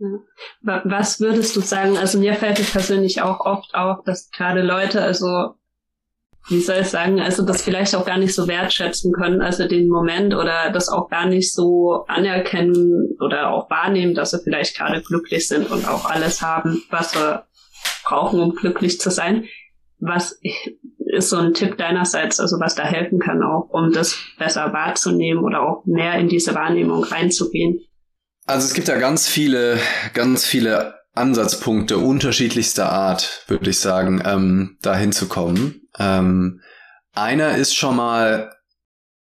Was 0.62 1.20
würdest 1.20 1.56
du 1.56 1.62
sagen? 1.62 1.98
Also 1.98 2.18
mir 2.18 2.34
fällt 2.34 2.60
es 2.60 2.72
persönlich 2.72 3.22
auch 3.22 3.42
oft 3.42 3.76
auf, 3.76 4.04
dass 4.04 4.32
gerade 4.32 4.62
Leute, 4.62 5.04
also 5.04 5.56
wie 6.50 6.62
soll 6.62 6.78
ich 6.78 6.88
sagen, 6.88 7.20
also 7.20 7.44
das 7.44 7.62
vielleicht 7.62 7.94
auch 7.94 8.06
gar 8.06 8.18
nicht 8.18 8.34
so 8.34 8.48
wertschätzen 8.48 9.12
können, 9.12 9.42
also 9.42 9.68
den 9.68 9.90
Moment 9.90 10.34
oder 10.34 10.72
das 10.72 10.90
auch 10.90 11.10
gar 11.10 11.26
nicht 11.26 11.54
so 11.54 12.06
anerkennen 12.08 13.16
oder 13.20 13.52
auch 13.52 13.70
wahrnehmen, 13.70 14.16
dass 14.16 14.32
sie 14.32 14.40
vielleicht 14.40 14.78
gerade 14.78 15.02
glücklich 15.02 15.48
sind 15.48 15.70
und 15.70 15.88
auch 15.88 16.06
alles 16.06 16.42
haben, 16.42 16.84
was 16.90 17.12
sie 17.12 17.44
brauchen, 18.06 18.40
um 18.40 18.56
glücklich 18.56 19.00
zu 19.00 19.12
sein. 19.12 19.46
Was 20.00 20.40
ist 21.14 21.30
so 21.30 21.38
ein 21.38 21.54
Tipp 21.54 21.78
deinerseits, 21.78 22.40
also 22.40 22.60
was 22.60 22.76
da 22.76 22.84
helfen 22.84 23.20
kann, 23.20 23.42
auch 23.44 23.70
um 23.70 23.92
das 23.92 24.18
besser 24.38 24.74
wahrzunehmen 24.74 25.44
oder 25.44 25.62
auch 25.62 25.86
mehr 25.86 26.16
in 26.16 26.28
diese 26.28 26.54
Wahrnehmung 26.56 27.04
reinzugehen? 27.04 27.80
Also 28.46 28.68
es 28.68 28.74
gibt 28.74 28.88
ja 28.88 28.98
ganz 28.98 29.28
viele, 29.28 29.78
ganz 30.14 30.46
viele 30.46 30.96
Ansatzpunkte 31.14 31.98
unterschiedlichster 31.98 32.92
Art, 32.92 33.44
würde 33.48 33.70
ich 33.70 33.80
sagen, 33.80 34.22
ähm, 34.26 34.78
da 34.82 34.96
hinzukommen. 34.96 35.88
Ähm, 35.98 36.62
einer 37.14 37.58
ist 37.58 37.76
schon 37.76 37.96
mal, 37.96 38.54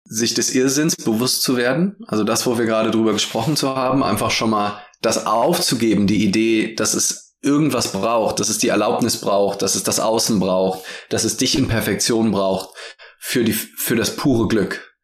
sich 0.07 0.35
des 0.35 0.53
Irrsinns 0.53 0.95
bewusst 0.97 1.41
zu 1.41 1.57
werden. 1.57 1.97
Also 2.07 2.23
das, 2.23 2.45
wo 2.45 2.59
wir 2.59 2.65
gerade 2.65 2.91
drüber 2.91 3.13
gesprochen 3.13 3.55
zu 3.55 3.75
haben, 3.75 4.03
einfach 4.03 4.29
schon 4.29 4.51
mal 4.51 4.79
das 5.01 5.25
aufzugeben, 5.25 6.05
die 6.05 6.23
Idee, 6.23 6.75
dass 6.75 6.93
es 6.93 7.24
irgendwas 7.45 7.91
braucht, 7.91 8.39
dass 8.39 8.49
es 8.49 8.57
die 8.57 8.69
Erlaubnis 8.69 9.21
braucht, 9.21 9.61
dass 9.61 9.75
es 9.75 9.83
das 9.83 9.99
Außen 9.99 10.39
braucht, 10.39 10.83
dass 11.09 11.23
es 11.23 11.37
dich 11.37 11.57
in 11.57 11.67
Perfektion 11.67 12.31
braucht 12.31 12.75
für 13.19 13.43
die, 13.43 13.53
für 13.53 13.95
das 13.95 14.15
pure 14.15 14.47
Glück. 14.47 14.95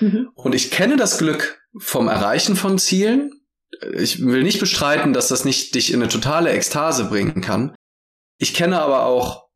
Mhm. 0.00 0.30
Und 0.34 0.54
ich 0.54 0.70
kenne 0.70 0.96
das 0.96 1.18
Glück 1.18 1.60
vom 1.78 2.08
Erreichen 2.08 2.56
von 2.56 2.78
Zielen. 2.78 3.32
Ich 3.94 4.24
will 4.24 4.42
nicht 4.42 4.58
bestreiten, 4.58 5.12
dass 5.12 5.28
das 5.28 5.44
nicht 5.44 5.74
dich 5.74 5.92
in 5.92 6.02
eine 6.02 6.10
totale 6.10 6.50
Ekstase 6.50 7.04
bringen 7.04 7.40
kann. 7.40 7.74
Ich 8.38 8.54
kenne 8.54 8.80
aber 8.80 9.04
auch 9.06 9.50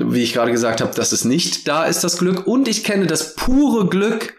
wie 0.00 0.22
ich 0.22 0.32
gerade 0.32 0.52
gesagt 0.52 0.80
habe, 0.80 0.94
dass 0.94 1.12
es 1.12 1.24
nicht 1.24 1.68
da 1.68 1.84
ist, 1.84 2.04
das 2.04 2.18
Glück. 2.18 2.46
Und 2.46 2.68
ich 2.68 2.84
kenne 2.84 3.06
das 3.06 3.34
pure 3.34 3.88
Glück 3.88 4.36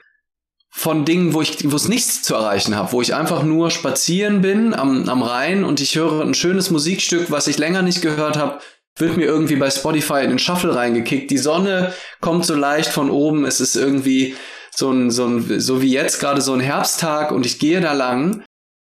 von 0.79 1.03
Dingen, 1.03 1.33
wo 1.33 1.41
ich, 1.41 1.69
wo 1.69 1.75
es 1.75 1.89
nichts 1.89 2.21
zu 2.21 2.35
erreichen 2.35 2.73
habe, 2.73 2.93
wo 2.93 3.01
ich 3.01 3.13
einfach 3.13 3.43
nur 3.43 3.69
spazieren 3.69 4.41
bin 4.41 4.73
am, 4.73 5.09
am 5.09 5.21
Rhein 5.21 5.65
und 5.65 5.81
ich 5.81 5.97
höre 5.97 6.21
ein 6.21 6.33
schönes 6.33 6.69
Musikstück, 6.69 7.29
was 7.29 7.47
ich 7.47 7.57
länger 7.57 7.81
nicht 7.81 8.01
gehört 8.01 8.37
habe, 8.37 8.59
wird 8.95 9.17
mir 9.17 9.25
irgendwie 9.25 9.57
bei 9.57 9.69
Spotify 9.69 10.23
in 10.23 10.29
den 10.29 10.39
Shuffle 10.39 10.73
reingekickt. 10.73 11.31
Die 11.31 11.37
Sonne 11.37 11.93
kommt 12.21 12.45
so 12.45 12.55
leicht 12.55 12.91
von 12.93 13.09
oben, 13.09 13.43
es 13.43 13.59
ist 13.59 13.75
irgendwie 13.75 14.37
so 14.73 14.89
ein, 14.89 15.11
so 15.11 15.25
ein, 15.25 15.59
so 15.59 15.81
wie 15.81 15.91
jetzt 15.91 16.21
gerade 16.21 16.39
so 16.39 16.53
ein 16.53 16.61
Herbsttag 16.61 17.33
und 17.33 17.45
ich 17.45 17.59
gehe 17.59 17.81
da 17.81 17.91
lang 17.91 18.45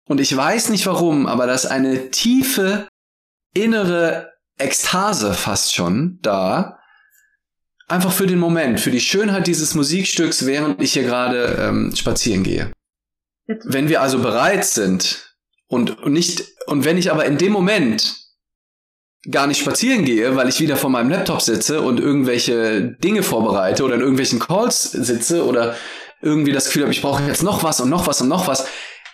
und 0.08 0.22
ich 0.22 0.38
weiß 0.38 0.70
nicht 0.70 0.86
warum, 0.86 1.26
aber 1.26 1.48
da 1.48 1.56
ist 1.56 1.66
eine 1.66 2.12
tiefe 2.12 2.88
innere 3.56 4.34
Ekstase 4.60 5.34
fast 5.34 5.74
schon 5.74 6.20
da. 6.22 6.78
Einfach 7.92 8.14
für 8.14 8.26
den 8.26 8.40
Moment, 8.40 8.80
für 8.80 8.90
die 8.90 9.02
Schönheit 9.02 9.48
dieses 9.48 9.76
Musikstücks, 9.76 10.46
während 10.46 10.82
ich 10.82 10.94
hier 10.94 11.04
gerade 11.04 11.58
ähm, 11.60 11.94
spazieren 11.94 12.42
gehe. 12.42 12.72
Wenn 13.66 13.90
wir 13.90 14.02
also 14.02 14.20
bereit 14.20 14.64
sind 14.64 15.36
und 15.68 16.06
nicht, 16.06 16.46
und 16.68 16.86
wenn 16.86 16.98
ich 16.98 17.12
aber 17.12 17.26
in 17.26 17.38
dem 17.38 17.52
Moment 17.52 18.16
gar 19.30 19.46
nicht 19.46 19.60
spazieren 19.60 20.06
gehe, 20.06 20.38
weil 20.38 20.48
ich 20.48 20.62
wieder 20.62 20.78
vor 20.78 20.90
meinem 20.90 21.10
Laptop 21.10 21.42
sitze 21.42 21.82
und 21.82 22.00
irgendwelche 22.00 22.82
Dinge 22.82 23.24
vorbereite 23.24 23.84
oder 23.84 23.96
in 23.96 24.02
irgendwelchen 24.02 24.40
Calls 24.40 24.84
sitze 24.84 25.46
oder 25.46 25.76
irgendwie 26.22 26.54
das 26.54 26.68
Gefühl 26.68 26.84
habe, 26.84 26.94
ich 26.94 27.02
brauche 27.02 27.24
jetzt 27.24 27.44
noch 27.44 27.62
was 27.62 27.82
und 27.82 27.90
noch 27.90 28.08
was 28.08 28.22
und 28.22 28.30
noch 28.30 28.48
was, 28.48 28.68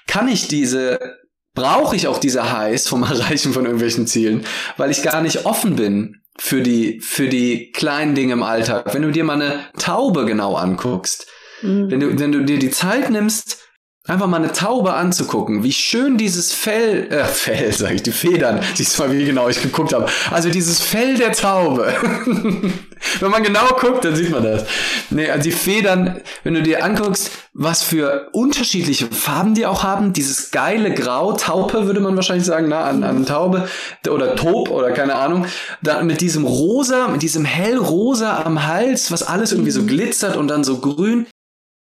kann 0.06 0.28
ich 0.28 0.48
diese, 0.50 1.18
brauche 1.56 1.96
ich 1.96 2.08
auch 2.08 2.20
diese 2.20 2.56
Highs 2.56 2.88
vom 2.88 3.02
Erreichen 3.02 3.54
von 3.54 3.66
irgendwelchen 3.66 4.06
Zielen, 4.06 4.46
weil 4.78 4.92
ich 4.92 5.02
gar 5.02 5.22
nicht 5.22 5.48
offen 5.48 5.76
bin 5.76 6.22
für 6.38 6.62
die, 6.62 7.00
für 7.02 7.28
die 7.28 7.72
kleinen 7.72 8.16
Dinge 8.16 8.34
im 8.34 8.44
Alltag. 8.44 8.94
Wenn 8.94 9.02
du 9.02 9.12
dir 9.12 9.24
mal 9.24 9.42
eine 9.42 9.60
Taube 9.78 10.26
genau 10.26 10.56
anguckst, 10.56 11.28
mhm. 11.62 11.90
wenn 11.92 12.00
du, 12.00 12.20
wenn 12.20 12.32
du 12.32 12.44
dir 12.44 12.60
die 12.60 12.72
Zeit 12.72 13.10
nimmst, 13.10 13.67
Einfach 14.08 14.28
mal 14.28 14.38
eine 14.38 14.54
Taube 14.54 14.94
anzugucken, 14.94 15.64
wie 15.64 15.74
schön 15.74 16.18
dieses 16.18 16.54
Fell, 16.54 17.12
äh, 17.12 17.26
Fell, 17.26 17.74
sag 17.74 17.92
ich, 17.92 18.04
die 18.04 18.14
Federn, 18.14 18.62
siehst 18.74 18.98
du 18.98 19.04
mal, 19.04 19.12
wie 19.12 19.26
genau 19.26 19.50
ich 19.50 19.62
geguckt 19.62 19.94
habe. 19.94 20.06
Also 20.32 20.50
dieses 20.50 20.80
Fell 20.80 21.18
der 21.18 21.34
Taube. 21.34 21.94
wenn 23.20 23.32
man 23.32 23.44
genau 23.44 23.68
guckt, 23.78 24.06
dann 24.06 24.16
sieht 24.16 24.32
man 24.32 24.44
das. 24.44 24.64
Nee, 25.10 25.30
also 25.30 25.44
die 25.44 25.52
Federn, 25.52 26.22
wenn 26.46 26.54
du 26.54 26.64
dir 26.64 26.86
anguckst, 26.86 27.32
was 27.54 27.84
für 27.84 28.30
unterschiedliche 28.32 29.08
Farben 29.08 29.56
die 29.56 29.66
auch 29.66 29.84
haben, 29.84 30.14
dieses 30.14 30.52
geile 30.52 30.94
Grau, 30.94 31.34
Taupe 31.34 31.86
würde 31.86 32.00
man 32.00 32.16
wahrscheinlich 32.16 32.46
sagen, 32.46 32.70
na, 32.70 32.86
an, 32.86 33.04
an 33.04 33.26
Taube, 33.26 33.68
oder 34.10 34.38
Taub, 34.38 34.70
oder 34.70 34.92
keine 34.92 35.16
Ahnung, 35.16 35.48
da 35.82 36.02
mit 36.02 36.22
diesem 36.22 36.46
rosa, 36.46 37.10
mit 37.10 37.24
diesem 37.24 37.44
hellrosa 37.44 38.44
am 38.44 38.66
Hals, 38.66 39.12
was 39.12 39.24
alles 39.24 39.52
irgendwie 39.52 39.72
so 39.72 39.84
glitzert 39.84 40.38
und 40.38 40.48
dann 40.48 40.64
so 40.64 40.78
grün 40.78 41.28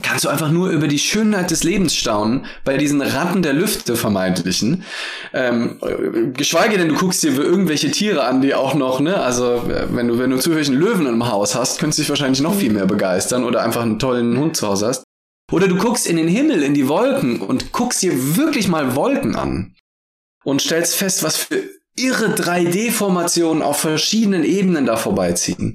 kannst 0.02 0.24
du 0.24 0.28
einfach 0.28 0.50
nur 0.50 0.70
über 0.70 0.88
die 0.88 0.98
Schönheit 0.98 1.50
des 1.50 1.64
Lebens 1.64 1.94
staunen, 1.94 2.46
bei 2.64 2.76
diesen 2.76 3.00
Ratten 3.00 3.42
der 3.42 3.52
Lüfte 3.52 3.96
vermeintlichen. 3.96 4.84
Ähm, 5.32 5.78
geschweige 6.34 6.78
denn, 6.78 6.88
du 6.88 6.96
guckst 6.96 7.22
dir 7.22 7.34
irgendwelche 7.36 7.90
Tiere 7.90 8.24
an, 8.24 8.42
die 8.42 8.54
auch 8.54 8.74
noch, 8.74 9.00
ne, 9.00 9.16
also 9.16 9.62
wenn 9.66 10.08
du, 10.08 10.18
wenn 10.18 10.30
du 10.30 10.38
zufällig 10.38 10.68
einen 10.68 10.80
Löwen 10.80 11.06
im 11.06 11.28
Haus 11.28 11.54
hast, 11.54 11.78
könntest 11.78 11.98
du 11.98 12.02
dich 12.02 12.10
wahrscheinlich 12.10 12.40
noch 12.40 12.54
viel 12.54 12.72
mehr 12.72 12.86
begeistern 12.86 13.44
oder 13.44 13.62
einfach 13.62 13.82
einen 13.82 13.98
tollen 13.98 14.38
Hund 14.38 14.56
zu 14.56 14.68
Hause 14.68 14.88
hast. 14.88 15.04
Oder 15.50 15.68
du 15.68 15.76
guckst 15.76 16.06
in 16.06 16.16
den 16.16 16.28
Himmel, 16.28 16.62
in 16.62 16.74
die 16.74 16.88
Wolken 16.88 17.40
und 17.40 17.72
guckst 17.72 18.02
dir 18.02 18.36
wirklich 18.36 18.68
mal 18.68 18.96
Wolken 18.96 19.36
an 19.36 19.74
und 20.44 20.62
stellst 20.62 20.94
fest, 20.94 21.22
was 21.22 21.36
für 21.36 21.62
irre 21.96 22.34
3D-Formationen 22.34 23.62
auf 23.62 23.78
verschiedenen 23.78 24.44
Ebenen 24.44 24.86
da 24.86 24.96
vorbeiziehen. 24.96 25.74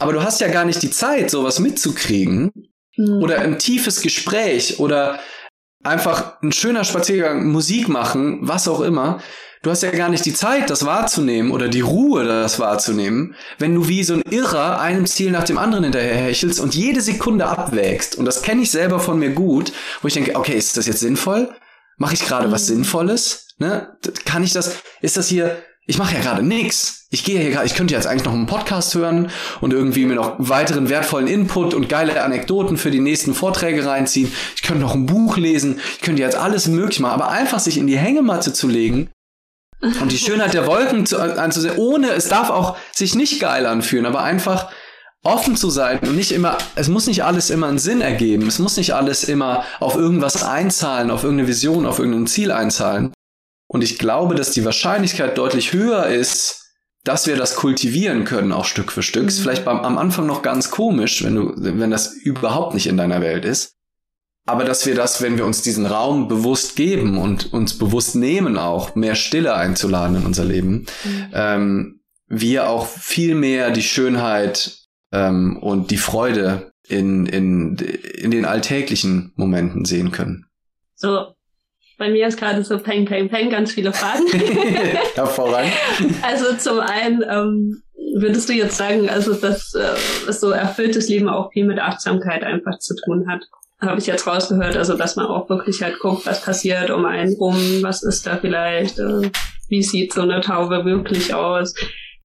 Aber 0.00 0.14
du 0.14 0.22
hast 0.22 0.40
ja 0.40 0.48
gar 0.48 0.64
nicht 0.64 0.82
die 0.82 0.90
Zeit, 0.90 1.30
sowas 1.30 1.58
mitzukriegen, 1.58 2.50
Mhm. 3.00 3.22
Oder 3.22 3.40
ein 3.40 3.58
tiefes 3.58 4.02
Gespräch 4.02 4.78
oder 4.78 5.18
einfach 5.82 6.40
ein 6.42 6.52
schöner 6.52 6.84
Spaziergang, 6.84 7.50
Musik 7.50 7.88
machen, 7.88 8.40
was 8.42 8.68
auch 8.68 8.80
immer. 8.80 9.20
Du 9.62 9.70
hast 9.70 9.82
ja 9.82 9.90
gar 9.90 10.08
nicht 10.08 10.24
die 10.24 10.32
Zeit, 10.32 10.70
das 10.70 10.86
wahrzunehmen 10.86 11.50
oder 11.50 11.68
die 11.68 11.82
Ruhe, 11.82 12.24
das 12.24 12.58
wahrzunehmen, 12.58 13.34
wenn 13.58 13.74
du 13.74 13.88
wie 13.88 14.04
so 14.04 14.14
ein 14.14 14.22
Irrer 14.22 14.80
einem 14.80 15.06
Ziel 15.06 15.30
nach 15.30 15.44
dem 15.44 15.58
anderen 15.58 15.84
hinterherhechelst 15.84 16.60
und 16.60 16.74
jede 16.74 17.02
Sekunde 17.02 17.46
abwägst. 17.46 18.16
Und 18.16 18.24
das 18.24 18.40
kenne 18.40 18.62
ich 18.62 18.70
selber 18.70 19.00
von 19.00 19.18
mir 19.18 19.30
gut, 19.30 19.72
wo 20.00 20.08
ich 20.08 20.14
denke, 20.14 20.34
okay, 20.34 20.56
ist 20.56 20.78
das 20.78 20.86
jetzt 20.86 21.00
sinnvoll? 21.00 21.50
Mache 21.98 22.14
ich 22.14 22.24
gerade 22.24 22.48
mhm. 22.48 22.52
was 22.52 22.66
Sinnvolles? 22.66 23.48
Ne? 23.58 23.98
Kann 24.24 24.42
ich 24.42 24.54
das? 24.54 24.76
Ist 25.02 25.18
das 25.18 25.28
hier 25.28 25.62
ich 25.90 25.98
mache 25.98 26.14
ja 26.14 26.20
gerade 26.20 26.44
nix. 26.44 27.06
Ich 27.10 27.24
gehe 27.24 27.40
hier 27.40 27.50
gerade, 27.50 27.66
ich 27.66 27.74
könnte 27.74 27.94
jetzt 27.94 28.06
eigentlich 28.06 28.24
noch 28.24 28.32
einen 28.32 28.46
Podcast 28.46 28.94
hören 28.94 29.28
und 29.60 29.72
irgendwie 29.72 30.06
mir 30.06 30.14
noch 30.14 30.36
weiteren 30.38 30.88
wertvollen 30.88 31.26
Input 31.26 31.74
und 31.74 31.88
geile 31.88 32.22
Anekdoten 32.22 32.76
für 32.76 32.92
die 32.92 33.00
nächsten 33.00 33.34
Vorträge 33.34 33.84
reinziehen. 33.84 34.32
Ich 34.54 34.62
könnte 34.62 34.82
noch 34.82 34.94
ein 34.94 35.06
Buch 35.06 35.36
lesen. 35.36 35.80
Ich 35.96 36.02
könnte 36.02 36.22
jetzt 36.22 36.36
alles 36.36 36.68
möglich 36.68 37.00
machen, 37.00 37.14
aber 37.14 37.30
einfach 37.30 37.58
sich 37.58 37.76
in 37.76 37.88
die 37.88 37.98
Hängematte 37.98 38.52
zu 38.52 38.68
legen 38.68 39.10
und 39.80 40.12
die 40.12 40.18
Schönheit 40.18 40.54
der 40.54 40.68
Wolken 40.68 41.06
zu, 41.06 41.18
anzusehen, 41.18 41.76
ohne, 41.76 42.10
es 42.10 42.28
darf 42.28 42.50
auch 42.50 42.76
sich 42.92 43.16
nicht 43.16 43.40
geil 43.40 43.66
anfühlen, 43.66 44.06
aber 44.06 44.22
einfach 44.22 44.70
offen 45.24 45.56
zu 45.56 45.70
sein 45.70 45.98
und 45.98 46.14
nicht 46.14 46.30
immer, 46.30 46.56
es 46.76 46.86
muss 46.86 47.08
nicht 47.08 47.24
alles 47.24 47.50
immer 47.50 47.66
einen 47.66 47.78
Sinn 47.80 48.00
ergeben. 48.00 48.46
Es 48.46 48.60
muss 48.60 48.76
nicht 48.76 48.94
alles 48.94 49.24
immer 49.24 49.64
auf 49.80 49.96
irgendwas 49.96 50.44
einzahlen, 50.44 51.10
auf 51.10 51.24
irgendeine 51.24 51.48
Vision, 51.48 51.84
auf 51.84 51.98
irgendein 51.98 52.28
Ziel 52.28 52.52
einzahlen, 52.52 53.12
und 53.70 53.84
ich 53.84 54.00
glaube, 54.00 54.34
dass 54.34 54.50
die 54.50 54.64
Wahrscheinlichkeit 54.64 55.38
deutlich 55.38 55.72
höher 55.72 56.06
ist, 56.06 56.72
dass 57.04 57.28
wir 57.28 57.36
das 57.36 57.54
kultivieren 57.54 58.24
können, 58.24 58.50
auch 58.50 58.64
Stück 58.64 58.90
für 58.90 59.04
Stück. 59.04 59.22
Mhm. 59.22 59.28
Ist 59.28 59.38
vielleicht 59.38 59.64
beim, 59.64 59.78
am 59.78 59.96
Anfang 59.96 60.26
noch 60.26 60.42
ganz 60.42 60.72
komisch, 60.72 61.22
wenn 61.22 61.36
du, 61.36 61.52
wenn 61.56 61.92
das 61.92 62.12
überhaupt 62.12 62.74
nicht 62.74 62.88
in 62.88 62.96
deiner 62.96 63.20
Welt 63.20 63.44
ist. 63.44 63.76
Aber 64.44 64.64
dass 64.64 64.86
wir 64.86 64.96
das, 64.96 65.22
wenn 65.22 65.38
wir 65.38 65.46
uns 65.46 65.62
diesen 65.62 65.86
Raum 65.86 66.26
bewusst 66.26 66.74
geben 66.74 67.16
und 67.16 67.52
uns 67.52 67.78
bewusst 67.78 68.16
nehmen, 68.16 68.58
auch 68.58 68.96
mehr 68.96 69.14
Stille 69.14 69.54
einzuladen 69.54 70.16
in 70.16 70.26
unser 70.26 70.44
Leben, 70.44 70.86
mhm. 71.04 71.26
ähm, 71.32 72.00
wir 72.26 72.68
auch 72.68 72.88
viel 72.88 73.36
mehr 73.36 73.70
die 73.70 73.84
Schönheit 73.84 74.78
ähm, 75.12 75.56
und 75.58 75.92
die 75.92 75.96
Freude 75.96 76.72
in, 76.88 77.26
in, 77.26 77.76
in 77.76 78.32
den 78.32 78.46
alltäglichen 78.46 79.32
Momenten 79.36 79.84
sehen 79.84 80.10
können. 80.10 80.46
So, 80.96 81.36
bei 82.00 82.08
mir 82.08 82.26
ist 82.26 82.38
gerade 82.38 82.64
so 82.64 82.78
Peng, 82.78 83.04
Peng, 83.04 83.28
Peng, 83.28 83.50
ganz 83.50 83.72
viele 83.72 83.92
Fragen. 83.92 84.26
Hervorragend. 85.14 85.74
also 86.22 86.56
zum 86.56 86.80
einen 86.80 87.22
ähm, 87.28 87.82
würdest 88.14 88.48
du 88.48 88.54
jetzt 88.54 88.78
sagen, 88.78 89.10
also 89.10 89.34
dass 89.34 89.74
äh, 89.74 90.32
so 90.32 90.50
erfülltes 90.50 91.10
Leben 91.10 91.28
auch 91.28 91.52
viel 91.52 91.66
mit 91.66 91.78
Achtsamkeit 91.78 92.42
einfach 92.42 92.78
zu 92.78 92.94
tun 93.04 93.28
hat. 93.28 93.42
Habe 93.82 94.00
ich 94.00 94.06
jetzt 94.06 94.26
rausgehört, 94.26 94.78
also 94.78 94.96
dass 94.96 95.16
man 95.16 95.26
auch 95.26 95.50
wirklich 95.50 95.82
halt 95.82 95.98
guckt, 95.98 96.24
was 96.24 96.42
passiert 96.42 96.90
um 96.90 97.04
einen 97.04 97.34
rum, 97.34 97.82
was 97.82 98.02
ist 98.02 98.26
da 98.26 98.38
vielleicht, 98.38 98.98
äh, 98.98 99.30
wie 99.68 99.82
sieht 99.82 100.14
so 100.14 100.22
eine 100.22 100.40
Taube 100.40 100.86
wirklich 100.86 101.34
aus. 101.34 101.74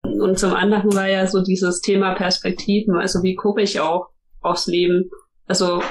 Und 0.04 0.38
zum 0.38 0.54
anderen 0.54 0.94
war 0.94 1.08
ja 1.08 1.26
so 1.26 1.42
dieses 1.42 1.82
Thema 1.82 2.14
Perspektiven, 2.14 2.96
also 2.96 3.24
wie 3.24 3.34
gucke 3.34 3.64
ich 3.64 3.80
auch 3.80 4.10
aufs 4.42 4.68
Leben. 4.68 5.10
Also 5.48 5.82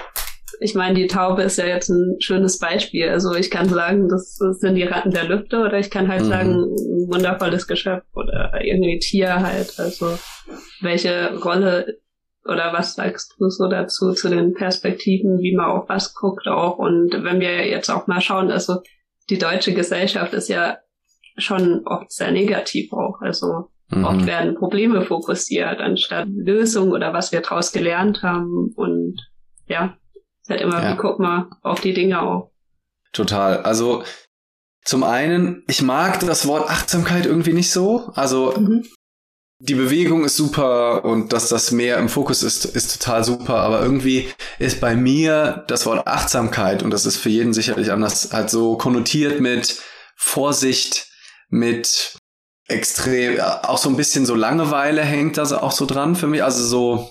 ich 0.63 0.75
meine, 0.75 0.95
die 0.95 1.07
Taube 1.07 1.43
ist 1.43 1.59
ja 1.59 1.67
jetzt 1.67 1.89
ein 1.89 2.17
schönes 2.21 2.59
Beispiel. 2.59 3.09
Also 3.09 3.35
ich 3.35 3.51
kann 3.51 3.69
sagen, 3.69 4.09
das 4.09 4.37
sind 4.37 4.75
die 4.75 4.85
Ratten 4.85 5.11
der 5.11 5.25
Lüfte 5.25 5.59
oder 5.59 5.79
ich 5.79 5.91
kann 5.91 6.09
halt 6.09 6.23
mhm. 6.23 6.29
sagen, 6.29 6.51
ein 6.51 7.13
wundervolles 7.13 7.67
Geschöpf 7.67 8.05
oder 8.15 8.61
irgendwie 8.63 8.99
Tier 8.99 9.41
halt. 9.41 9.79
Also 9.79 10.19
welche 10.81 11.37
Rolle 11.39 11.99
oder 12.45 12.73
was 12.73 12.95
sagst 12.95 13.35
du 13.39 13.49
so 13.49 13.69
dazu, 13.69 14.13
zu 14.13 14.29
den 14.29 14.55
Perspektiven, 14.55 15.41
wie 15.41 15.55
man 15.55 15.67
auf 15.67 15.89
was 15.89 16.15
guckt 16.15 16.49
auch? 16.49 16.79
Und 16.79 17.13
wenn 17.23 17.41
wir 17.41 17.69
jetzt 17.69 17.91
auch 17.91 18.07
mal 18.07 18.21
schauen, 18.21 18.51
also 18.51 18.81
die 19.31 19.39
deutsche 19.39 19.75
Gesellschaft 19.75 20.33
ist 20.35 20.49
ja 20.49 20.79
schon 21.37 21.83
oft 21.87 22.13
sehr 22.13 22.33
negativ 22.33 22.93
auch. 22.93 23.21
Also 23.21 23.71
mhm. 23.91 24.05
oft 24.05 24.27
werden 24.27 24.55
Probleme 24.55 25.03
fokussiert 25.03 25.81
anstatt 25.81 26.29
Lösungen 26.29 26.93
oder 26.93 27.13
was 27.13 27.33
wir 27.33 27.41
daraus 27.41 27.73
gelernt 27.73 28.23
haben. 28.23 28.73
Und 28.75 29.21
ja, 29.67 29.97
halt 30.49 30.61
immer, 30.61 30.83
ja. 30.83 30.93
wie 30.93 30.97
guck 30.97 31.19
mal 31.19 31.49
auf 31.63 31.81
die 31.81 31.95
Dinge 31.95 32.21
auch. 32.21 32.51
Total. 33.13 33.59
Also 33.63 34.05
zum 34.85 35.05
einen, 35.05 35.63
ich 35.69 35.83
mag 35.83 36.21
das 36.21 36.47
Wort 36.47 36.69
Achtsamkeit 36.69 37.27
irgendwie 37.27 37.53
nicht 37.53 37.71
so. 37.71 38.11
Also 38.15 38.55
mhm. 38.59 38.85
die 39.61 39.75
Bewegung 39.75 40.25
ist 40.25 40.37
super 40.37 41.05
und 41.05 41.33
dass 41.33 41.49
das 41.49 41.71
mehr 41.71 41.99
im 41.99 42.09
Fokus 42.09 42.43
ist, 42.43 42.65
ist 42.65 43.01
total 43.01 43.23
super. 43.23 43.57
Aber 43.57 43.83
irgendwie 43.83 44.29
ist 44.59 44.81
bei 44.81 44.97
mir 44.97 45.65
das 45.69 45.87
Wort 45.87 46.07
Achtsamkeit 46.07 46.83
und 46.83 46.91
das 46.91 47.07
ist 47.07 47.17
für 47.17 47.29
jeden 47.29 47.53
sicherlich 47.53 47.93
anders, 47.93 48.33
halt 48.33 48.51
so 48.51 48.77
konnotiert 48.77 49.41
mit 49.41 49.81
Vorsicht, 50.17 51.09
mit 51.49 52.17
extrem, 52.67 53.39
auch 53.41 53.79
so 53.79 53.89
ein 53.89 53.97
bisschen 53.97 54.27
so 54.27 54.35
Langeweile 54.35 55.03
hängt 55.03 55.37
da 55.37 55.45
auch 55.59 55.73
so 55.73 55.87
dran 55.87 56.17
für 56.17 56.27
mich. 56.27 56.43
Also 56.43 56.65
so, 56.65 57.11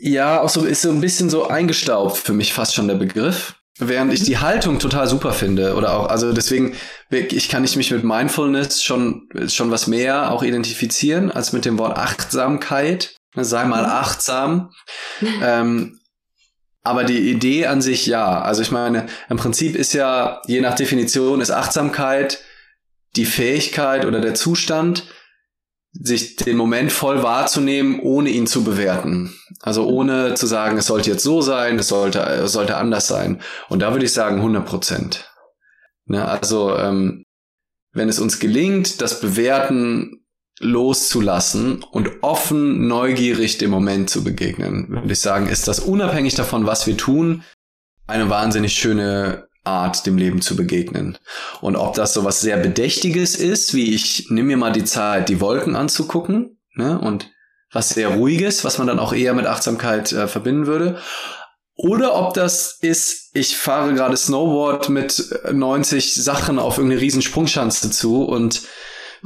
ja, 0.00 0.40
auch 0.40 0.48
so 0.48 0.64
ist 0.64 0.82
so 0.82 0.90
ein 0.90 1.00
bisschen 1.00 1.30
so 1.30 1.48
eingestaubt 1.48 2.16
für 2.16 2.32
mich 2.32 2.52
fast 2.52 2.74
schon 2.74 2.88
der 2.88 2.94
Begriff. 2.94 3.54
Während 3.78 4.12
ich 4.12 4.24
die 4.24 4.38
Haltung 4.38 4.78
total 4.78 5.06
super 5.06 5.32
finde 5.32 5.74
oder 5.74 5.94
auch, 5.94 6.08
also 6.08 6.32
deswegen, 6.34 6.74
ich 7.10 7.48
kann 7.48 7.64
ich 7.64 7.76
mich 7.76 7.90
mit 7.90 8.04
Mindfulness 8.04 8.82
schon, 8.82 9.28
schon 9.48 9.70
was 9.70 9.86
mehr 9.86 10.32
auch 10.32 10.42
identifizieren 10.42 11.30
als 11.30 11.52
mit 11.52 11.64
dem 11.64 11.78
Wort 11.78 11.96
Achtsamkeit. 11.96 13.16
Sei 13.34 13.64
mal 13.64 13.84
mhm. 13.84 13.90
achtsam. 13.90 14.70
ähm, 15.42 16.00
aber 16.82 17.04
die 17.04 17.30
Idee 17.30 17.66
an 17.66 17.80
sich 17.80 18.06
ja. 18.06 18.42
Also 18.42 18.60
ich 18.60 18.70
meine, 18.70 19.06
im 19.28 19.36
Prinzip 19.36 19.76
ist 19.76 19.92
ja, 19.92 20.42
je 20.46 20.60
nach 20.60 20.74
Definition, 20.74 21.40
ist 21.40 21.50
Achtsamkeit 21.50 22.40
die 23.16 23.26
Fähigkeit 23.26 24.04
oder 24.04 24.20
der 24.20 24.34
Zustand, 24.34 25.04
sich 25.92 26.36
den 26.36 26.56
Moment 26.56 26.92
voll 26.92 27.22
wahrzunehmen, 27.22 28.00
ohne 28.00 28.30
ihn 28.30 28.46
zu 28.46 28.62
bewerten. 28.64 29.34
Also 29.60 29.86
ohne 29.86 30.34
zu 30.34 30.46
sagen, 30.46 30.78
es 30.78 30.86
sollte 30.86 31.10
jetzt 31.10 31.24
so 31.24 31.40
sein, 31.40 31.78
es 31.78 31.88
sollte, 31.88 32.20
es 32.20 32.52
sollte 32.52 32.76
anders 32.76 33.08
sein. 33.08 33.40
Und 33.68 33.80
da 33.80 33.92
würde 33.92 34.04
ich 34.04 34.12
sagen 34.12 34.36
100 34.36 34.64
Prozent. 34.64 35.32
Ne, 36.06 36.26
also 36.26 36.76
ähm, 36.76 37.24
wenn 37.92 38.08
es 38.08 38.20
uns 38.20 38.38
gelingt, 38.38 39.00
das 39.00 39.20
Bewerten 39.20 40.24
loszulassen 40.60 41.82
und 41.90 42.22
offen, 42.22 42.86
neugierig 42.86 43.58
dem 43.58 43.70
Moment 43.70 44.10
zu 44.10 44.22
begegnen, 44.22 44.88
würde 44.88 45.12
ich 45.12 45.20
sagen, 45.20 45.48
ist 45.48 45.66
das 45.68 45.80
unabhängig 45.80 46.34
davon, 46.34 46.66
was 46.66 46.86
wir 46.86 46.96
tun, 46.96 47.42
eine 48.06 48.28
wahnsinnig 48.28 48.74
schöne 48.74 49.48
Art, 49.64 50.06
dem 50.06 50.16
Leben 50.16 50.40
zu 50.40 50.56
begegnen. 50.56 51.18
Und 51.60 51.76
ob 51.76 51.94
das 51.94 52.14
so 52.14 52.24
was 52.24 52.40
sehr 52.40 52.56
Bedächtiges 52.56 53.36
ist, 53.36 53.74
wie 53.74 53.94
ich 53.94 54.26
nimm 54.30 54.46
mir 54.46 54.56
mal 54.56 54.72
die 54.72 54.84
Zeit, 54.84 55.28
die 55.28 55.40
Wolken 55.40 55.76
anzugucken, 55.76 56.58
ne, 56.74 56.98
und 56.98 57.30
was 57.72 57.90
sehr 57.90 58.08
Ruhiges, 58.08 58.64
was 58.64 58.78
man 58.78 58.86
dann 58.86 58.98
auch 58.98 59.12
eher 59.12 59.34
mit 59.34 59.46
Achtsamkeit 59.46 60.12
äh, 60.12 60.26
verbinden 60.26 60.66
würde. 60.66 60.98
Oder 61.76 62.14
ob 62.14 62.34
das 62.34 62.78
ist, 62.80 63.30
ich 63.32 63.56
fahre 63.56 63.94
gerade 63.94 64.16
Snowboard 64.16 64.90
mit 64.90 65.24
90 65.50 66.14
Sachen 66.14 66.58
auf 66.58 66.76
irgendeine 66.76 67.00
riesen 67.00 67.22
Sprungschanze 67.22 67.90
zu 67.90 68.24
und 68.24 68.62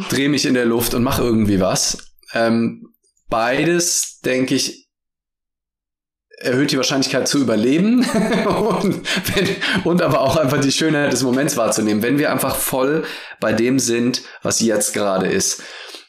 drehe 0.09 0.29
mich 0.29 0.47
in 0.47 0.55
der 0.55 0.65
Luft 0.65 0.95
und 0.95 1.03
mache 1.03 1.23
irgendwie 1.23 1.61
was. 1.61 1.99
Ähm, 2.33 2.93
beides, 3.29 4.21
denke 4.21 4.55
ich, 4.55 4.84
erhöht 6.45 6.73
die 6.73 6.77
Wahrscheinlichkeit 6.77 7.27
zu 7.27 7.39
überleben 7.39 8.01
und, 8.81 9.03
wenn, 9.35 9.49
und 9.85 10.03
aber 10.03 10.21
auch 10.21 10.37
einfach 10.37 10.61
die 10.61 10.73
Schönheit 10.73 11.13
des 11.13 11.23
Moments 11.23 11.57
wahrzunehmen, 11.57 12.03
wenn 12.03 12.19
wir 12.19 12.31
einfach 12.31 12.57
voll 12.57 13.05
bei 13.41 13.53
dem 13.53 13.79
sind, 13.79 14.23
was 14.43 14.61
jetzt 14.61 14.95
gerade 14.95 15.27
ist. 15.27 15.63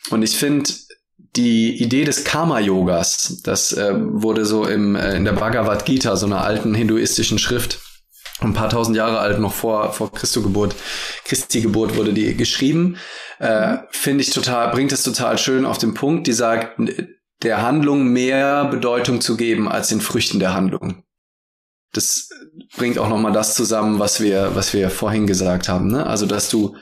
Und 0.10 0.22
ich 0.22 0.38
finde 0.38 0.70
die 1.36 1.82
Idee 1.82 2.06
des 2.06 2.24
Karma-Yogas, 2.24 3.42
das 3.44 3.74
äh, 3.74 3.94
wurde 3.96 4.46
so 4.46 4.66
im, 4.66 4.96
äh, 4.96 5.16
in 5.16 5.26
der 5.26 5.34
Bhagavad 5.34 5.86
Gita, 5.86 6.16
so 6.16 6.26
einer 6.26 6.44
alten 6.44 6.74
hinduistischen 6.74 7.40
Schrift, 7.40 7.80
ein 8.40 8.54
paar 8.54 8.70
tausend 8.70 8.96
Jahre 8.96 9.20
alt, 9.20 9.40
noch 9.40 9.54
vor, 9.54 9.92
vor 9.94 10.12
Christi 10.12 10.42
Geburt, 10.42 10.76
Christi 11.26 11.62
Geburt 11.62 11.96
wurde 11.96 12.14
die 12.14 12.36
geschrieben, 12.36 12.98
äh, 13.40 13.78
finde 13.90 14.24
ich 14.24 14.30
total, 14.30 14.72
bringt 14.72 14.92
es 14.92 15.04
total 15.04 15.38
schön 15.38 15.66
auf 15.66 15.78
den 15.78 15.94
Punkt, 15.94 16.28
die 16.28 16.34
sagt, 16.34 16.80
der 17.46 17.62
Handlung 17.62 18.08
mehr 18.08 18.66
Bedeutung 18.66 19.22
zu 19.22 19.38
geben 19.38 19.70
als 19.70 19.90
den 19.90 20.02
Früchten 20.02 20.40
der 20.40 20.54
Handlung. 20.54 21.04
Das 21.94 22.30
bringt 22.76 23.00
auch 23.00 23.08
nochmal 23.08 23.32
das 23.32 23.56
zusammen, 23.56 24.00
was 24.00 24.20
wir, 24.20 24.56
was 24.56 24.74
wir 24.74 24.90
vorhin 24.90 25.28
gesagt 25.28 25.70
haben. 25.70 25.88
Ne? 25.88 26.06
Also, 26.06 26.26
dass 26.26 26.50
du 26.50 26.76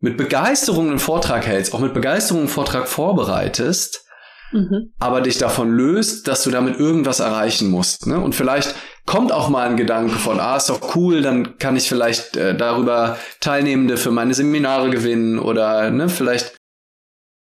mit 0.00 0.18
Begeisterung 0.18 0.90
einen 0.90 0.98
Vortrag 0.98 1.46
hältst, 1.46 1.72
auch 1.72 1.80
mit 1.80 1.94
Begeisterung 1.94 2.42
einen 2.42 2.50
Vortrag 2.50 2.88
vorbereitest, 2.88 4.04
mhm. 4.52 4.92
aber 4.98 5.22
dich 5.22 5.38
davon 5.38 5.70
löst, 5.70 6.28
dass 6.28 6.42
du 6.42 6.50
damit 6.50 6.78
irgendwas 6.78 7.20
erreichen 7.20 7.70
musst. 7.70 8.06
Ne? 8.06 8.20
Und 8.20 8.34
vielleicht 8.34 8.74
kommt 9.06 9.32
auch 9.32 9.48
mal 9.48 9.66
ein 9.66 9.78
Gedanke 9.78 10.16
von, 10.16 10.40
ah, 10.40 10.56
ist 10.56 10.68
doch 10.68 10.94
cool, 10.94 11.22
dann 11.22 11.56
kann 11.58 11.76
ich 11.76 11.88
vielleicht 11.88 12.36
äh, 12.36 12.54
darüber 12.54 13.16
Teilnehmende 13.40 13.96
für 13.96 14.10
meine 14.10 14.34
Seminare 14.34 14.90
gewinnen 14.90 15.38
oder 15.38 15.90
ne, 15.90 16.08
vielleicht 16.10 16.54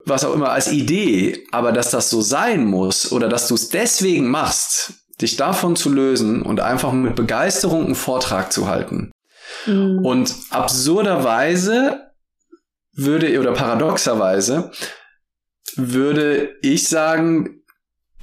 was 0.06 0.26
auch 0.26 0.34
immer 0.34 0.52
als 0.52 0.72
Idee, 0.72 1.46
aber 1.52 1.72
dass 1.72 1.92
das 1.92 2.10
so 2.10 2.22
sein 2.22 2.66
muss 2.66 3.12
oder 3.12 3.30
dass 3.30 3.48
du 3.48 3.56
es 3.56 3.70
deswegen 3.70 4.30
machst, 4.30 4.94
dich 5.22 5.38
davon 5.38 5.76
zu 5.76 5.90
lösen 5.90 6.42
und 6.42 6.60
einfach 6.60 6.92
mit 6.92 7.16
Begeisterung 7.16 7.86
einen 7.86 7.96
Vortrag 7.96 8.52
zu 8.52 8.68
halten. 8.68 9.12
Mhm. 9.66 10.00
Und 10.04 10.34
absurderweise 10.50 12.12
würde 12.94 13.40
oder 13.40 13.54
paradoxerweise 13.54 14.72
würde 15.76 16.56
ich 16.62 16.88
sagen, 16.88 17.62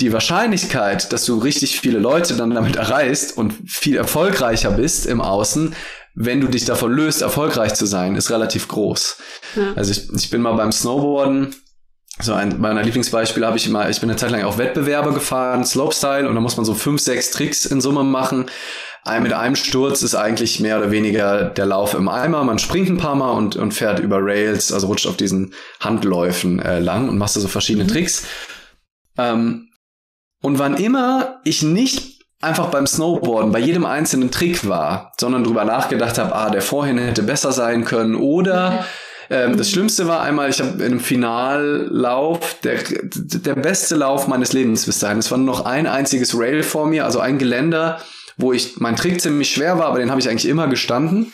die 0.01 0.12
Wahrscheinlichkeit, 0.12 1.12
dass 1.12 1.24
du 1.24 1.39
richtig 1.39 1.81
viele 1.81 1.99
Leute 1.99 2.37
dann 2.37 2.51
damit 2.51 2.76
erreichst 2.76 3.37
und 3.37 3.55
viel 3.66 3.97
erfolgreicher 3.97 4.70
bist 4.70 5.07
im 5.07 5.20
Außen, 5.20 5.74
wenn 6.14 6.41
du 6.41 6.49
dich 6.49 6.64
davon 6.64 6.93
löst, 6.93 7.22
erfolgreich 7.22 7.74
zu 7.74 7.87
sein, 7.87 8.16
ist 8.16 8.31
relativ 8.31 8.68
groß. 8.68 9.18
Ja. 9.57 9.72
Also 9.74 9.93
ich, 9.93 10.12
ich 10.12 10.31
bin 10.31 10.43
mal 10.43 10.55
beim 10.55 10.72
Snowboarden 10.72 11.55
so 12.21 12.33
ein 12.33 12.61
meiner 12.61 12.83
Lieblingsbeispiele 12.83 13.47
habe 13.47 13.57
ich 13.57 13.66
immer, 13.66 13.89
ich 13.89 14.01
bin 14.01 14.11
eine 14.11 14.19
Zeit 14.19 14.31
lang 14.31 14.43
auch 14.43 14.59
Wettbewerbe 14.59 15.12
gefahren, 15.12 15.64
Slopestyle, 15.64 16.29
und 16.29 16.35
da 16.35 16.41
muss 16.41 16.57
man 16.57 16.66
so 16.66 16.75
fünf, 16.75 17.01
sechs 17.01 17.31
Tricks 17.31 17.66
in 17.66 17.81
Summe 17.81 18.05
machen. 18.05 18.47
Ein, 19.05 19.23
mit 19.23 19.33
einem 19.33 19.57
Sturz 19.57 20.03
ist 20.03 20.14
eigentlich 20.14 20.61
mehr 20.61 20.79
oder 20.79 20.91
weniger 20.91 21.45
der 21.45 21.66
Lauf 21.66 21.95
im 21.95 22.09
Eimer. 22.09 22.45
Man 22.45 22.59
springt 22.59 22.91
ein 22.91 22.99
paar 22.99 23.14
Mal 23.14 23.31
und, 23.31 23.57
und 23.57 23.73
fährt 23.73 24.01
über 24.01 24.19
Rails, 24.21 24.73
also 24.73 24.89
rutscht 24.89 25.07
auf 25.07 25.16
diesen 25.16 25.55
Handläufen 25.81 26.59
äh, 26.59 26.81
lang 26.81 27.09
und 27.09 27.16
machst 27.16 27.37
da 27.37 27.41
so 27.41 27.49
verschiedene 27.49 27.85
mhm. 27.85 27.89
Tricks. 27.89 28.27
Ähm, 29.16 29.69
und 30.43 30.59
wann 30.59 30.77
immer 30.77 31.41
ich 31.45 31.62
nicht 31.62 32.19
einfach 32.41 32.66
beim 32.66 32.87
Snowboarden 32.87 33.53
bei 33.53 33.59
jedem 33.59 33.85
einzelnen 33.85 34.31
Trick 34.31 34.69
war, 34.69 35.12
sondern 35.19 35.45
drüber 35.45 35.64
nachgedacht 35.64 36.19
habe, 36.19 36.35
ah, 36.35 36.51
der 36.51 36.62
vorhin 36.62 36.99
hätte 36.99 37.23
besser 37.23 37.53
sein 37.53 37.85
können 37.85 38.14
oder 38.14 38.85
ähm, 39.31 39.57
das 39.57 39.70
Schlimmste 39.70 40.07
war 40.07 40.22
einmal, 40.22 40.51
ich 40.51 40.61
habe 40.61 40.70
in 40.79 40.93
einem 40.93 41.01
Finallauf, 41.01 42.61
der, 42.61 42.79
der 42.83 43.55
beste 43.55 43.97
Lauf 43.97 44.26
meines 44.26 44.53
Lebens 44.53 44.87
bis 44.87 44.99
dahin. 44.99 45.18
Es 45.18 45.31
war 45.31 45.39
nur 45.39 45.47
noch 45.47 45.64
ein 45.64 45.87
einziges 45.87 46.39
Rail 46.39 46.62
vor 46.62 46.87
mir, 46.87 47.05
also 47.05 47.20
ein 47.20 47.39
Geländer, 47.39 48.01
wo 48.37 48.53
ich 48.53 48.79
mein 48.79 48.97
Trick 48.97 49.20
ziemlich 49.20 49.51
schwer 49.51 49.79
war, 49.79 49.87
aber 49.87 49.99
den 49.99 50.11
habe 50.11 50.20
ich 50.20 50.29
eigentlich 50.29 50.49
immer 50.49 50.68
gestanden. 50.68 51.33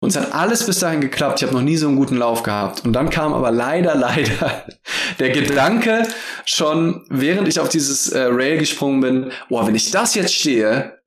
Und 0.00 0.10
es 0.10 0.16
hat 0.16 0.34
alles 0.34 0.66
bis 0.66 0.80
dahin 0.80 1.00
geklappt. 1.00 1.40
Ich 1.40 1.46
habe 1.46 1.54
noch 1.54 1.62
nie 1.62 1.78
so 1.78 1.88
einen 1.88 1.96
guten 1.96 2.16
Lauf 2.16 2.42
gehabt. 2.42 2.84
Und 2.84 2.92
dann 2.92 3.08
kam 3.08 3.32
aber 3.32 3.50
leider, 3.50 3.94
leider 3.94 4.66
der 5.18 5.30
Gedanke 5.30 6.06
schon, 6.44 7.06
während 7.08 7.48
ich 7.48 7.58
auf 7.58 7.70
dieses 7.70 8.10
äh, 8.10 8.20
Rail 8.24 8.58
gesprungen 8.58 9.00
bin, 9.00 9.32
boah, 9.48 9.66
wenn 9.66 9.74
ich 9.74 9.90
das 9.90 10.14
jetzt 10.14 10.34
stehe, 10.34 10.98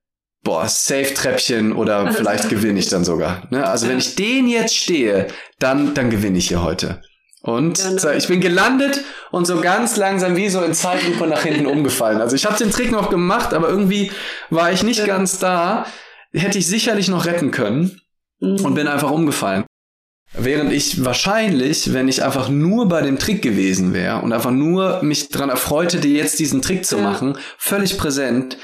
boah, 0.48 0.66
Safe-Treppchen 0.66 1.74
oder 1.74 2.14
vielleicht 2.14 2.48
gewinne 2.48 2.80
ich 2.80 2.88
dann 2.88 3.04
sogar. 3.04 3.42
Ne? 3.50 3.68
Also 3.68 3.90
wenn 3.90 3.98
ich 3.98 4.16
den 4.16 4.48
jetzt 4.48 4.74
stehe, 4.74 5.28
dann, 5.60 5.94
dann 5.94 6.10
gewinne 6.10 6.38
ich 6.38 6.48
hier 6.48 6.64
heute. 6.64 7.02
Und 7.42 7.78
so, 7.78 8.10
ich 8.12 8.30
bin 8.30 8.40
gelandet 8.40 9.02
und 9.32 9.46
so 9.46 9.60
ganz 9.60 9.98
langsam 9.98 10.38
wie 10.38 10.48
so 10.48 10.62
in 10.64 10.74
Zeitlupe 10.74 11.28
nach 11.28 11.44
hinten 11.44 11.66
umgefallen. 11.68 12.22
Also 12.22 12.38
ich 12.38 12.46
habe 12.46 12.58
den 12.58 12.72
Trick 12.72 12.92
noch 12.92 13.10
gemacht, 13.10 13.54
aber 13.54 13.68
irgendwie 13.68 14.10
war 14.50 14.72
ich 14.72 14.84
nicht 14.84 15.06
ganz 15.06 15.38
da. 15.38 15.86
Hätte 16.32 16.60
ich 16.60 16.68
sicherlich 16.68 17.10
noch 17.10 17.26
retten 17.26 17.52
können 17.52 18.00
mhm. 18.40 18.64
und 18.64 18.74
bin 18.74 18.88
einfach 18.88 19.12
umgefallen. 19.12 19.66
Während 20.32 20.72
ich 20.72 21.04
wahrscheinlich, 21.04 21.92
wenn 21.94 22.08
ich 22.08 22.24
einfach 22.24 22.48
nur 22.48 22.88
bei 22.88 23.02
dem 23.02 23.20
Trick 23.20 23.42
gewesen 23.42 23.94
wäre 23.94 24.22
und 24.22 24.32
einfach 24.32 24.52
nur 24.52 25.04
mich 25.04 25.28
dran 25.28 25.50
erfreut 25.50 25.94
hätte, 25.94 26.08
jetzt 26.08 26.40
diesen 26.40 26.62
Trick 26.62 26.86
zu 26.86 26.98
machen, 27.00 27.38
völlig 27.58 27.98
präsent, 27.98 28.58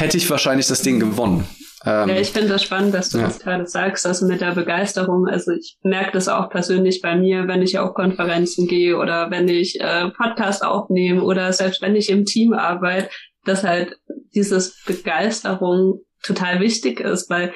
hätte 0.00 0.16
ich 0.16 0.28
wahrscheinlich 0.30 0.66
das 0.66 0.82
Ding 0.82 1.00
gewonnen. 1.00 1.46
Ähm, 1.84 2.10
ja, 2.10 2.16
ich 2.16 2.30
finde 2.30 2.48
das 2.48 2.62
spannend, 2.62 2.94
dass 2.94 3.10
du 3.10 3.18
ja. 3.18 3.24
das 3.24 3.38
gerade 3.38 3.66
sagst, 3.66 4.06
also 4.06 4.26
mit 4.26 4.40
der 4.40 4.54
Begeisterung. 4.54 5.26
Also 5.26 5.52
ich 5.52 5.78
merke 5.82 6.12
das 6.12 6.28
auch 6.28 6.50
persönlich 6.50 7.00
bei 7.00 7.16
mir, 7.16 7.48
wenn 7.48 7.62
ich 7.62 7.78
auf 7.78 7.94
Konferenzen 7.94 8.66
gehe 8.66 8.98
oder 8.98 9.30
wenn 9.30 9.48
ich 9.48 9.80
äh, 9.80 10.10
Podcast 10.10 10.64
aufnehme 10.64 11.22
oder 11.22 11.52
selbst 11.52 11.80
wenn 11.80 11.96
ich 11.96 12.10
im 12.10 12.26
Team 12.26 12.52
arbeite, 12.52 13.08
dass 13.44 13.64
halt 13.64 13.96
dieses 14.34 14.82
Begeisterung 14.84 16.00
total 16.22 16.60
wichtig 16.60 17.00
ist, 17.00 17.30
weil, 17.30 17.52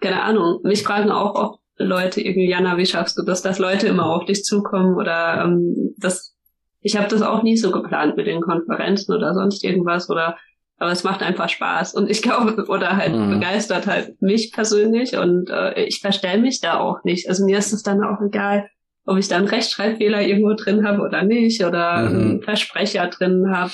keine 0.00 0.22
Ahnung, 0.22 0.60
mich 0.62 0.82
fragen 0.82 1.10
auch 1.10 1.34
oft 1.34 1.60
Leute 1.76 2.22
irgendwie, 2.22 2.48
Jana, 2.48 2.78
wie 2.78 2.86
schaffst 2.86 3.18
du 3.18 3.22
das, 3.22 3.42
dass 3.42 3.58
Leute 3.58 3.86
immer 3.86 4.06
auf 4.06 4.24
dich 4.24 4.44
zukommen 4.44 4.96
oder 4.96 5.44
ähm, 5.44 5.94
das, 5.98 6.34
ich 6.80 6.96
habe 6.96 7.08
das 7.08 7.20
auch 7.20 7.42
nie 7.42 7.56
so 7.58 7.70
geplant 7.70 8.16
mit 8.16 8.26
den 8.26 8.40
Konferenzen 8.40 9.14
oder 9.14 9.34
sonst 9.34 9.62
irgendwas 9.62 10.08
oder 10.08 10.38
aber 10.82 10.90
es 10.90 11.04
macht 11.04 11.22
einfach 11.22 11.48
Spaß 11.48 11.94
und 11.94 12.10
ich 12.10 12.22
glaube 12.22 12.64
oder 12.68 12.96
halt 12.96 13.14
mhm. 13.14 13.30
begeistert 13.30 13.86
halt 13.86 14.20
mich 14.20 14.50
persönlich 14.52 15.16
und 15.16 15.48
äh, 15.48 15.84
ich 15.84 16.00
verstell 16.00 16.40
mich 16.40 16.60
da 16.60 16.80
auch 16.80 17.04
nicht. 17.04 17.28
Also 17.28 17.44
mir 17.44 17.56
ist 17.56 17.72
es 17.72 17.84
dann 17.84 18.02
auch 18.02 18.20
egal, 18.20 18.68
ob 19.06 19.16
ich 19.16 19.28
da 19.28 19.36
einen 19.36 19.46
Rechtschreibfehler 19.46 20.22
irgendwo 20.22 20.54
drin 20.54 20.84
habe 20.84 21.02
oder 21.02 21.22
nicht 21.22 21.64
oder 21.64 22.00
mhm. 22.00 22.08
einen 22.08 22.42
Versprecher 22.42 23.06
drin 23.06 23.52
habe. 23.54 23.70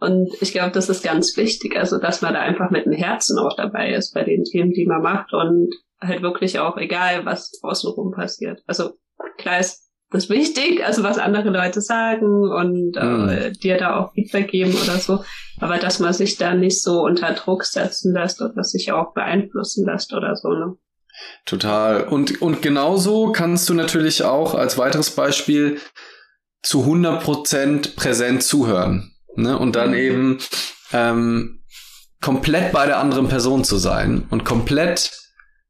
Und 0.00 0.30
ich 0.40 0.50
glaube, 0.50 0.72
das 0.72 0.88
ist 0.88 1.04
ganz 1.04 1.36
wichtig, 1.36 1.76
also 1.76 1.98
dass 1.98 2.22
man 2.22 2.34
da 2.34 2.40
einfach 2.40 2.70
mit 2.70 2.86
dem 2.86 2.92
Herzen 2.92 3.38
auch 3.38 3.54
dabei 3.56 3.92
ist 3.92 4.12
bei 4.12 4.24
den 4.24 4.42
Themen, 4.42 4.72
die 4.72 4.86
man 4.86 5.02
macht 5.02 5.32
und 5.32 5.72
halt 6.00 6.22
wirklich 6.22 6.58
auch 6.58 6.76
egal, 6.76 7.24
was 7.24 7.52
außenrum 7.62 8.10
passiert. 8.10 8.62
Also 8.66 8.94
klar 9.36 9.60
ist 9.60 9.87
das 10.10 10.24
ist 10.24 10.30
wichtig, 10.30 10.84
also 10.84 11.02
was 11.02 11.18
andere 11.18 11.50
Leute 11.50 11.80
sagen 11.82 12.50
und 12.50 12.96
äh, 12.96 13.04
mhm. 13.04 13.52
dir 13.54 13.76
da 13.76 13.96
auch 13.96 14.12
Feedback 14.14 14.50
geben 14.50 14.74
oder 14.74 14.96
so. 14.98 15.22
Aber 15.60 15.76
dass 15.76 15.98
man 15.98 16.14
sich 16.14 16.38
da 16.38 16.54
nicht 16.54 16.82
so 16.82 17.02
unter 17.02 17.32
Druck 17.34 17.64
setzen 17.64 18.14
lässt 18.14 18.40
oder 18.40 18.64
sich 18.64 18.92
auch 18.92 19.12
beeinflussen 19.12 19.84
lässt 19.84 20.14
oder 20.14 20.34
so, 20.34 20.48
ne? 20.48 20.76
Total. 21.44 22.04
Und, 22.04 22.40
und 22.40 22.62
genauso 22.62 23.32
kannst 23.32 23.68
du 23.68 23.74
natürlich 23.74 24.22
auch 24.22 24.54
als 24.54 24.78
weiteres 24.78 25.10
Beispiel 25.10 25.80
zu 26.62 26.84
100% 26.84 27.96
präsent 27.96 28.42
zuhören. 28.42 29.12
Ne? 29.34 29.58
Und 29.58 29.74
dann 29.76 29.90
mhm. 29.90 29.96
eben 29.96 30.38
ähm, 30.92 31.64
komplett 32.20 32.72
bei 32.72 32.86
der 32.86 32.98
anderen 32.98 33.28
Person 33.28 33.64
zu 33.64 33.76
sein 33.76 34.26
und 34.30 34.44
komplett 34.44 35.27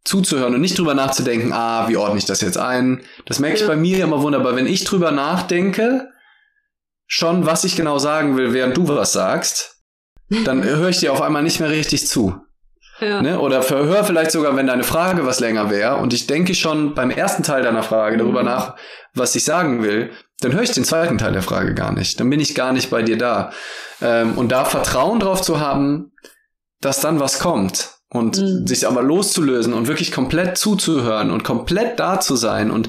zuzuhören 0.08 0.54
und 0.54 0.60
nicht 0.60 0.78
drüber 0.78 0.94
nachzudenken, 0.94 1.52
ah, 1.52 1.86
wie 1.88 1.96
ordne 1.96 2.18
ich 2.18 2.24
das 2.24 2.40
jetzt 2.40 2.56
ein? 2.56 3.02
Das 3.26 3.38
merke 3.38 3.58
ich 3.58 3.66
bei 3.66 3.76
mir 3.76 4.02
immer 4.02 4.22
wunderbar. 4.22 4.56
Wenn 4.56 4.66
ich 4.66 4.84
drüber 4.84 5.10
nachdenke, 5.10 6.08
schon, 7.06 7.44
was 7.46 7.64
ich 7.64 7.76
genau 7.76 7.98
sagen 7.98 8.36
will, 8.36 8.54
während 8.54 8.76
du 8.76 8.88
was 8.88 9.12
sagst, 9.12 9.82
dann 10.44 10.64
höre 10.64 10.88
ich 10.88 10.98
dir 10.98 11.12
auf 11.12 11.20
einmal 11.20 11.42
nicht 11.42 11.60
mehr 11.60 11.70
richtig 11.70 12.06
zu. 12.06 12.40
Ja. 13.00 13.22
Ne? 13.22 13.38
Oder 13.38 13.62
verhör 13.62 14.02
vielleicht 14.02 14.32
sogar, 14.32 14.56
wenn 14.56 14.66
deine 14.66 14.82
Frage 14.82 15.24
was 15.24 15.40
länger 15.40 15.70
wäre 15.70 15.96
und 15.96 16.12
ich 16.12 16.26
denke 16.26 16.54
schon 16.54 16.94
beim 16.94 17.10
ersten 17.10 17.42
Teil 17.42 17.62
deiner 17.62 17.82
Frage 17.82 18.16
darüber 18.16 18.40
mhm. 18.40 18.46
nach, 18.46 18.76
was 19.14 19.36
ich 19.36 19.44
sagen 19.44 19.82
will, 19.82 20.10
dann 20.40 20.52
höre 20.52 20.62
ich 20.62 20.72
den 20.72 20.84
zweiten 20.84 21.18
Teil 21.18 21.32
der 21.32 21.42
Frage 21.42 21.74
gar 21.74 21.92
nicht. 21.92 22.18
Dann 22.18 22.30
bin 22.30 22.40
ich 22.40 22.54
gar 22.54 22.72
nicht 22.72 22.90
bei 22.90 23.02
dir 23.02 23.18
da. 23.18 23.52
Ähm, 24.00 24.38
und 24.38 24.50
da 24.50 24.64
Vertrauen 24.64 25.20
drauf 25.20 25.42
zu 25.42 25.60
haben, 25.60 26.12
dass 26.80 27.00
dann 27.00 27.20
was 27.20 27.38
kommt 27.38 27.97
und 28.10 28.38
mhm. 28.38 28.66
sich 28.66 28.86
aber 28.86 29.02
loszulösen 29.02 29.74
und 29.74 29.88
wirklich 29.88 30.12
komplett 30.12 30.56
zuzuhören 30.58 31.30
und 31.30 31.44
komplett 31.44 31.98
da 31.98 32.20
zu 32.20 32.36
sein 32.36 32.70
und 32.70 32.88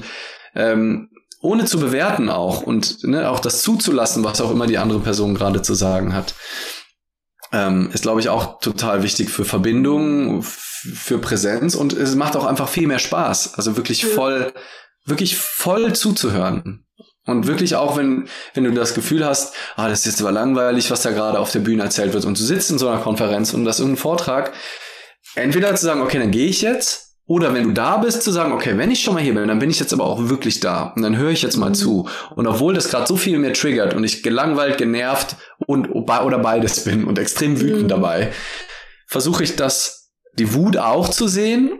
ähm, 0.54 1.08
ohne 1.42 1.64
zu 1.64 1.80
bewerten 1.80 2.28
auch 2.28 2.62
und 2.62 3.02
ne, 3.04 3.30
auch 3.30 3.40
das 3.40 3.62
zuzulassen, 3.62 4.24
was 4.24 4.40
auch 4.40 4.50
immer 4.50 4.66
die 4.66 4.78
andere 4.78 5.00
Person 5.00 5.34
gerade 5.34 5.62
zu 5.62 5.74
sagen 5.74 6.14
hat 6.14 6.34
ähm, 7.52 7.90
ist, 7.92 8.02
glaube 8.02 8.20
ich, 8.20 8.28
auch 8.28 8.60
total 8.60 9.02
wichtig 9.02 9.30
für 9.30 9.44
Verbindung, 9.44 10.42
für 10.42 11.18
Präsenz 11.18 11.74
und 11.74 11.92
es 11.92 12.14
macht 12.14 12.36
auch 12.36 12.44
einfach 12.44 12.68
viel 12.68 12.86
mehr 12.86 12.98
Spaß. 12.98 13.54
Also 13.54 13.76
wirklich 13.76 14.06
voll, 14.06 14.52
wirklich 15.04 15.36
voll 15.36 15.92
zuzuhören. 15.94 16.86
Und 17.26 17.46
wirklich 17.46 17.76
auch, 17.76 17.96
wenn, 17.96 18.28
wenn 18.54 18.64
du 18.64 18.72
das 18.72 18.94
Gefühl 18.94 19.24
hast, 19.24 19.54
ah, 19.76 19.88
das 19.88 20.00
ist 20.00 20.06
jetzt 20.06 20.20
aber 20.20 20.32
langweilig, 20.32 20.90
was 20.90 21.02
da 21.02 21.10
gerade 21.10 21.38
auf 21.38 21.52
der 21.52 21.60
Bühne 21.60 21.82
erzählt 21.82 22.14
wird 22.14 22.24
und 22.24 22.38
du 22.38 22.42
sitzt 22.42 22.70
in 22.70 22.78
so 22.78 22.88
einer 22.88 23.02
Konferenz 23.02 23.52
und 23.52 23.64
das 23.64 23.76
ist 23.76 23.80
irgendein 23.80 24.00
Vortrag, 24.00 24.52
entweder 25.34 25.74
zu 25.74 25.84
sagen, 25.84 26.02
okay, 26.02 26.18
dann 26.18 26.30
gehe 26.30 26.48
ich 26.48 26.62
jetzt 26.62 27.10
oder 27.30 27.54
wenn 27.54 27.62
du 27.62 27.70
da 27.70 27.98
bist, 27.98 28.24
zu 28.24 28.32
sagen, 28.32 28.50
okay, 28.50 28.76
wenn 28.76 28.90
ich 28.90 29.04
schon 29.04 29.14
mal 29.14 29.22
hier 29.22 29.34
bin, 29.34 29.46
dann 29.46 29.60
bin 29.60 29.70
ich 29.70 29.78
jetzt 29.78 29.92
aber 29.92 30.04
auch 30.04 30.28
wirklich 30.28 30.58
da. 30.58 30.92
Und 30.96 31.02
dann 31.02 31.16
höre 31.16 31.30
ich 31.30 31.42
jetzt 31.42 31.56
mal 31.56 31.68
mhm. 31.68 31.74
zu. 31.74 32.08
Und 32.34 32.48
obwohl 32.48 32.74
das 32.74 32.90
gerade 32.90 33.06
so 33.06 33.14
viel 33.14 33.38
mir 33.38 33.52
triggert 33.52 33.94
und 33.94 34.02
ich 34.02 34.24
gelangweilt, 34.24 34.78
genervt 34.78 35.36
und 35.64 35.92
oder 35.92 36.38
beides 36.40 36.82
bin 36.82 37.04
und 37.04 37.20
extrem 37.20 37.60
wütend 37.60 37.84
mhm. 37.84 37.88
dabei, 37.88 38.32
versuche 39.06 39.44
ich 39.44 39.54
das, 39.54 40.10
die 40.34 40.54
Wut 40.54 40.76
auch 40.76 41.08
zu 41.08 41.28
sehen, 41.28 41.70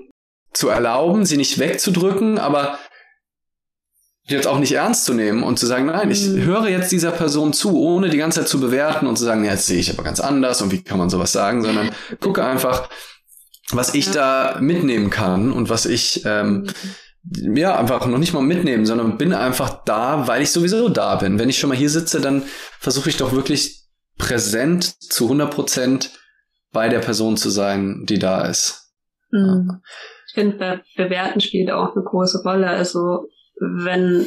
zu 0.52 0.68
erlauben, 0.68 1.24
sie 1.24 1.36
nicht 1.36 1.58
wegzudrücken, 1.58 2.38
aber 2.38 2.78
jetzt 4.22 4.46
auch 4.46 4.60
nicht 4.60 4.72
ernst 4.72 5.04
zu 5.04 5.14
nehmen 5.14 5.42
und 5.42 5.58
zu 5.58 5.66
sagen, 5.66 5.86
nein, 5.86 6.12
ich 6.12 6.28
mhm. 6.28 6.44
höre 6.44 6.68
jetzt 6.68 6.92
dieser 6.92 7.10
Person 7.10 7.52
zu, 7.52 7.76
ohne 7.76 8.08
die 8.08 8.18
ganze 8.18 8.38
Zeit 8.38 8.48
zu 8.48 8.60
bewerten 8.60 9.08
und 9.08 9.16
zu 9.16 9.24
sagen, 9.24 9.44
ja, 9.44 9.50
jetzt 9.50 9.66
sehe 9.66 9.80
ich 9.80 9.92
aber 9.92 10.04
ganz 10.04 10.20
anders 10.20 10.62
und 10.62 10.70
wie 10.70 10.84
kann 10.84 10.98
man 10.98 11.10
sowas 11.10 11.32
sagen, 11.32 11.62
sondern 11.62 11.90
gucke 12.20 12.44
einfach, 12.44 12.88
was 13.74 13.94
ich 13.94 14.06
ja. 14.06 14.54
da 14.54 14.60
mitnehmen 14.60 15.10
kann 15.10 15.52
und 15.52 15.70
was 15.70 15.86
ich 15.86 16.22
ähm, 16.24 16.66
ja 17.22 17.78
einfach 17.78 18.06
noch 18.06 18.18
nicht 18.18 18.32
mal 18.32 18.42
mitnehmen, 18.42 18.86
sondern 18.86 19.18
bin 19.18 19.32
einfach 19.32 19.84
da, 19.84 20.26
weil 20.26 20.42
ich 20.42 20.50
sowieso 20.50 20.88
da 20.88 21.16
bin. 21.16 21.38
Wenn 21.38 21.48
ich 21.48 21.58
schon 21.58 21.68
mal 21.68 21.76
hier 21.76 21.90
sitze, 21.90 22.20
dann 22.20 22.42
versuche 22.78 23.10
ich 23.10 23.16
doch 23.16 23.32
wirklich 23.32 23.84
präsent 24.18 24.84
zu 25.00 25.24
100 25.24 25.52
Prozent 25.52 26.10
bei 26.72 26.88
der 26.88 27.00
Person 27.00 27.36
zu 27.36 27.50
sein, 27.50 28.04
die 28.08 28.18
da 28.18 28.46
ist. 28.46 28.92
Mhm. 29.30 29.82
Ich 30.28 30.34
finde, 30.34 30.56
Be 30.56 30.82
Bewerten 30.96 31.40
spielt 31.40 31.70
auch 31.70 31.94
eine 31.94 32.04
große 32.04 32.42
Rolle. 32.42 32.68
Also 32.68 33.26
wenn 33.58 34.26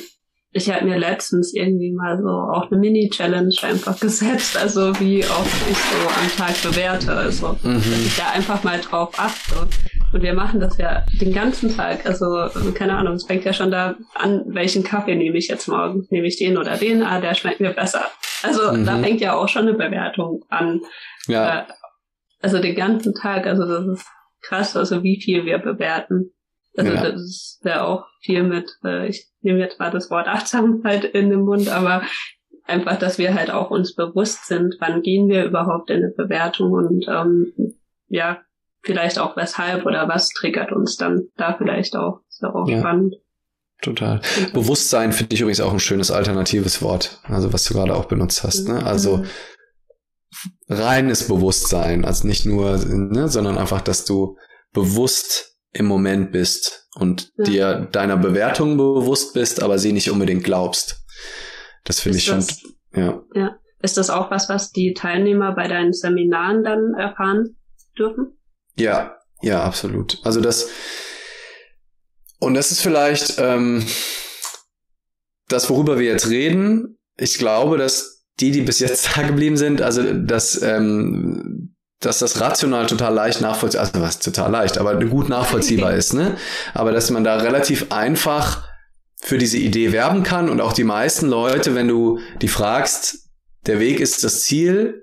ich 0.54 0.70
habe 0.72 0.86
mir 0.86 0.98
letztens 0.98 1.54
irgendwie 1.54 1.92
mal 1.92 2.20
so 2.22 2.30
auch 2.30 2.70
eine 2.70 2.80
Mini-Challenge 2.80 3.54
einfach 3.64 4.00
gesetzt, 4.00 4.56
also 4.58 4.98
wie 5.00 5.24
oft 5.26 5.70
ich 5.70 5.78
so 5.78 6.08
am 6.08 6.30
Tag 6.38 6.62
bewerte, 6.62 7.12
also 7.12 7.58
mhm. 7.64 7.76
dass 7.76 8.06
ich 8.06 8.16
da 8.16 8.30
einfach 8.30 8.64
mal 8.64 8.80
drauf 8.80 9.14
achte. 9.18 9.68
Und 10.14 10.22
wir 10.22 10.36
machen 10.36 10.60
das 10.60 10.78
ja 10.78 11.04
den 11.20 11.34
ganzen 11.34 11.76
Tag, 11.76 12.06
also 12.06 12.48
keine 12.76 12.96
Ahnung, 12.96 13.16
es 13.16 13.26
fängt 13.26 13.46
ja 13.46 13.54
schon 13.54 13.72
da 13.72 13.96
an, 14.14 14.44
welchen 14.46 14.84
Kaffee 14.84 15.16
nehme 15.16 15.38
ich 15.40 15.48
jetzt 15.48 15.68
morgen, 15.68 16.06
nehme 16.12 16.28
ich 16.28 16.38
den 16.38 16.58
oder 16.58 16.78
den, 16.78 17.02
ah, 17.02 17.20
der 17.20 17.34
schmeckt 17.34 17.60
mir 17.60 17.72
besser. 17.72 18.06
Also 18.44 18.74
mhm. 18.74 18.86
da 18.86 19.00
fängt 19.00 19.22
ja 19.22 19.34
auch 19.34 19.48
schon 19.48 19.68
eine 19.68 19.74
Bewertung 19.74 20.46
an. 20.50 20.82
Ja. 21.28 21.62
Äh, 21.62 21.64
also 22.42 22.60
den 22.60 22.76
ganzen 22.76 23.16
Tag, 23.16 23.48
also 23.48 23.66
das 23.66 23.88
ist 23.88 24.08
krass, 24.42 24.78
also 24.78 25.02
wie 25.02 25.20
viel 25.20 25.46
wir 25.46 25.58
bewerten. 25.58 26.32
Also 26.76 26.92
ja. 26.92 27.02
das 27.04 27.22
ist 27.22 27.62
ja 27.64 27.84
auch 27.84 28.06
viel 28.22 28.44
mit, 28.44 28.70
äh, 28.84 29.08
ich 29.08 29.28
nehme 29.42 29.60
jetzt 29.60 29.80
mal 29.80 29.92
das 29.92 30.10
Wort 30.10 30.28
Achtsamkeit 30.28 31.06
in 31.06 31.30
den 31.30 31.42
Mund, 31.42 31.70
aber 31.70 32.02
einfach, 32.66 32.98
dass 32.98 33.18
wir 33.18 33.36
halt 33.36 33.52
auch 33.52 33.70
uns 33.70 33.96
bewusst 33.96 34.48
sind, 34.48 34.76
wann 34.80 35.02
gehen 35.02 35.28
wir 35.28 35.46
überhaupt 35.46 35.90
in 35.90 35.98
eine 35.98 36.14
Bewertung 36.16 36.72
und 36.72 37.06
ähm, 37.08 37.54
ja, 38.08 38.42
vielleicht 38.82 39.20
auch 39.20 39.38
weshalb 39.38 39.86
oder 39.86 40.08
was 40.08 40.30
triggert 40.30 40.72
uns 40.72 40.98
dann 40.98 41.28
da 41.38 41.56
vielleicht 41.58 41.96
auch. 41.96 42.22
Ist 42.28 42.42
ja 42.42 42.54
auch 42.54 42.68
ja. 42.68 42.80
spannend. 42.80 43.16
Total. 43.82 44.22
Bewusstsein 44.54 45.12
finde 45.12 45.34
ich 45.34 45.42
übrigens 45.42 45.60
auch 45.60 45.74
ein 45.74 45.80
schönes 45.80 46.10
alternatives 46.10 46.82
Wort, 46.82 47.20
also 47.24 47.52
was 47.52 47.66
du 47.66 47.74
gerade 47.74 47.96
auch 47.96 48.06
benutzt 48.06 48.44
hast. 48.44 48.68
Ne? 48.68 48.86
Also 48.86 49.18
mhm. 49.18 49.26
reines 50.70 51.28
Bewusstsein, 51.28 52.06
also 52.06 52.26
nicht 52.26 52.46
nur, 52.46 52.78
ne, 52.78 53.28
sondern 53.28 53.58
einfach, 53.58 53.82
dass 53.82 54.06
du 54.06 54.38
bewusst 54.72 55.53
im 55.74 55.86
Moment 55.86 56.32
bist 56.32 56.88
und 56.96 57.32
ja. 57.38 57.44
dir 57.44 57.90
deiner 57.92 58.18
Bewertung 58.18 58.78
bewusst 58.78 59.34
bist, 59.34 59.62
aber 59.62 59.80
sie 59.80 59.92
nicht 59.92 60.10
unbedingt 60.12 60.44
glaubst. 60.44 61.04
Das 61.84 62.00
finde 62.00 62.20
ich 62.20 62.26
schon, 62.26 62.46
ja. 62.96 63.22
ja. 63.34 63.58
Ist 63.82 63.98
das 63.98 64.10
auch 64.10 64.32
was, 64.32 64.48
was 64.48 64.72
die 64.72 64.94
Teilnehmer 64.94 65.54
bei 65.54 65.68
deinen 65.68 65.92
Seminaren 65.92 66.64
dann 66.64 66.94
erfahren 66.94 67.58
dürfen? 67.98 68.38
Ja, 68.78 69.18
ja, 69.42 69.64
absolut. 69.64 70.20
Also 70.24 70.40
das, 70.40 70.70
und 72.40 72.54
das 72.54 72.72
ist 72.72 72.82
vielleicht 72.82 73.36
ähm, 73.40 73.86
das, 75.50 75.70
worüber 75.70 76.00
wir 76.00 76.06
jetzt 76.06 76.30
reden. 76.30 76.98
Ich 77.18 77.38
glaube, 77.38 77.78
dass 77.78 78.26
die, 78.40 78.52
die 78.52 78.62
bis 78.62 78.80
jetzt 78.80 79.10
da 79.18 79.24
geblieben 79.24 79.58
sind, 79.58 79.82
also 79.82 80.14
dass 80.14 80.62
ähm, 80.62 81.73
dass 82.06 82.20
das 82.20 82.40
rational 82.40 82.86
total 82.86 83.14
leicht 83.14 83.42
nachvollziehbar, 83.42 83.88
also 83.88 84.02
was 84.02 84.20
total 84.20 84.52
leicht, 84.52 84.78
aber 84.78 84.96
gut 84.96 85.30
nachvollziehbar 85.30 85.94
ist, 85.96 86.14
ne? 86.14 86.38
Aber 86.74 86.92
dass 86.92 87.10
man 87.10 87.24
da 87.24 87.38
relativ 87.38 87.92
einfach 87.92 88.64
für 89.22 89.38
diese 89.38 89.58
Idee 89.58 89.92
werben 89.92 90.24
kann 90.24 90.50
und 90.50 90.62
auch 90.62 90.74
die 90.74 90.84
meisten 90.84 91.28
Leute, 91.28 91.76
wenn 91.76 91.88
du 91.88 92.20
die 92.42 92.50
fragst, 92.50 93.30
der 93.66 93.80
Weg 93.80 94.00
ist 94.00 94.24
das 94.24 94.42
Ziel, 94.42 95.03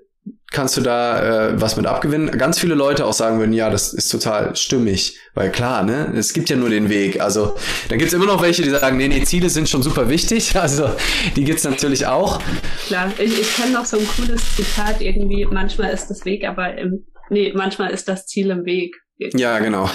kannst 0.51 0.75
du 0.77 0.81
da 0.81 1.49
äh, 1.49 1.61
was 1.61 1.77
mit 1.77 1.85
abgewinnen. 1.85 2.37
Ganz 2.37 2.59
viele 2.59 2.75
Leute 2.75 3.05
auch 3.05 3.13
sagen 3.13 3.39
würden, 3.39 3.53
ja, 3.53 3.69
das 3.69 3.93
ist 3.93 4.09
total 4.09 4.55
stimmig, 4.55 5.17
weil 5.33 5.51
klar, 5.51 5.83
ne, 5.83 6.13
es 6.15 6.33
gibt 6.33 6.49
ja 6.49 6.57
nur 6.57 6.69
den 6.69 6.89
Weg. 6.89 7.21
Also 7.21 7.55
dann 7.89 7.97
gibt's 7.97 8.13
immer 8.13 8.25
noch 8.25 8.41
welche, 8.41 8.61
die 8.61 8.69
sagen, 8.69 8.97
nee, 8.97 9.07
nee, 9.07 9.23
Ziele 9.23 9.49
sind 9.49 9.69
schon 9.69 9.83
super 9.83 10.09
wichtig. 10.09 10.53
Also 10.61 10.91
die 11.35 11.43
gibt's 11.43 11.63
natürlich 11.63 12.05
auch. 12.05 12.39
Klar, 12.85 13.11
ich, 13.17 13.39
ich 13.39 13.55
kenne 13.55 13.71
noch 13.71 13.85
so 13.85 13.97
ein 13.97 14.07
cooles 14.15 14.55
Zitat 14.55 15.01
irgendwie, 15.01 15.45
manchmal 15.45 15.91
ist 15.91 16.07
das 16.07 16.23
Weg, 16.23 16.45
aber 16.45 16.77
im, 16.77 17.07
nee, 17.29 17.51
manchmal 17.55 17.89
ist 17.89 18.07
das 18.07 18.27
Ziel 18.27 18.51
im 18.51 18.65
Weg. 18.65 18.95
Ja, 19.17 19.57
genau. 19.57 19.89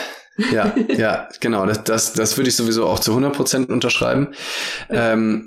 Ja, 0.53 0.75
ja, 0.89 1.29
genau. 1.41 1.67
Das, 1.67 1.85
das, 1.85 2.13
das 2.15 2.37
würde 2.37 2.49
ich 2.49 2.57
sowieso 2.57 2.87
auch 2.87 2.99
zu 2.99 3.13
100 3.13 3.33
Prozent 3.35 3.69
unterschreiben. 3.71 4.35
Ähm, 4.89 5.47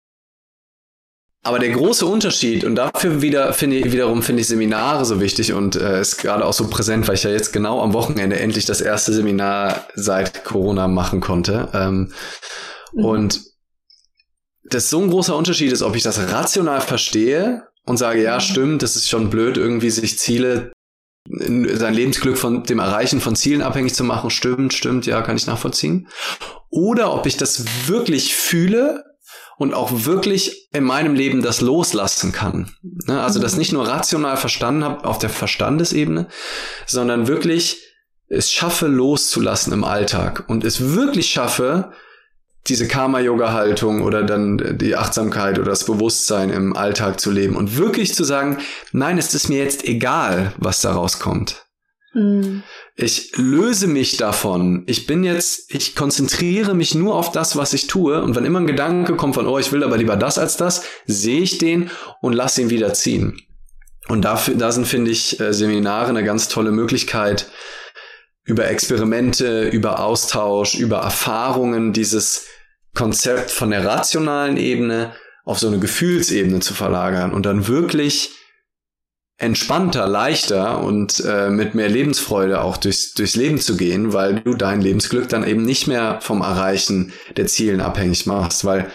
aber 1.42 1.60
der 1.60 1.70
große 1.70 2.06
Unterschied, 2.06 2.66
und 2.66 2.76
dafür 2.76 3.22
wieder 3.22 3.54
finde 3.54 3.78
ich, 3.78 3.92
wiederum 3.94 4.22
finde 4.22 4.42
ich 4.42 4.48
Seminare 4.48 5.06
so 5.06 5.22
wichtig 5.22 5.54
und 5.54 5.78
äh, 5.78 6.02
ist 6.02 6.18
gerade 6.18 6.44
auch 6.44 6.54
so 6.54 6.68
präsent, 6.68 7.08
weil 7.08 7.16
ich 7.16 7.24
ja 7.24 7.30
jetzt 7.30 7.54
genau 7.54 7.82
am 7.82 7.94
Wochenende 7.94 8.38
endlich 8.38 8.66
das 8.66 8.82
erste 8.82 9.14
Seminar 9.14 9.88
seit 9.96 10.44
Corona 10.44 10.90
machen 10.90 11.22
konnte. 11.22 11.70
Ähm, 11.74 12.12
mhm. 12.92 13.06
Und 13.06 13.42
das 14.66 14.90
so 14.90 15.02
ein 15.02 15.10
großer 15.10 15.36
Unterschied 15.36 15.72
ist, 15.72 15.82
ob 15.82 15.96
ich 15.96 16.04
das 16.04 16.32
rational 16.32 16.82
verstehe 16.82 17.64
und 17.86 17.98
sage, 17.98 18.22
ja, 18.22 18.36
mhm. 18.36 18.42
stimmt, 18.42 18.84
das 18.84 18.98
ist 18.98 19.10
schon 19.10 19.30
blöd, 19.30 19.56
irgendwie 19.56 19.92
sich 19.92 20.20
Ziele, 20.20 20.74
sein 21.30 21.94
Lebensglück 21.94 22.38
von 22.38 22.64
dem 22.64 22.80
Erreichen 22.80 23.22
von 23.22 23.36
Zielen 23.36 23.62
abhängig 23.62 23.94
zu 23.94 24.04
machen, 24.04 24.30
stimmt, 24.30 24.74
stimmt, 24.74 25.06
ja, 25.06 25.22
kann 25.22 25.38
ich 25.38 25.48
nachvollziehen. 25.48 26.10
Oder 26.70 27.14
ob 27.14 27.26
ich 27.26 27.38
das 27.38 27.88
wirklich 27.88 28.36
fühle 28.36 29.06
und 29.60 29.74
auch 29.74 30.05
wirklich 30.05 30.70
in 30.72 30.86
meinem 30.86 31.16
Leben 31.16 31.41
das 31.41 31.60
loslassen 31.60 32.32
kann. 32.32 32.72
Ne? 32.82 33.22
Also 33.22 33.39
das 33.39 33.53
mhm. 33.53 33.60
nicht 33.60 33.74
nur 33.74 33.88
rational 33.88 34.38
verstanden 34.38 34.86
habe 34.86 35.03
auf 35.05 35.20
der 35.20 35.30
Verstandesebene, 35.30 36.28
sondern 36.88 37.28
wirklich 37.28 37.84
es 38.30 38.51
schaffe 38.51 38.88
loszulassen 38.88 39.74
im 39.74 39.84
Alltag 39.84 40.45
und 40.47 40.64
es 40.64 40.93
wirklich 40.95 41.30
schaffe, 41.30 41.91
diese 42.68 42.88
Karma-Yoga-Haltung 42.88 44.01
oder 44.01 44.24
dann 44.24 44.78
die 44.78 44.95
Achtsamkeit 44.95 45.60
oder 45.60 45.72
das 45.72 45.84
Bewusstsein 45.84 46.51
im 46.51 46.76
Alltag 46.76 47.20
zu 47.20 47.30
leben 47.30 47.57
und 47.57 47.76
wirklich 47.76 48.14
zu 48.14 48.24
sagen, 48.24 48.60
nein, 48.93 49.18
es 49.18 49.34
ist 49.34 49.49
mir 49.49 49.57
jetzt 49.57 49.84
egal, 49.84 50.53
was 50.57 50.80
da 50.82 50.93
rauskommt. 50.93 51.66
Mhm. 52.14 52.64
Ich 52.95 53.38
löse 53.38 53.88
mich 53.88 54.18
davon. 54.18 54.84
Ich 54.88 55.05
bin 55.05 55.24
jetzt, 55.24 55.74
ich 55.74 55.95
konzentriere 55.95 56.74
mich 56.74 56.95
nur 56.95 57.16
auf 57.16 57.32
das, 57.32 57.55
was 57.55 57.74
ich 57.74 57.88
tue. 57.88 58.22
Und 58.22 58.36
wenn 58.36 58.45
immer 58.45 58.60
ein 58.60 58.68
Gedanke 58.68 59.16
kommt 59.16 59.36
von, 59.36 59.47
oh, 59.47 59.60
ich 59.60 59.72
will 59.72 59.84
aber 59.84 59.97
lieber 59.97 60.16
das 60.16 60.38
als 60.38 60.57
das, 60.57 60.84
sehe 61.05 61.41
ich 61.41 61.57
den 61.57 61.89
und 62.22 62.34
lasse 62.34 62.62
ihn 62.62 62.70
wieder 62.70 62.93
ziehen. 62.93 63.41
Und 64.07 64.26
dafür, 64.26 64.55
da 64.55 64.72
sind, 64.72 64.88
finde 64.88 65.12
ich, 65.12 65.39
äh, 65.39 65.53
Seminare 65.53 66.10
eine 66.10 66.24
ganz 66.24 66.47
tolle 66.47 66.72
Möglichkeit, 66.72 67.51
über 68.43 68.68
Experimente, 68.68 69.68
über 69.70 69.99
Austausch, 69.99 70.74
über 70.76 70.97
Erfahrungen 70.97 71.93
dieses 71.93 72.47
Konzept 72.95 73.51
von 73.51 73.70
der 73.70 73.86
rationalen 73.86 74.57
Ebene 74.57 75.14
auf 75.45 75.60
so 75.60 75.68
eine 75.68 75.78
Gefühlsebene 75.78 76.60
zu 76.60 76.74
verlagern 76.74 77.32
und 77.32 77.45
dann 77.45 77.68
wirklich 77.68 78.32
entspannter, 79.40 80.06
leichter 80.06 80.84
und 80.84 81.24
äh, 81.26 81.50
mit 81.50 81.74
mehr 81.74 81.88
Lebensfreude 81.90 82.62
auch 82.62 82.76
durchs, 82.76 83.14
durchs 83.14 83.36
Leben 83.36 83.58
zu 83.58 83.78
gehen, 83.78 84.12
weil 84.14 84.42
du 84.42 84.54
dein 84.54 84.82
Lebensglück 84.82 85.30
dann 85.30 85.48
eben 85.48 85.64
nicht 85.64 85.88
mehr 85.88 86.20
vom 86.22 86.42
Erreichen 86.42 87.14
der 87.38 87.48
Zielen 87.48 87.80
abhängig 87.80 88.26
machst, 88.26 88.66
weil 88.66 88.92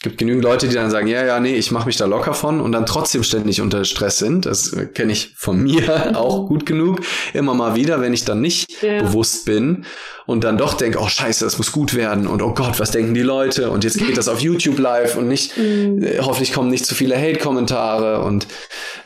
gibt 0.00 0.18
genügend 0.18 0.44
Leute, 0.44 0.68
die 0.68 0.74
dann 0.74 0.92
sagen, 0.92 1.08
ja, 1.08 1.24
ja, 1.24 1.40
nee, 1.40 1.56
ich 1.56 1.72
mache 1.72 1.86
mich 1.86 1.96
da 1.96 2.06
locker 2.06 2.32
von 2.32 2.60
und 2.60 2.70
dann 2.70 2.86
trotzdem 2.86 3.24
ständig 3.24 3.60
unter 3.60 3.84
Stress 3.84 4.18
sind. 4.18 4.46
Das 4.46 4.76
kenne 4.94 5.12
ich 5.12 5.34
von 5.36 5.60
mir 5.62 6.16
auch 6.16 6.46
gut 6.46 6.66
genug. 6.66 7.00
Immer 7.34 7.54
mal 7.54 7.74
wieder, 7.74 8.00
wenn 8.00 8.12
ich 8.12 8.24
dann 8.24 8.40
nicht 8.40 8.80
ja. 8.80 9.02
bewusst 9.02 9.44
bin 9.44 9.86
und 10.26 10.44
dann 10.44 10.56
doch 10.56 10.74
denke, 10.74 11.00
oh 11.00 11.08
scheiße, 11.08 11.44
das 11.44 11.58
muss 11.58 11.72
gut 11.72 11.94
werden 11.94 12.28
und 12.28 12.42
oh 12.42 12.54
Gott, 12.54 12.78
was 12.78 12.92
denken 12.92 13.14
die 13.14 13.22
Leute 13.22 13.70
und 13.70 13.82
jetzt 13.82 13.98
geht 13.98 14.16
das 14.16 14.28
auf 14.28 14.40
YouTube 14.40 14.78
live 14.78 15.16
und 15.16 15.26
nicht, 15.26 15.56
mhm. 15.56 16.02
äh, 16.02 16.18
hoffentlich 16.20 16.52
kommen 16.52 16.70
nicht 16.70 16.86
zu 16.86 16.94
viele 16.94 17.16
Hate-Kommentare 17.16 18.22
und 18.22 18.46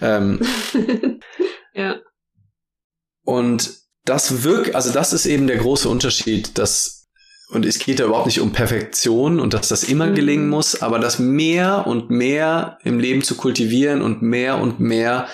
ähm, 0.02 0.40
ja. 1.74 2.00
Und 3.24 3.82
das 4.04 4.42
wirkt, 4.42 4.74
also 4.74 4.92
das 4.92 5.12
ist 5.12 5.26
eben 5.26 5.46
der 5.46 5.58
große 5.58 5.88
Unterschied, 5.88 6.58
dass 6.58 7.01
und 7.52 7.66
es 7.66 7.78
geht 7.78 8.00
da 8.00 8.04
überhaupt 8.04 8.26
nicht 8.26 8.40
um 8.40 8.52
Perfektion 8.52 9.38
und 9.38 9.52
dass 9.52 9.68
das 9.68 9.84
immer 9.84 10.06
mhm. 10.06 10.14
gelingen 10.14 10.48
muss, 10.48 10.80
aber 10.80 10.98
das 10.98 11.18
mehr 11.18 11.86
und 11.86 12.10
mehr 12.10 12.78
im 12.82 12.98
Leben 12.98 13.22
zu 13.22 13.36
kultivieren 13.36 14.00
und 14.00 14.22
mehr 14.22 14.58
und 14.58 14.80
mehr 14.80 15.28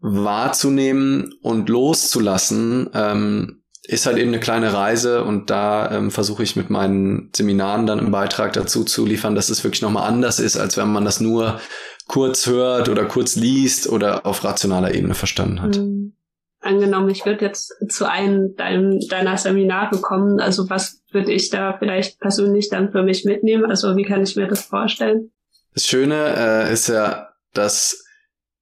wahrzunehmen 0.00 1.34
und 1.40 1.68
loszulassen, 1.68 2.90
ähm, 2.94 3.62
ist 3.84 4.06
halt 4.06 4.18
eben 4.18 4.28
eine 4.28 4.40
kleine 4.40 4.72
Reise 4.72 5.24
und 5.24 5.50
da 5.50 5.90
ähm, 5.90 6.10
versuche 6.10 6.42
ich 6.42 6.56
mit 6.56 6.70
meinen 6.70 7.30
Seminaren 7.34 7.86
dann 7.86 8.00
einen 8.00 8.10
Beitrag 8.10 8.52
dazu 8.52 8.84
zu 8.84 9.06
liefern, 9.06 9.34
dass 9.34 9.48
es 9.48 9.62
wirklich 9.62 9.82
nochmal 9.82 10.08
anders 10.08 10.40
ist, 10.40 10.56
als 10.56 10.76
wenn 10.76 10.88
man 10.88 11.04
das 11.04 11.20
nur 11.20 11.60
kurz 12.08 12.46
hört 12.46 12.88
oder 12.88 13.04
kurz 13.04 13.36
liest 13.36 13.88
oder 13.88 14.26
auf 14.26 14.42
rationaler 14.44 14.94
Ebene 14.94 15.14
verstanden 15.14 15.62
hat. 15.62 15.76
Mhm 15.78 16.14
angenommen, 16.62 17.10
ich 17.10 17.26
würde 17.26 17.44
jetzt 17.44 17.74
zu 17.88 18.08
einem 18.08 18.54
dein, 18.56 19.00
deiner 19.08 19.36
Seminare 19.36 20.00
kommen, 20.00 20.40
also 20.40 20.70
was 20.70 21.02
würde 21.12 21.32
ich 21.32 21.50
da 21.50 21.76
vielleicht 21.78 22.20
persönlich 22.20 22.70
dann 22.70 22.92
für 22.92 23.02
mich 23.02 23.24
mitnehmen? 23.24 23.66
Also 23.66 23.96
wie 23.96 24.04
kann 24.04 24.22
ich 24.22 24.36
mir 24.36 24.46
das 24.46 24.62
vorstellen? 24.62 25.30
Das 25.74 25.86
Schöne 25.86 26.34
äh, 26.36 26.72
ist 26.72 26.88
ja, 26.88 27.28
dass 27.54 28.04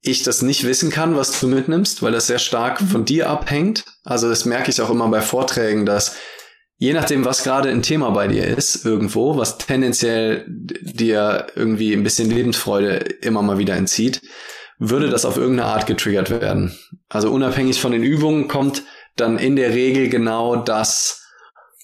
ich 0.02 0.22
das 0.22 0.42
nicht 0.42 0.64
wissen 0.64 0.90
kann, 0.90 1.16
was 1.16 1.38
du 1.40 1.46
mitnimmst, 1.46 2.02
weil 2.02 2.12
das 2.12 2.26
sehr 2.26 2.38
stark 2.38 2.80
mhm. 2.80 2.86
von 2.86 3.04
dir 3.04 3.28
abhängt. 3.28 3.84
Also 4.04 4.28
das 4.28 4.44
merke 4.44 4.70
ich 4.70 4.80
auch 4.80 4.90
immer 4.90 5.08
bei 5.08 5.20
Vorträgen, 5.20 5.84
dass 5.84 6.16
je 6.78 6.94
nachdem, 6.94 7.24
was 7.24 7.44
gerade 7.44 7.68
ein 7.68 7.82
Thema 7.82 8.10
bei 8.10 8.26
dir 8.26 8.46
ist, 8.46 8.86
irgendwo, 8.86 9.36
was 9.36 9.58
tendenziell 9.58 10.44
dir 10.48 11.48
irgendwie 11.54 11.92
ein 11.92 12.02
bisschen 12.02 12.30
Lebensfreude 12.30 12.96
immer 13.20 13.42
mal 13.42 13.58
wieder 13.58 13.76
entzieht, 13.76 14.22
würde 14.80 15.10
das 15.10 15.24
auf 15.24 15.36
irgendeine 15.36 15.68
Art 15.68 15.86
getriggert 15.86 16.30
werden. 16.30 16.76
Also 17.08 17.30
unabhängig 17.30 17.80
von 17.80 17.92
den 17.92 18.02
Übungen 18.02 18.48
kommt 18.48 18.82
dann 19.14 19.38
in 19.38 19.54
der 19.54 19.70
Regel 19.70 20.08
genau 20.08 20.56
das 20.56 21.22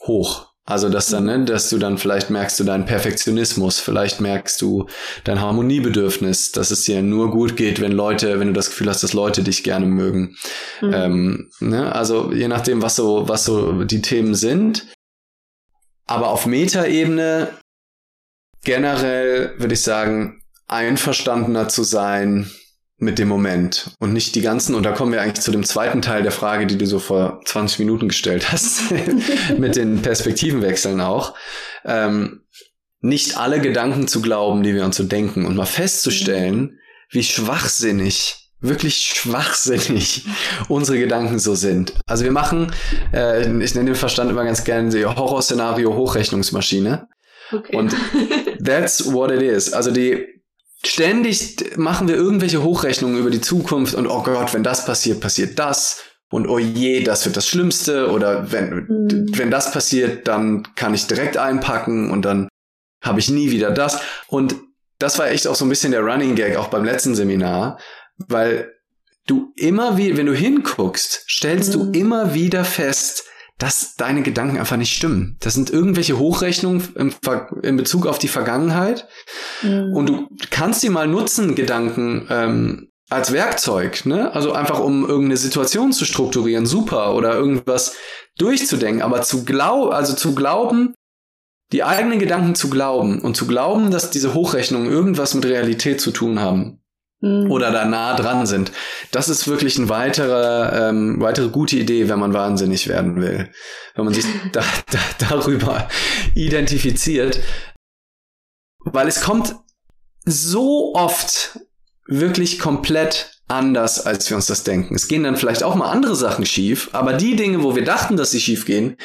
hoch. 0.07 0.47
Also 0.65 0.89
dass 0.89 1.11
dann, 1.11 1.27
ne, 1.27 1.45
dass 1.45 1.71
du 1.71 1.79
dann 1.79 1.97
vielleicht 1.97 2.31
merkst 2.31 2.59
du 2.59 2.65
deinen 2.65 2.87
Perfektionismus, 2.87 3.79
vielleicht 3.79 4.21
merkst 4.21 4.61
du 4.61 4.87
dein 5.23 5.41
Harmoniebedürfnis, 5.41 6.51
dass 6.51 6.73
es 6.73 6.83
dir 6.83 7.03
nur 7.03 7.31
gut 7.31 7.57
geht, 7.57 7.81
wenn 7.81 7.93
Leute, 7.93 8.41
wenn 8.41 8.49
du 8.49 8.55
das 8.55 8.71
Gefühl 8.71 8.89
hast, 8.89 9.05
dass 9.05 9.13
Leute 9.13 9.45
dich 9.45 9.63
gerne 9.63 9.87
mögen. 9.87 10.37
Mhm. 10.81 10.93
Ähm, 10.93 11.51
ne, 11.61 11.95
also 11.95 12.33
je 12.33 12.49
nachdem, 12.49 12.83
was 12.83 12.97
so, 12.97 13.29
was 13.29 13.45
so 13.45 13.85
die 13.85 14.03
Themen 14.03 14.35
sind. 14.35 14.87
Aber 16.07 16.31
auf 16.31 16.47
Metaebene 16.47 17.49
generell 18.65 19.55
würde 19.59 19.75
ich 19.75 19.83
sagen, 19.83 20.43
einverstandener 20.67 21.69
zu 21.69 21.85
sein 21.85 22.51
mit 22.99 23.19
dem 23.19 23.29
Moment 23.29 23.91
und 23.99 24.13
nicht 24.13 24.35
die 24.35 24.41
ganzen, 24.41 24.75
und 24.75 24.83
da 24.83 24.93
kommen 24.93 25.13
wir 25.13 25.21
eigentlich 25.21 25.45
zu 25.45 25.51
dem 25.51 25.65
zweiten 25.65 26.01
Teil 26.01 26.23
der 26.23 26.33
Frage, 26.33 26.67
die 26.67 26.79
du 26.79 26.87
so 26.87 26.99
vor 26.99 27.41
20 27.45 27.81
Minuten 27.81 28.09
gestellt 28.09 28.51
hast, 28.51 28.85
mit 29.59 29.77
den 29.77 30.01
Perspektivenwechseln 30.01 31.01
auch, 31.01 31.35
ähm, 31.85 32.43
nicht 33.01 33.37
alle 33.37 33.61
Gedanken 33.61 34.09
zu 34.09 34.23
glauben, 34.23 34.63
die 34.63 34.75
wir 34.75 34.85
uns 34.85 34.97
so 34.97 35.05
denken 35.05 35.45
und 35.45 35.57
mal 35.57 35.67
festzustellen, 35.67 36.79
wie 37.11 37.23
schwachsinnig, 37.23 38.51
wirklich 38.61 38.97
schwachsinnig 38.97 40.25
unsere 40.69 40.99
Gedanken 40.99 41.39
so 41.39 41.55
sind. 41.55 41.93
Also 42.07 42.25
wir 42.25 42.33
machen, 42.33 42.73
äh, 43.13 43.43
ich 43.63 43.75
nenne 43.75 43.91
den 43.91 43.95
Verstand 43.95 44.31
immer 44.31 44.45
ganz 44.45 44.65
gerne 44.65 44.89
die 44.89 45.05
Horrorszenario 45.05 45.95
Hochrechnungsmaschine. 45.95 47.09
Okay. 47.53 47.77
Und 47.77 47.95
that's 48.65 49.13
what 49.13 49.31
it 49.31 49.43
is. 49.43 49.73
Also 49.73 49.93
die 49.93 50.36
ständig 50.89 51.77
machen 51.77 52.09
wir 52.09 52.17
irgendwelche 52.17 52.63
Hochrechnungen 52.63 53.19
über 53.19 53.31
die 53.31 53.41
Zukunft 53.41 53.95
und 53.95 54.07
oh 54.07 54.23
Gott, 54.23 54.55
wenn 54.55 54.63
das 54.63 54.85
passiert, 54.85 55.21
passiert 55.21 55.59
das. 55.59 56.03
Und 56.29 56.49
oh 56.49 56.59
je, 56.59 57.05
das 57.05 57.25
wird 57.25 57.37
das 57.37 57.47
Schlimmste. 57.47 58.11
Oder 58.11 58.51
wenn, 58.51 58.71
mhm. 58.71 59.27
wenn 59.39 59.51
das 59.51 59.73
passiert, 59.73 60.27
dann 60.27 60.67
kann 60.75 60.95
ich 60.95 61.07
direkt 61.07 61.37
einpacken 61.37 62.11
und 62.11 62.23
dann 62.25 62.49
habe 63.03 63.21
ich 63.21 63.31
nie 63.31 63.51
wieder 63.51 63.71
das. 63.71 64.01
Und 64.27 64.57
das 64.99 65.19
war 65.19 65.29
echt 65.29 65.47
auch 65.47 65.55
so 65.55 65.65
ein 65.65 65.69
bisschen 65.69 65.93
der 65.93 66.03
Running 66.03 66.35
Gag 66.35 66.57
auch 66.57 66.69
beim 66.69 66.85
letzten 66.85 67.15
Seminar, 67.15 67.79
weil 68.17 68.73
du 69.27 69.53
immer 69.57 69.97
wie, 69.97 70.17
wenn 70.17 70.27
du 70.27 70.35
hinguckst, 70.35 71.25
stellst 71.29 71.77
mhm. 71.77 71.93
du 71.93 71.99
immer 71.99 72.35
wieder 72.35 72.65
fest, 72.65 73.25
dass 73.59 73.95
deine 73.97 74.23
Gedanken 74.23 74.59
einfach 74.59 74.77
nicht 74.77 74.95
stimmen. 74.95 75.37
Das 75.41 75.55
sind 75.55 75.71
irgendwelche 75.71 76.19
Hochrechnungen 76.19 76.89
im, 76.95 77.15
in 77.63 77.77
Bezug 77.77 78.07
auf 78.07 78.19
die 78.19 78.29
Vergangenheit. 78.29 79.09
Mhm. 79.63 79.95
Und 79.95 80.07
du 80.09 80.29
kannst 80.51 80.83
die 80.83 80.91
mal 80.91 81.07
nutzen, 81.07 81.55
Gedanken, 81.55 82.27
ähm, 82.29 82.89
als 83.09 83.33
Werkzeug, 83.33 84.05
ne? 84.05 84.35
Also 84.35 84.53
einfach 84.53 84.81
um 84.81 85.03
irgendeine 85.03 85.37
Situation 85.37 85.93
zu 85.93 86.05
strukturieren, 86.05 86.67
super, 86.67 87.15
oder 87.15 87.35
irgendwas 87.35 87.95
durchzudenken, 88.37 89.03
aber 89.03 89.23
zu 89.23 89.45
glauben, 89.45 89.93
also 89.93 90.15
zu 90.15 90.35
glauben, 90.35 90.95
die 91.73 91.85
eigenen 91.85 92.19
Gedanken 92.19 92.55
zu 92.55 92.69
glauben 92.69 93.21
und 93.21 93.37
zu 93.37 93.47
glauben, 93.47 93.91
dass 93.91 94.11
diese 94.11 94.35
Hochrechnungen 94.35 94.91
irgendwas 94.91 95.35
mit 95.35 95.45
Realität 95.47 96.01
zu 96.01 96.11
tun 96.11 96.41
haben, 96.41 96.81
Mhm. 97.21 97.51
oder 97.51 97.71
da 97.71 97.85
nah 97.87 98.15
dran 98.15 98.47
sind. 98.47 98.73
Das 99.11 99.29
ist 99.29 99.49
wirklich 99.49 99.79
eine 99.79 99.89
weitere, 99.89 100.89
ähm, 100.89 101.17
weitere 101.19 101.49
gute 101.49 101.77
Idee, 101.77 102.09
wenn 102.09 102.19
man 102.19 102.35
wahnsinnig 102.35 102.89
werden 102.89 103.21
will. 103.21 103.51
Wenn 103.95 104.05
man 104.05 104.15
sich 104.15 104.27
da, 104.53 104.63
da, 104.91 105.29
darüber 105.31 105.89
identifiziert. 106.35 107.41
Weil 108.85 109.09
es 109.09 109.23
kommt 109.23 109.57
so 110.25 110.95
oft 110.95 111.59
wirklich 112.07 112.59
komplett 112.59 113.33
anders, 113.49 114.05
als 114.05 114.29
wir 114.29 114.37
uns 114.37 114.47
das 114.47 114.65
denken. 114.65 114.95
Es 114.95 115.09
gehen 115.09 115.25
dann 115.25 115.37
vielleicht 115.37 115.63
auch 115.63 115.75
mal 115.75 115.91
andere 115.91 116.17
Sachen 116.17 116.45
schief, 116.45 116.91
aber 116.93 117.15
die 117.15 117.37
Dinge, 117.37 117.63
wo 117.63 117.77
wir 117.77 117.85
dachten, 117.85 118.17
dass 118.17 118.33
sie 118.33 118.41
schief 118.41 118.67
gehen, 118.67 118.97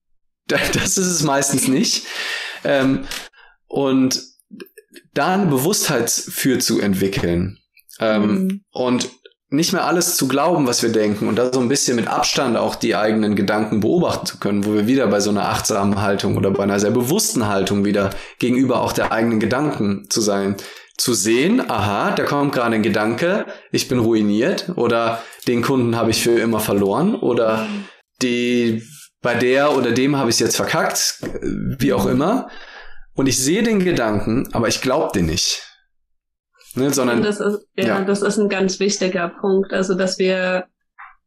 das 0.46 0.98
ist 0.98 1.06
es 1.06 1.22
meistens 1.22 1.68
nicht. 1.68 2.06
Ähm, 2.64 3.06
und 3.66 4.22
da 5.14 5.34
eine 5.34 5.46
Bewusstheit 5.46 6.10
für 6.10 6.58
zu 6.58 6.80
entwickeln. 6.80 7.59
Ähm, 7.98 8.44
mhm. 8.44 8.64
Und 8.70 9.10
nicht 9.50 9.72
mehr 9.72 9.84
alles 9.84 10.16
zu 10.16 10.28
glauben, 10.28 10.68
was 10.68 10.82
wir 10.82 10.92
denken 10.92 11.26
und 11.26 11.36
da 11.36 11.52
so 11.52 11.58
ein 11.58 11.68
bisschen 11.68 11.96
mit 11.96 12.06
Abstand 12.06 12.56
auch 12.56 12.76
die 12.76 12.94
eigenen 12.94 13.34
Gedanken 13.34 13.80
beobachten 13.80 14.26
zu 14.26 14.38
können, 14.38 14.64
wo 14.64 14.74
wir 14.74 14.86
wieder 14.86 15.08
bei 15.08 15.18
so 15.18 15.30
einer 15.30 15.48
achtsamen 15.48 16.00
Haltung 16.00 16.36
oder 16.36 16.52
bei 16.52 16.62
einer 16.62 16.78
sehr 16.78 16.92
bewussten 16.92 17.48
Haltung 17.48 17.84
wieder 17.84 18.10
gegenüber 18.38 18.80
auch 18.80 18.92
der 18.92 19.10
eigenen 19.10 19.40
Gedanken 19.40 20.06
zu 20.08 20.20
sein. 20.20 20.56
Zu 20.96 21.14
sehen, 21.14 21.68
aha, 21.68 22.12
da 22.12 22.24
kommt 22.24 22.52
gerade 22.52 22.76
ein 22.76 22.82
Gedanke, 22.82 23.46
ich 23.72 23.88
bin 23.88 23.98
ruiniert 23.98 24.70
oder 24.76 25.20
den 25.48 25.62
Kunden 25.62 25.96
habe 25.96 26.10
ich 26.10 26.22
für 26.22 26.38
immer 26.38 26.60
verloren 26.60 27.16
oder 27.16 27.66
die 28.22 28.82
bei 29.22 29.34
der 29.34 29.76
oder 29.76 29.90
dem 29.90 30.16
habe 30.16 30.30
ich 30.30 30.36
es 30.36 30.40
jetzt 30.40 30.56
verkackt, 30.56 31.20
wie 31.42 31.92
auch 31.92 32.06
immer. 32.06 32.48
Und 33.14 33.26
ich 33.26 33.38
sehe 33.38 33.62
den 33.62 33.84
Gedanken, 33.84 34.48
aber 34.52 34.68
ich 34.68 34.80
glaube 34.80 35.10
den 35.12 35.26
nicht. 35.26 35.69
Ne, 36.74 36.92
sondern, 36.92 37.22
das 37.22 37.40
ist, 37.40 37.66
ja, 37.76 37.86
ja, 37.86 38.04
das 38.04 38.22
ist 38.22 38.38
ein 38.38 38.48
ganz 38.48 38.78
wichtiger 38.78 39.28
Punkt. 39.28 39.72
Also, 39.72 39.94
dass 39.94 40.18
wir, 40.18 40.66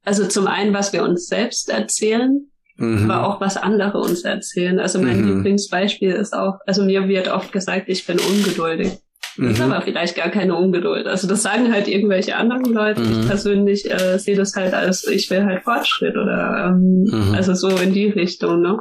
also 0.04 0.26
zum 0.26 0.48
einen, 0.48 0.74
was 0.74 0.94
wir 0.94 1.04
uns 1.04 1.28
selbst 1.28 1.70
erzählen, 1.70 2.50
mhm. 2.78 3.10
aber 3.10 3.28
auch 3.28 3.42
was 3.42 3.58
andere 3.58 4.00
uns 4.00 4.24
erzählen. 4.24 4.80
Also 4.80 5.00
mein 5.00 5.22
mhm. 5.22 5.36
Lieblingsbeispiel 5.38 6.12
ist 6.12 6.34
auch, 6.34 6.60
also 6.66 6.84
mir 6.84 7.08
wird 7.08 7.28
oft 7.28 7.52
gesagt, 7.52 7.90
ich 7.90 8.06
bin 8.06 8.20
ungeduldig. 8.20 8.94
Mhm. 9.38 9.50
Ist 9.50 9.62
aber 9.62 9.82
vielleicht 9.82 10.16
gar 10.16 10.30
keine 10.30 10.56
Ungeduld. 10.56 11.08
Also 11.08 11.28
das 11.28 11.42
sagen 11.42 11.74
halt 11.74 11.88
irgendwelche 11.88 12.36
anderen 12.36 12.66
Leute. 12.66 13.02
Mhm. 13.02 13.22
Ich 13.22 13.28
persönlich 13.28 13.92
äh, 13.92 14.20
sehe 14.20 14.36
das 14.36 14.56
halt 14.56 14.74
als, 14.74 15.08
ich 15.08 15.30
will 15.30 15.44
halt 15.44 15.64
Fortschritt 15.64 16.16
oder 16.16 16.68
ähm, 16.70 17.06
mhm. 17.10 17.34
also 17.34 17.54
so 17.54 17.70
in 17.70 17.94
die 17.94 18.10
Richtung, 18.10 18.62
ne? 18.62 18.80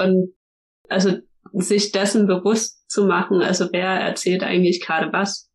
Und 0.00 0.32
also 0.88 1.14
sich 1.52 1.92
dessen 1.92 2.26
bewusst 2.26 2.88
zu 2.88 3.06
machen, 3.06 3.40
also 3.40 3.68
wer 3.72 3.88
erzählt 3.88 4.42
eigentlich 4.42 4.84
gerade 4.84 5.12
was 5.12 5.45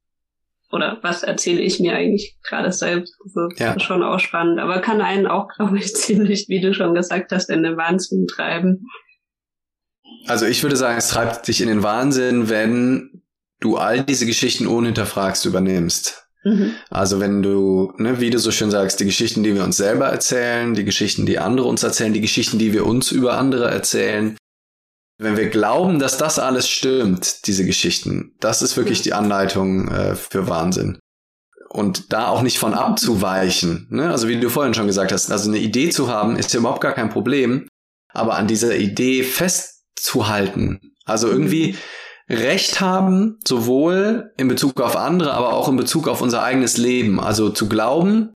oder 0.72 0.99
was 1.01 1.24
erzähle 1.24 1.61
ich 1.61 1.80
mir 1.80 1.95
eigentlich 1.95 2.38
gerade 2.43 2.72
selbst? 2.72 3.15
Das 3.24 3.51
ist 3.51 3.59
ja. 3.59 3.80
schon 3.80 4.03
auch 4.03 4.19
spannend, 4.19 4.59
aber 4.59 4.80
kann 4.80 5.01
einen 5.01 5.28
auch, 5.28 5.47
glaube 5.55 5.78
ich, 5.78 5.95
ziemlich, 5.95 6.47
wie 6.49 6.61
du 6.61 6.74
schon 6.74 6.93
gesagt 6.93 7.32
hast, 7.32 7.49
in 7.49 7.63
den 7.63 7.78
Wahnsinn 7.78 8.28
treiben. 8.28 8.86
Also 10.28 10.45
ich 10.45 10.61
würde 10.63 10.76
sagen, 10.76 10.97
es 10.97 11.09
treibt 11.09 11.47
dich 11.47 11.61
in 11.61 11.67
den 11.67 11.84
Wahnsinn, 11.84 12.49
wenn 12.49 13.24
du 13.59 13.78
all 13.78 14.03
diese 14.03 14.26
Geschichten 14.26 14.67
unhinterfragst 14.67 15.45
übernimmst. 15.45 16.28
Mhm. 16.43 16.74
Also 16.89 17.19
wenn 17.19 17.43
du, 17.43 17.93
ne, 17.97 18.19
wie 18.19 18.30
du 18.30 18.39
so 18.39 18.51
schön 18.51 18.72
sagst, 18.72 18.99
die 18.99 19.05
Geschichten, 19.05 19.43
die 19.43 19.55
wir 19.55 19.63
uns 19.63 19.78
selber 19.78 20.07
erzählen, 20.07 20.74
die 20.74 20.86
Geschichten, 20.86 21.26
die 21.26 21.39
andere 21.39 21.67
uns 21.67 21.84
erzählen, 21.84 22.13
die 22.13 22.22
Geschichten, 22.22 22.57
die 22.57 22.74
wir 22.74 22.86
uns 22.86 23.11
über 23.11 23.38
andere 23.38 23.69
erzählen, 23.69 24.36
wenn 25.22 25.38
wir 25.38 25.49
glauben, 25.49 25.99
dass 25.99 26.17
das 26.17 26.39
alles 26.39 26.67
stimmt, 26.67 27.45
diese 27.45 27.63
Geschichten, 27.63 28.34
das 28.39 28.63
ist 28.63 28.76
wirklich 28.76 29.03
die 29.03 29.13
Anleitung 29.13 29.88
äh, 29.88 30.15
für 30.15 30.49
Wahnsinn. 30.49 30.97
Und 31.69 32.11
da 32.11 32.28
auch 32.28 32.41
nicht 32.41 32.57
von 32.57 32.74
abzuweichen. 32.74 33.88
Ne? 33.91 34.09
Also 34.09 34.28
wie 34.28 34.39
du 34.39 34.49
vorhin 34.49 34.74
schon 34.74 34.88
gesagt 34.88 35.11
hast, 35.11 35.32
also 35.32 35.49
eine 35.49 35.59
Idee 35.59 35.89
zu 35.89 36.09
haben, 36.09 36.38
ist 36.38 36.53
ja 36.53 36.59
überhaupt 36.59 36.82
gar 36.82 36.93
kein 36.93 37.11
Problem. 37.11 37.67
Aber 38.11 38.36
an 38.36 38.47
dieser 38.47 38.76
Idee 38.76 39.24
festzuhalten, 39.24 40.80
also 41.05 41.28
irgendwie 41.28 41.78
Recht 42.28 42.82
haben, 42.82 43.38
sowohl 43.47 44.32
in 44.38 44.47
Bezug 44.47 44.82
auf 44.82 44.95
andere, 44.95 45.34
aber 45.34 45.53
auch 45.53 45.69
in 45.69 45.78
Bezug 45.78 46.07
auf 46.07 46.22
unser 46.22 46.43
eigenes 46.43 46.78
Leben. 46.78 47.19
Also 47.19 47.49
zu 47.49 47.69
glauben, 47.69 48.34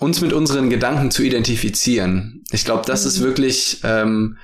uns 0.00 0.22
mit 0.22 0.32
unseren 0.32 0.70
Gedanken 0.70 1.10
zu 1.10 1.22
identifizieren. 1.22 2.42
Ich 2.50 2.64
glaube, 2.64 2.84
das 2.86 3.04
ist 3.04 3.20
mhm. 3.20 3.24
wirklich 3.24 3.80
ähm, 3.84 4.38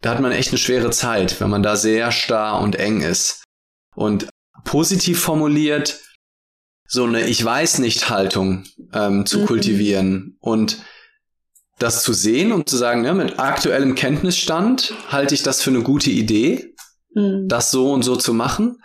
da 0.00 0.10
hat 0.10 0.20
man 0.20 0.32
echt 0.32 0.50
eine 0.50 0.58
schwere 0.58 0.90
Zeit, 0.90 1.40
wenn 1.40 1.50
man 1.50 1.62
da 1.62 1.76
sehr 1.76 2.12
starr 2.12 2.60
und 2.60 2.76
eng 2.76 3.00
ist. 3.00 3.44
Und 3.94 4.28
positiv 4.64 5.20
formuliert, 5.20 6.00
so 6.86 7.04
eine 7.04 7.26
Ich 7.26 7.44
weiß 7.44 7.78
nicht 7.78 8.08
Haltung 8.08 8.64
ähm, 8.92 9.26
zu 9.26 9.40
mhm. 9.40 9.46
kultivieren 9.46 10.36
und 10.40 10.78
das 11.78 12.02
zu 12.02 12.12
sehen 12.12 12.50
und 12.52 12.68
zu 12.68 12.76
sagen, 12.76 13.04
ja, 13.04 13.14
mit 13.14 13.38
aktuellem 13.38 13.94
Kenntnisstand 13.94 14.94
halte 15.08 15.34
ich 15.34 15.42
das 15.42 15.62
für 15.62 15.70
eine 15.70 15.82
gute 15.82 16.10
Idee, 16.10 16.74
mhm. 17.14 17.46
das 17.48 17.70
so 17.70 17.92
und 17.92 18.02
so 18.02 18.16
zu 18.16 18.34
machen. 18.34 18.80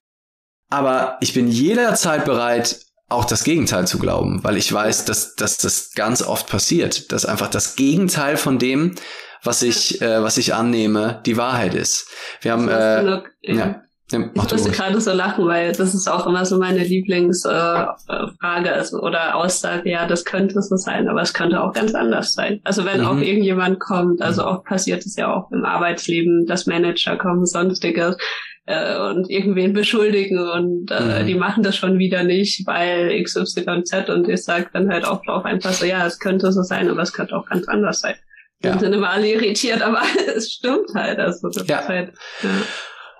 Aber 0.69 1.17
ich 1.21 1.33
bin 1.33 1.47
jederzeit 1.47 2.25
bereit, 2.25 2.79
auch 3.07 3.25
das 3.25 3.43
Gegenteil 3.43 3.87
zu 3.87 3.99
glauben, 3.99 4.43
weil 4.43 4.57
ich 4.57 4.71
weiß, 4.71 5.05
dass, 5.05 5.35
dass 5.35 5.57
das 5.57 5.91
ganz 5.91 6.21
oft 6.21 6.47
passiert, 6.47 7.11
dass 7.11 7.25
einfach 7.25 7.49
das 7.49 7.75
Gegenteil 7.75 8.37
von 8.37 8.59
dem, 8.59 8.95
was 9.43 9.61
ich, 9.61 10.01
äh, 10.01 10.21
was 10.23 10.37
ich 10.37 10.53
annehme, 10.53 11.21
die 11.25 11.37
Wahrheit 11.37 11.73
ist. 11.73 12.09
Wir 12.41 12.53
haben, 12.53 12.67
äh, 12.69 13.03
ja. 13.03 13.21
ja. 13.43 13.83
Ja, 14.11 14.19
ich 14.19 14.51
musste 14.51 14.69
gerade 14.69 14.99
so 15.01 15.11
lachen, 15.11 15.47
weil 15.47 15.71
das 15.71 15.95
ist 15.95 16.07
auch 16.07 16.27
immer 16.27 16.45
so 16.45 16.59
meine 16.59 16.83
Lieblingsfrage 16.83 17.95
äh, 18.09 18.69
also, 18.69 18.99
oder 18.99 19.35
Aussage, 19.35 19.89
ja, 19.89 20.05
das 20.05 20.25
könnte 20.25 20.61
so 20.61 20.75
sein, 20.75 21.07
aber 21.07 21.21
es 21.21 21.33
könnte 21.33 21.61
auch 21.61 21.73
ganz 21.73 21.95
anders 21.95 22.33
sein. 22.33 22.59
Also 22.63 22.85
wenn 22.85 22.99
mhm. 22.99 23.07
auch 23.07 23.17
irgendjemand 23.17 23.79
kommt, 23.79 24.21
also 24.21 24.43
auch 24.43 24.63
passiert 24.63 25.05
es 25.05 25.15
ja 25.15 25.33
auch 25.33 25.51
im 25.51 25.65
Arbeitsleben, 25.65 26.45
dass 26.45 26.67
Manager 26.67 27.17
kommen, 27.17 27.45
sonstiges 27.45 28.17
äh, 28.65 28.99
und 28.99 29.29
irgendwen 29.29 29.73
beschuldigen 29.73 30.37
und 30.37 30.91
äh, 30.91 31.23
mhm. 31.23 31.27
die 31.27 31.35
machen 31.35 31.63
das 31.63 31.75
schon 31.75 31.97
wieder 31.97 32.23
nicht, 32.23 32.67
weil 32.67 33.23
XYZ 33.23 34.09
und 34.09 34.27
ich 34.27 34.43
sage 34.43 34.67
dann 34.73 34.89
halt 34.89 35.05
auch 35.05 35.23
drauf 35.23 35.45
einfach 35.45 35.71
so, 35.71 35.85
ja, 35.85 36.05
es 36.05 36.19
könnte 36.19 36.51
so 36.51 36.61
sein, 36.61 36.89
aber 36.89 37.01
es 37.01 37.13
könnte 37.13 37.35
auch 37.35 37.47
ganz 37.47 37.67
anders 37.67 38.01
sein. 38.01 38.15
Ja. 38.63 38.79
sind 38.79 38.93
immer 38.93 39.09
alle 39.09 39.27
irritiert, 39.27 39.81
aber 39.81 40.01
es 40.35 40.53
stimmt 40.53 40.93
halt. 40.95 41.19
Also 41.19 41.49
das 41.49 41.67
ja. 41.67 41.87
Halt, 41.87 42.13
ja. 42.41 42.49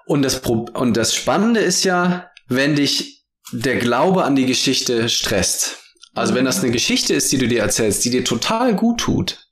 Und, 0.05 0.21
das 0.23 0.41
Pro 0.41 0.65
und 0.73 0.97
das 0.97 1.15
Spannende 1.15 1.59
ist 1.59 1.83
ja, 1.83 2.29
wenn 2.47 2.75
dich 2.75 3.25
der 3.51 3.77
Glaube 3.77 4.23
an 4.23 4.35
die 4.35 4.45
Geschichte 4.45 5.09
stresst. 5.09 5.77
Also 6.15 6.35
wenn 6.35 6.45
das 6.45 6.61
eine 6.61 6.71
Geschichte 6.71 7.13
ist, 7.13 7.31
die 7.31 7.37
du 7.37 7.47
dir 7.47 7.61
erzählst, 7.61 8.05
die 8.05 8.11
dir 8.11 8.23
total 8.23 8.75
gut 8.75 8.99
tut, 8.99 9.42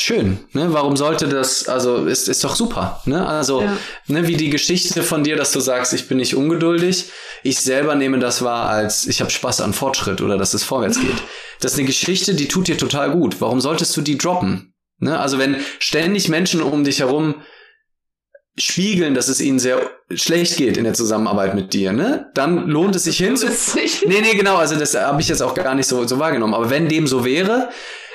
schön, 0.00 0.38
ne? 0.52 0.72
Warum 0.72 0.96
sollte 0.96 1.28
das, 1.28 1.68
also 1.68 2.06
ist, 2.06 2.28
ist 2.28 2.44
doch 2.44 2.54
super, 2.54 3.02
ne? 3.04 3.26
Also, 3.26 3.62
ja. 3.62 3.76
ne, 4.06 4.26
wie 4.28 4.36
die 4.36 4.50
Geschichte 4.50 5.02
von 5.02 5.24
dir, 5.24 5.36
dass 5.36 5.52
du 5.52 5.60
sagst, 5.60 5.92
ich 5.92 6.08
bin 6.08 6.18
nicht 6.18 6.34
ungeduldig, 6.36 7.10
ich 7.42 7.58
selber 7.60 7.94
nehme 7.94 8.18
das 8.18 8.42
wahr 8.42 8.68
als, 8.68 9.06
ich 9.06 9.20
habe 9.20 9.30
Spaß 9.30 9.60
an 9.60 9.72
Fortschritt 9.72 10.20
oder 10.20 10.38
dass 10.38 10.54
es 10.54 10.64
vorwärts 10.64 11.00
geht. 11.00 11.16
Das 11.60 11.74
ist 11.74 11.78
eine 11.78 11.86
Geschichte, 11.86 12.34
die 12.34 12.48
tut 12.48 12.66
dir 12.66 12.76
total 12.76 13.12
gut. 13.12 13.40
Warum 13.40 13.60
solltest 13.60 13.96
du 13.96 14.00
die 14.00 14.18
droppen? 14.18 14.74
Ne? 14.98 15.16
Also 15.16 15.38
wenn 15.38 15.58
ständig 15.78 16.28
Menschen 16.28 16.60
um 16.60 16.82
dich 16.82 16.98
herum 16.98 17.36
spiegeln, 18.56 19.14
dass 19.14 19.28
es 19.28 19.40
ihnen 19.40 19.58
sehr 19.58 19.90
schlecht 20.12 20.56
geht 20.56 20.76
in 20.76 20.84
der 20.84 20.94
Zusammenarbeit 20.94 21.54
mit 21.54 21.72
dir, 21.72 21.92
ne? 21.92 22.30
Dann 22.34 22.68
lohnt 22.68 22.96
es 22.96 23.04
sich 23.04 23.16
hinzu. 23.18 23.46
Nee, 24.06 24.20
nee, 24.20 24.34
genau, 24.34 24.56
also 24.56 24.76
das 24.76 24.94
habe 24.94 25.20
ich 25.22 25.28
jetzt 25.28 25.40
auch 25.40 25.54
gar 25.54 25.74
nicht 25.74 25.86
so, 25.86 26.06
so 26.06 26.18
wahrgenommen. 26.18 26.54
Aber 26.54 26.68
wenn 26.68 26.88
dem 26.88 27.06
so 27.06 27.24
wäre, 27.24 27.70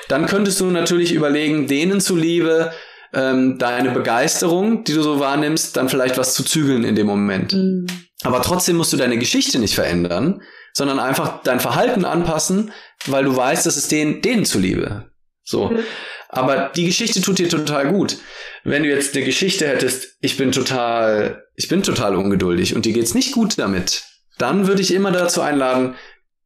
dann 0.08 0.26
könntest 0.26 0.60
du 0.60 0.66
natürlich 0.66 1.12
überlegen, 1.12 1.66
denen 1.66 2.00
zuliebe 2.00 2.72
ähm, 3.14 3.58
deine 3.58 3.90
Begeisterung, 3.90 4.84
die 4.84 4.94
du 4.94 5.02
so 5.02 5.20
wahrnimmst, 5.20 5.76
dann 5.76 5.88
vielleicht 5.88 6.18
was 6.18 6.34
zu 6.34 6.44
zügeln 6.44 6.84
in 6.84 6.94
dem 6.94 7.06
Moment. 7.06 7.52
Mhm. 7.52 7.86
Aber 8.22 8.42
trotzdem 8.42 8.76
musst 8.76 8.92
du 8.92 8.96
deine 8.96 9.18
Geschichte 9.18 9.58
nicht 9.58 9.74
verändern, 9.74 10.42
sondern 10.72 10.98
einfach 10.98 11.42
dein 11.42 11.60
Verhalten 11.60 12.04
anpassen, 12.04 12.72
weil 13.06 13.24
du 13.24 13.36
weißt, 13.36 13.64
dass 13.64 13.76
es 13.76 13.88
denen, 13.88 14.20
denen 14.22 14.44
zuliebe. 14.44 15.10
So. 15.44 15.70
Mhm. 15.70 15.78
Aber 16.28 16.70
die 16.74 16.84
Geschichte 16.84 17.22
tut 17.22 17.38
dir 17.38 17.48
total 17.48 17.88
gut. 17.90 18.18
Wenn 18.64 18.82
du 18.82 18.88
jetzt 18.88 19.16
eine 19.16 19.24
Geschichte 19.24 19.66
hättest, 19.66 20.16
ich 20.20 20.36
bin 20.36 20.52
total, 20.52 21.44
ich 21.54 21.68
bin 21.68 21.82
total 21.82 22.16
ungeduldig 22.16 22.74
und 22.74 22.84
dir 22.84 22.92
geht's 22.92 23.14
nicht 23.14 23.32
gut 23.32 23.58
damit, 23.58 24.02
dann 24.36 24.66
würde 24.66 24.82
ich 24.82 24.92
immer 24.92 25.10
dazu 25.10 25.40
einladen, 25.40 25.94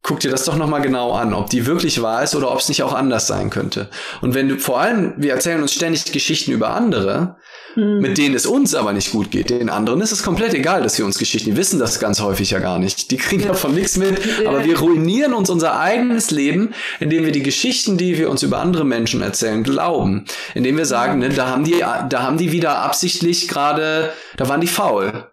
guck 0.03 0.19
dir 0.19 0.29
das 0.29 0.43
doch 0.43 0.57
nochmal 0.57 0.81
genau 0.81 1.13
an, 1.13 1.33
ob 1.33 1.49
die 1.49 1.65
wirklich 1.65 2.01
wahr 2.01 2.23
ist 2.23 2.35
oder 2.35 2.51
ob 2.51 2.59
es 2.59 2.67
nicht 2.67 2.83
auch 2.83 2.93
anders 2.93 3.25
sein 3.25 3.49
könnte. 3.49 3.89
Und 4.21 4.33
wenn 4.35 4.49
du, 4.49 4.59
vor 4.59 4.79
allem, 4.79 5.13
wir 5.15 5.31
erzählen 5.31 5.61
uns 5.61 5.73
ständig 5.73 6.11
Geschichten 6.11 6.51
über 6.51 6.71
andere, 6.71 7.37
hm. 7.75 7.99
mit 7.99 8.17
denen 8.17 8.35
es 8.35 8.45
uns 8.45 8.75
aber 8.75 8.91
nicht 8.91 9.11
gut 9.11 9.31
geht. 9.31 9.49
Den 9.49 9.69
anderen 9.69 10.01
ist 10.01 10.11
es 10.11 10.21
komplett 10.21 10.53
egal, 10.53 10.83
dass 10.83 10.97
wir 10.97 11.05
uns 11.05 11.17
Geschichten, 11.17 11.51
die 11.51 11.57
wissen 11.57 11.79
das 11.79 12.01
ganz 12.01 12.19
häufig 12.19 12.51
ja 12.51 12.59
gar 12.59 12.79
nicht. 12.79 13.11
Die 13.11 13.17
kriegen 13.17 13.47
davon 13.47 13.73
nichts 13.73 13.95
mit, 13.95 14.19
aber 14.45 14.65
wir 14.65 14.77
ruinieren 14.77 15.33
uns 15.33 15.49
unser 15.49 15.79
eigenes 15.79 16.31
Leben, 16.31 16.73
indem 16.99 17.23
wir 17.23 17.31
die 17.31 17.41
Geschichten, 17.41 17.97
die 17.97 18.17
wir 18.17 18.29
uns 18.29 18.43
über 18.43 18.59
andere 18.59 18.83
Menschen 18.83 19.21
erzählen, 19.21 19.63
glauben. 19.63 20.25
Indem 20.53 20.77
wir 20.77 20.85
sagen, 20.85 21.19
ne, 21.19 21.29
da 21.29 21.47
haben 21.47 21.63
die, 21.63 21.79
da 21.79 22.23
haben 22.23 22.37
die 22.37 22.51
wieder 22.51 22.79
absichtlich 22.79 23.47
gerade, 23.47 24.11
da 24.35 24.49
waren 24.49 24.59
die 24.59 24.67
faul. 24.67 25.29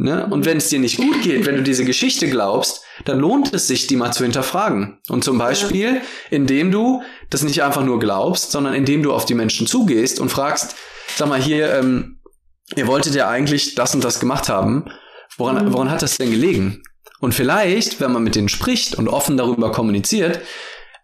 Ne? 0.00 0.26
Und 0.30 0.46
wenn 0.46 0.58
es 0.58 0.68
dir 0.68 0.78
nicht 0.78 0.96
gut 0.96 1.22
geht, 1.22 1.44
wenn 1.44 1.56
du 1.56 1.62
diese 1.62 1.84
Geschichte 1.84 2.30
glaubst, 2.30 2.82
dann 3.04 3.18
lohnt 3.18 3.52
es 3.52 3.66
sich, 3.66 3.88
die 3.88 3.96
mal 3.96 4.12
zu 4.12 4.22
hinterfragen. 4.22 5.00
Und 5.08 5.24
zum 5.24 5.38
Beispiel, 5.38 6.00
indem 6.30 6.70
du 6.70 7.02
das 7.30 7.42
nicht 7.42 7.64
einfach 7.64 7.84
nur 7.84 7.98
glaubst, 7.98 8.52
sondern 8.52 8.74
indem 8.74 9.02
du 9.02 9.12
auf 9.12 9.24
die 9.24 9.34
Menschen 9.34 9.66
zugehst 9.66 10.20
und 10.20 10.28
fragst, 10.28 10.76
sag 11.16 11.28
mal 11.28 11.42
hier, 11.42 11.74
ähm, 11.74 12.20
ihr 12.76 12.86
wolltet 12.86 13.16
ja 13.16 13.28
eigentlich 13.28 13.74
das 13.74 13.92
und 13.92 14.04
das 14.04 14.20
gemacht 14.20 14.48
haben. 14.48 14.84
Woran, 15.36 15.66
mhm. 15.66 15.72
woran 15.72 15.90
hat 15.90 16.02
das 16.02 16.16
denn 16.16 16.30
gelegen? 16.30 16.80
Und 17.18 17.34
vielleicht, 17.34 18.00
wenn 18.00 18.12
man 18.12 18.22
mit 18.22 18.36
denen 18.36 18.48
spricht 18.48 18.94
und 18.94 19.08
offen 19.08 19.36
darüber 19.36 19.72
kommuniziert, 19.72 20.40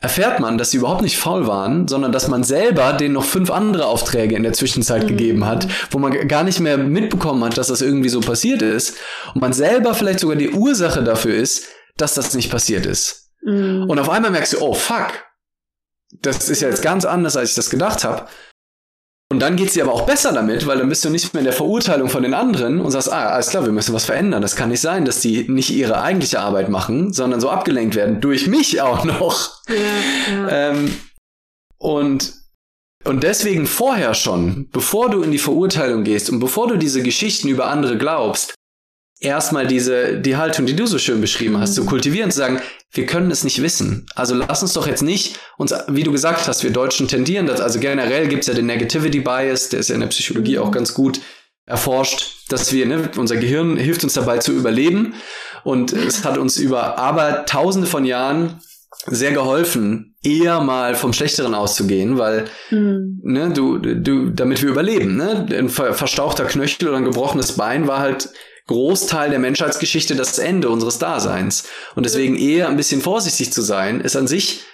erfährt 0.04 0.38
man, 0.38 0.58
dass 0.58 0.70
sie 0.70 0.76
überhaupt 0.76 1.00
nicht 1.00 1.16
faul 1.16 1.46
waren, 1.46 1.88
sondern 1.88 2.12
dass 2.12 2.28
man 2.28 2.44
selber 2.44 2.92
denen 2.92 3.14
noch 3.14 3.24
fünf 3.24 3.50
andere 3.50 3.86
Aufträge 3.86 4.36
in 4.36 4.42
der 4.42 4.52
Zwischenzeit 4.52 5.04
mhm. 5.04 5.08
gegeben 5.08 5.46
hat, 5.46 5.66
wo 5.90 5.98
man 5.98 6.28
gar 6.28 6.44
nicht 6.44 6.60
mehr 6.60 6.76
mitbekommen 6.76 7.42
hat, 7.42 7.56
dass 7.56 7.68
das 7.68 7.80
irgendwie 7.80 8.10
so 8.10 8.20
passiert 8.20 8.60
ist. 8.60 8.98
Und 9.34 9.40
man 9.40 9.54
selber 9.54 9.94
vielleicht 9.94 10.20
sogar 10.20 10.36
die 10.36 10.50
Ursache 10.50 11.02
dafür 11.02 11.34
ist, 11.34 11.68
dass 11.96 12.12
das 12.12 12.34
nicht 12.34 12.50
passiert 12.50 12.84
ist. 12.84 13.30
Mhm. 13.42 13.86
Und 13.88 13.98
auf 13.98 14.10
einmal 14.10 14.30
merkst 14.30 14.52
du, 14.52 14.60
oh 14.60 14.74
fuck, 14.74 15.24
das 16.20 16.50
ist 16.50 16.60
ja 16.60 16.68
jetzt 16.68 16.82
ganz 16.82 17.06
anders, 17.06 17.38
als 17.38 17.50
ich 17.50 17.56
das 17.56 17.70
gedacht 17.70 18.04
habe. 18.04 18.26
Und 19.34 19.40
dann 19.40 19.56
geht 19.56 19.66
es 19.66 19.72
dir 19.72 19.82
aber 19.82 19.92
auch 19.92 20.06
besser 20.06 20.32
damit, 20.32 20.64
weil 20.68 20.78
dann 20.78 20.88
bist 20.88 21.04
du 21.04 21.10
nicht 21.10 21.34
mehr 21.34 21.40
in 21.40 21.44
der 21.46 21.52
Verurteilung 21.52 22.08
von 22.08 22.22
den 22.22 22.34
anderen 22.34 22.80
und 22.80 22.92
sagst, 22.92 23.12
ah, 23.12 23.30
alles 23.30 23.48
klar, 23.48 23.64
wir 23.64 23.72
müssen 23.72 23.92
was 23.92 24.04
verändern. 24.04 24.42
Das 24.42 24.54
kann 24.54 24.68
nicht 24.68 24.80
sein, 24.80 25.04
dass 25.04 25.18
die 25.18 25.50
nicht 25.50 25.70
ihre 25.70 26.00
eigentliche 26.00 26.38
Arbeit 26.38 26.68
machen, 26.68 27.12
sondern 27.12 27.40
so 27.40 27.50
abgelenkt 27.50 27.96
werden. 27.96 28.20
Durch 28.20 28.46
mich 28.46 28.80
auch 28.80 29.04
noch. 29.04 29.60
Ja, 29.68 29.74
ja. 30.36 30.70
Ähm, 30.70 30.94
und, 31.78 32.32
und 33.02 33.24
deswegen 33.24 33.66
vorher 33.66 34.14
schon, 34.14 34.68
bevor 34.70 35.10
du 35.10 35.22
in 35.22 35.32
die 35.32 35.38
Verurteilung 35.38 36.04
gehst 36.04 36.30
und 36.30 36.38
bevor 36.38 36.68
du 36.68 36.76
diese 36.76 37.02
Geschichten 37.02 37.48
über 37.48 37.66
andere 37.66 37.98
glaubst, 37.98 38.54
erstmal 39.24 39.66
diese, 39.66 40.18
die 40.18 40.36
Haltung, 40.36 40.66
die 40.66 40.76
du 40.76 40.86
so 40.86 40.98
schön 40.98 41.20
beschrieben 41.20 41.58
hast, 41.58 41.74
zu 41.74 41.82
mhm. 41.82 41.86
kultivieren, 41.86 42.30
zu 42.30 42.38
sagen, 42.38 42.60
wir 42.92 43.06
können 43.06 43.30
es 43.30 43.44
nicht 43.44 43.62
wissen. 43.62 44.06
Also 44.14 44.34
lass 44.34 44.62
uns 44.62 44.72
doch 44.72 44.86
jetzt 44.86 45.02
nicht 45.02 45.38
uns, 45.56 45.74
wie 45.88 46.02
du 46.02 46.12
gesagt 46.12 46.46
hast, 46.46 46.62
wir 46.62 46.70
Deutschen 46.70 47.08
tendieren 47.08 47.46
das, 47.46 47.60
also 47.60 47.80
generell 47.80 48.28
gibt's 48.28 48.46
ja 48.46 48.54
den 48.54 48.66
Negativity 48.66 49.20
Bias, 49.20 49.68
der 49.68 49.80
ist 49.80 49.88
ja 49.88 49.94
in 49.94 50.00
der 50.00 50.08
Psychologie 50.08 50.58
auch 50.58 50.70
ganz 50.70 50.94
gut 50.94 51.20
erforscht, 51.66 52.50
dass 52.50 52.72
wir, 52.72 52.86
ne, 52.86 53.10
unser 53.16 53.36
Gehirn 53.36 53.76
hilft 53.76 54.04
uns 54.04 54.12
dabei 54.12 54.38
zu 54.38 54.52
überleben 54.52 55.14
und 55.64 55.92
es 55.92 56.24
hat 56.24 56.36
uns 56.38 56.58
über 56.58 56.98
aber 56.98 57.46
tausende 57.46 57.88
von 57.88 58.04
Jahren 58.04 58.60
sehr 59.06 59.32
geholfen, 59.32 60.14
eher 60.22 60.60
mal 60.60 60.94
vom 60.94 61.12
Schlechteren 61.12 61.54
auszugehen, 61.54 62.16
weil 62.18 62.46
mhm. 62.70 63.20
ne, 63.22 63.50
du, 63.52 63.78
du, 63.78 64.30
damit 64.30 64.62
wir 64.62 64.70
überleben, 64.70 65.16
ne, 65.16 65.46
ein 65.50 65.68
verstauchter 65.68 66.44
Knöchel 66.44 66.88
oder 66.88 66.98
ein 66.98 67.04
gebrochenes 67.04 67.52
Bein 67.52 67.86
war 67.86 67.98
halt 67.98 68.30
Großteil 68.66 69.30
der 69.30 69.38
Menschheitsgeschichte 69.38 70.16
das 70.16 70.38
Ende 70.38 70.70
unseres 70.70 70.98
Daseins. 70.98 71.64
Und 71.94 72.06
deswegen 72.06 72.36
eher 72.36 72.68
ein 72.68 72.76
bisschen 72.76 73.02
vorsichtig 73.02 73.52
zu 73.52 73.62
sein, 73.62 74.00
ist 74.00 74.16
an 74.16 74.26
sich 74.26 74.64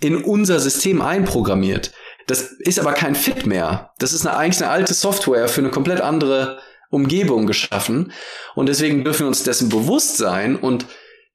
in 0.00 0.22
unser 0.22 0.60
System 0.60 1.02
einprogrammiert. 1.02 1.92
Das 2.26 2.42
ist 2.42 2.78
aber 2.78 2.92
kein 2.92 3.14
Fit 3.14 3.46
mehr. 3.46 3.92
Das 3.98 4.12
ist 4.12 4.26
eine, 4.26 4.36
eigentlich 4.36 4.62
eine 4.62 4.70
alte 4.70 4.94
Software 4.94 5.48
für 5.48 5.60
eine 5.60 5.70
komplett 5.70 6.00
andere 6.00 6.60
Umgebung 6.90 7.46
geschaffen. 7.46 8.12
Und 8.54 8.68
deswegen 8.68 9.04
dürfen 9.04 9.20
wir 9.20 9.26
uns 9.28 9.42
dessen 9.42 9.68
bewusst 9.68 10.16
sein 10.16 10.56
und 10.56 10.86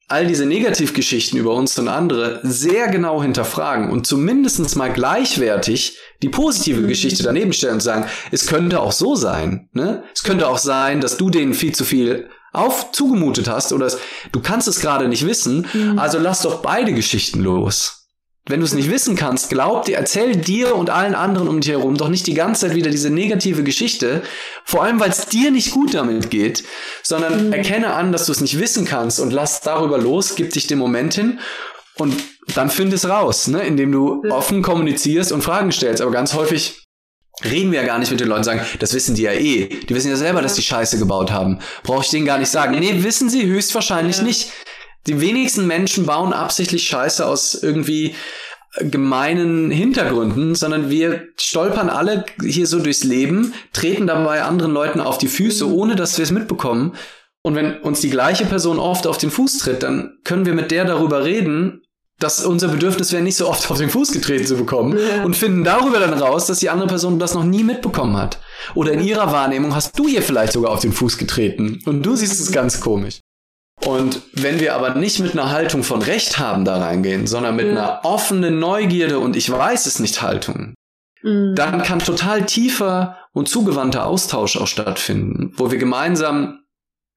all 0.08 0.28
diese 0.28 0.45
Negativgeschichten 0.45 1.39
über 1.39 1.53
uns 1.53 1.78
und 1.80 1.88
andere 1.88 2.39
sehr 2.43 2.89
genau 2.89 3.24
hinterfragen 3.24 3.89
und 3.89 4.06
zumindest 4.06 4.76
mal 4.76 4.93
gleichwertig 4.93 5.97
die 6.22 6.30
positive 6.30 6.82
mhm. 6.82 6.88
Geschichte 6.88 7.24
daneben 7.24 7.53
stellen 7.53 7.76
und 7.76 7.80
sagen, 7.82 8.06
es 8.32 8.45
könnte 8.45 8.82
auch 8.82 8.91
so 8.91 9.16
sein. 9.16 9.70
Ne? 9.74 10.03
Es 10.14 10.24
könnte 10.24 10.47
auch 10.47 10.60
sein, 10.60 11.01
dass 11.01 11.18
du 11.18 11.30
denen 11.30 11.53
viel 11.53 11.74
zu 11.74 11.84
viel 11.84 12.30
auf 12.53 12.91
zugemutet 12.91 13.49
hast 13.49 13.74
oder 13.74 13.91
du 14.32 14.39
kannst 14.41 14.68
es 14.68 14.80
gerade 14.80 15.08
nicht 15.08 15.26
wissen, 15.26 15.68
mhm. 15.74 15.99
also 15.99 16.20
lass 16.20 16.43
doch 16.43 16.62
beide 16.62 16.93
Geschichten 16.93 17.41
los. 17.41 18.05
Wenn 18.47 18.59
du 18.59 18.65
es 18.65 18.75
nicht 18.75 18.91
wissen 18.91 19.15
kannst, 19.15 19.49
glaub 19.49 19.85
dir, 19.85 19.97
erzähl 19.97 20.35
dir 20.35 20.75
und 20.75 20.91
allen 20.91 21.15
anderen 21.15 21.47
um 21.47 21.61
dich 21.61 21.71
herum 21.71 21.97
doch 21.97 22.09
nicht 22.09 22.27
die 22.27 22.35
ganze 22.35 22.67
Zeit 22.67 22.75
wieder 22.75 22.91
diese 22.91 23.09
negative 23.09 23.63
Geschichte, 23.63 24.21
vor 24.63 24.83
allem 24.83 24.99
weil 24.99 25.09
es 25.09 25.25
dir 25.25 25.49
nicht 25.49 25.71
gut 25.71 25.95
damit 25.95 26.29
geht, 26.29 26.63
sondern 27.01 27.47
mhm. 27.47 27.53
erkenne 27.53 27.93
an, 27.93 28.11
dass 28.11 28.27
du 28.27 28.31
es 28.31 28.41
nicht 28.41 28.59
wissen 28.59 28.85
kannst 28.85 29.19
und 29.19 29.33
lass 29.33 29.61
darüber 29.61 29.97
los, 29.97 30.35
gib 30.35 30.53
dich 30.53 30.67
den 30.67 30.77
Moment 30.77 31.15
hin 31.15 31.39
und 31.97 32.15
dann 32.53 32.69
find 32.69 32.93
es 32.93 33.09
raus, 33.09 33.47
ne, 33.47 33.61
indem 33.61 33.91
du 33.91 34.21
ja. 34.23 34.35
offen 34.35 34.61
kommunizierst 34.61 35.31
und 35.31 35.41
Fragen 35.41 35.71
stellst. 35.71 36.01
Aber 36.01 36.11
ganz 36.11 36.35
häufig 36.35 36.83
reden 37.43 37.71
wir 37.71 37.81
ja 37.81 37.85
gar 37.87 37.97
nicht 37.97 38.11
mit 38.11 38.19
den 38.19 38.27
Leuten, 38.27 38.43
sagen, 38.43 38.61
das 38.79 38.93
wissen 38.93 39.15
die 39.15 39.23
ja 39.23 39.31
eh. 39.31 39.67
Die 39.67 39.95
wissen 39.95 40.09
ja 40.09 40.15
selber, 40.15 40.43
dass 40.43 40.53
die 40.53 40.61
Scheiße 40.61 40.99
gebaut 40.99 41.31
haben. 41.31 41.59
Brauche 41.83 42.03
ich 42.03 42.09
denen 42.09 42.25
gar 42.25 42.37
nicht 42.37 42.49
sagen. 42.49 42.77
Nee, 42.77 43.03
wissen 43.03 43.29
sie 43.29 43.45
höchstwahrscheinlich 43.45 44.17
ja. 44.17 44.23
nicht. 44.23 44.51
Die 45.08 45.22
wenigsten 45.22 45.68
Menschen 45.68 46.06
bauen 46.06 46.34
absichtlich 46.34 46.88
Scheiße 46.88 47.26
aus 47.26 47.53
irgendwie 47.53 48.16
gemeinen 48.80 49.72
Hintergründen, 49.72 50.56
sondern 50.56 50.89
wir 50.89 51.28
stolpern 51.39 51.89
alle 51.89 52.26
hier 52.41 52.68
so 52.68 52.80
durchs 52.80 53.03
Leben, 53.03 53.53
treten 53.74 54.08
dabei 54.08 54.43
anderen 54.43 54.74
Leuten 54.74 54.99
auf 54.99 55.18
die 55.18 55.28
Füße, 55.28 55.66
mhm. 55.66 55.74
ohne 55.74 55.95
dass 55.95 56.18
wir 56.18 56.24
es 56.24 56.32
mitbekommen. 56.32 56.93
Und 57.41 57.56
wenn 57.56 57.78
uns 57.82 58.01
die 58.01 58.10
gleiche 58.10 58.45
Person 58.45 58.80
oft 58.80 59.08
auf 59.08 59.18
den 59.18 59.30
Fuß 59.30 59.60
tritt, 59.60 59.84
dann 59.84 60.18
können 60.24 60.45
wir 60.45 60.53
mit 60.53 60.72
der 60.72 60.84
darüber 60.84 61.24
reden, 61.24 61.84
dass 62.20 62.45
unser 62.45 62.70
Bedürfnis 62.70 63.12
wäre, 63.12 63.22
nicht 63.22 63.36
so 63.36 63.47
oft 63.47 63.70
auf 63.70 63.78
den 63.78 63.89
Fuß 63.89 64.14
getreten 64.14 64.47
zu 64.47 64.56
bekommen 64.56 64.97
ja. 64.97 65.24
und 65.24 65.36
finden 65.36 65.64
darüber 65.64 65.99
dann 65.99 66.14
raus, 66.14 66.47
dass 66.47 66.60
die 66.60 66.70
andere 66.70 66.88
Person 66.88 67.20
das 67.20 67.34
noch 67.34 67.43
nie 67.43 67.64
mitbekommen 67.64 68.18
hat. 68.18 68.39
Oder 68.74 68.93
in 68.93 69.03
ihrer 69.03 69.32
Wahrnehmung 69.32 69.76
hast 69.76 69.99
du 69.99 70.08
ihr 70.08 70.22
vielleicht 70.22 70.53
sogar 70.53 70.72
auf 70.72 70.80
den 70.80 70.93
Fuß 70.93 71.18
getreten 71.18 71.82
und 71.86 72.06
du 72.06 72.16
siehst 72.16 72.39
es 72.39 72.51
ganz 72.51 72.80
komisch. 72.80 73.20
Und 73.84 74.21
wenn 74.34 74.59
wir 74.59 74.76
aber 74.76 74.95
nicht 74.95 75.19
mit 75.19 75.34
einer 75.34 75.51
Haltung 75.51 75.84
von 75.84 76.01
Recht 76.01 76.39
haben 76.39 76.65
da 76.65 76.78
reingehen, 76.78 77.28
sondern 77.28 77.55
mit 77.55 77.67
ja. 77.67 77.71
einer 77.71 78.05
offenen 78.05 78.59
Neugierde 78.59 79.19
und 79.19 79.36
ich 79.36 79.49
weiß 79.49 79.86
es 79.86 79.99
nicht 79.99 80.21
Haltung, 80.21 80.73
mhm. 81.21 81.55
dann 81.55 81.84
kann 81.84 81.99
total 81.99 82.45
tiefer 82.45 83.17
und 83.34 83.49
zugewandter 83.49 84.05
Austausch 84.05 84.57
auch 84.57 84.67
stattfinden, 84.67 85.51
wo 85.55 85.71
wir 85.71 85.78
gemeinsam 85.78 86.59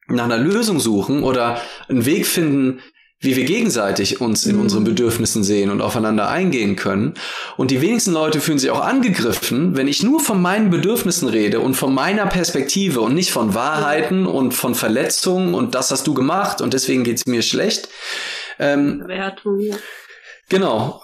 nach 0.08 0.24
einer 0.24 0.38
Lösung 0.38 0.80
suchen 0.80 1.22
oder 1.22 1.60
einen 1.88 2.04
Weg 2.04 2.26
finden, 2.26 2.80
wie 3.20 3.34
wir 3.34 3.44
gegenseitig 3.44 4.20
uns 4.20 4.46
in 4.46 4.56
mhm. 4.56 4.62
unseren 4.62 4.84
Bedürfnissen 4.84 5.42
sehen 5.42 5.70
und 5.70 5.80
aufeinander 5.80 6.28
eingehen 6.28 6.76
können. 6.76 7.14
Und 7.56 7.70
die 7.70 7.80
wenigsten 7.80 8.12
Leute 8.12 8.40
fühlen 8.40 8.58
sich 8.58 8.70
auch 8.70 8.80
angegriffen, 8.80 9.76
wenn 9.76 9.88
ich 9.88 10.02
nur 10.02 10.20
von 10.20 10.40
meinen 10.40 10.70
Bedürfnissen 10.70 11.28
rede 11.28 11.60
und 11.60 11.74
von 11.74 11.92
meiner 11.92 12.26
Perspektive 12.26 13.00
und 13.00 13.14
nicht 13.14 13.32
von 13.32 13.54
Wahrheiten 13.54 14.26
und 14.26 14.52
von 14.52 14.74
Verletzungen 14.74 15.54
und 15.54 15.74
das 15.74 15.90
hast 15.90 16.06
du 16.06 16.14
gemacht 16.14 16.60
und 16.60 16.74
deswegen 16.74 17.02
geht's 17.02 17.26
mir 17.26 17.42
schlecht. 17.42 17.88
Ähm, 18.60 19.02
Wertung. 19.06 19.60
Genau 20.48 21.02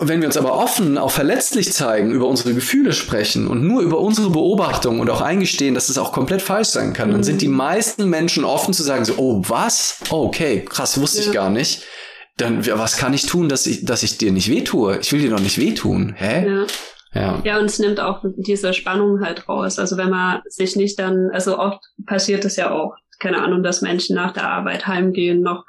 wenn 0.00 0.20
wir 0.20 0.26
uns 0.26 0.36
aber 0.36 0.54
offen, 0.54 0.96
auch 0.98 1.10
verletzlich 1.10 1.72
zeigen, 1.72 2.12
über 2.12 2.26
unsere 2.26 2.54
Gefühle 2.54 2.92
sprechen 2.92 3.46
und 3.46 3.62
nur 3.62 3.82
über 3.82 3.98
unsere 3.98 4.30
Beobachtungen 4.30 5.00
und 5.00 5.10
auch 5.10 5.20
eingestehen, 5.20 5.74
dass 5.74 5.88
es 5.88 5.98
auch 5.98 6.12
komplett 6.12 6.42
falsch 6.42 6.68
sein 6.68 6.92
kann, 6.92 7.10
dann 7.10 7.22
sind 7.22 7.42
die 7.42 7.48
mhm. 7.48 7.56
meisten 7.56 8.08
Menschen 8.08 8.44
offen 8.44 8.72
zu 8.72 8.82
sagen 8.82 9.04
so, 9.04 9.14
oh, 9.16 9.42
was? 9.46 9.98
Oh, 10.10 10.24
okay, 10.24 10.64
krass, 10.64 11.00
wusste 11.00 11.20
ja. 11.20 11.26
ich 11.26 11.32
gar 11.32 11.50
nicht. 11.50 11.84
Dann, 12.38 12.66
was 12.66 12.96
kann 12.96 13.12
ich 13.12 13.26
tun, 13.26 13.48
dass 13.48 13.66
ich, 13.66 13.84
dass 13.84 14.02
ich 14.02 14.16
dir 14.16 14.32
nicht 14.32 14.48
wehtue? 14.48 14.98
Ich 14.98 15.12
will 15.12 15.20
dir 15.20 15.30
doch 15.30 15.40
nicht 15.40 15.58
wehtun. 15.58 16.14
Hä? 16.16 16.46
Ja. 16.46 16.66
Ja. 17.14 17.42
ja, 17.44 17.58
und 17.58 17.66
es 17.66 17.78
nimmt 17.78 18.00
auch 18.00 18.24
diese 18.36 18.72
Spannung 18.72 19.20
halt 19.20 19.46
raus. 19.46 19.78
Also 19.78 19.98
wenn 19.98 20.08
man 20.08 20.40
sich 20.46 20.76
nicht 20.76 20.98
dann, 20.98 21.28
also 21.30 21.58
oft 21.58 21.80
passiert 22.06 22.46
es 22.46 22.56
ja 22.56 22.70
auch, 22.70 22.94
keine 23.18 23.42
Ahnung, 23.42 23.62
dass 23.62 23.82
Menschen 23.82 24.16
nach 24.16 24.32
der 24.32 24.48
Arbeit 24.48 24.86
heimgehen, 24.86 25.42
noch 25.42 25.64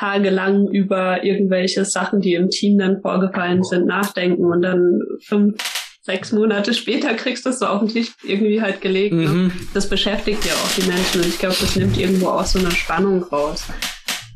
tagelang 0.00 0.66
über 0.68 1.24
irgendwelche 1.24 1.84
Sachen, 1.84 2.20
die 2.20 2.34
im 2.34 2.48
Team 2.48 2.78
dann 2.78 3.02
vorgefallen 3.02 3.62
sind, 3.62 3.86
nachdenken 3.86 4.46
und 4.46 4.62
dann 4.62 5.00
fünf, 5.22 5.62
sechs 6.02 6.32
Monate 6.32 6.72
später 6.72 7.12
kriegst 7.12 7.44
du 7.44 7.50
es 7.50 7.58
so 7.58 7.66
auf 7.66 7.80
den 7.80 7.88
Tisch 7.88 8.12
irgendwie 8.22 8.62
halt 8.62 8.80
gelegt. 8.80 9.14
Ne? 9.14 9.28
Mhm. 9.28 9.52
Das 9.74 9.88
beschäftigt 9.88 10.46
ja 10.46 10.52
auch 10.54 10.74
die 10.74 10.88
Menschen 10.88 11.20
und 11.20 11.28
ich 11.28 11.38
glaube, 11.38 11.56
das 11.60 11.76
nimmt 11.76 11.98
irgendwo 11.98 12.28
auch 12.28 12.46
so 12.46 12.58
eine 12.58 12.70
Spannung 12.70 13.22
raus. 13.24 13.66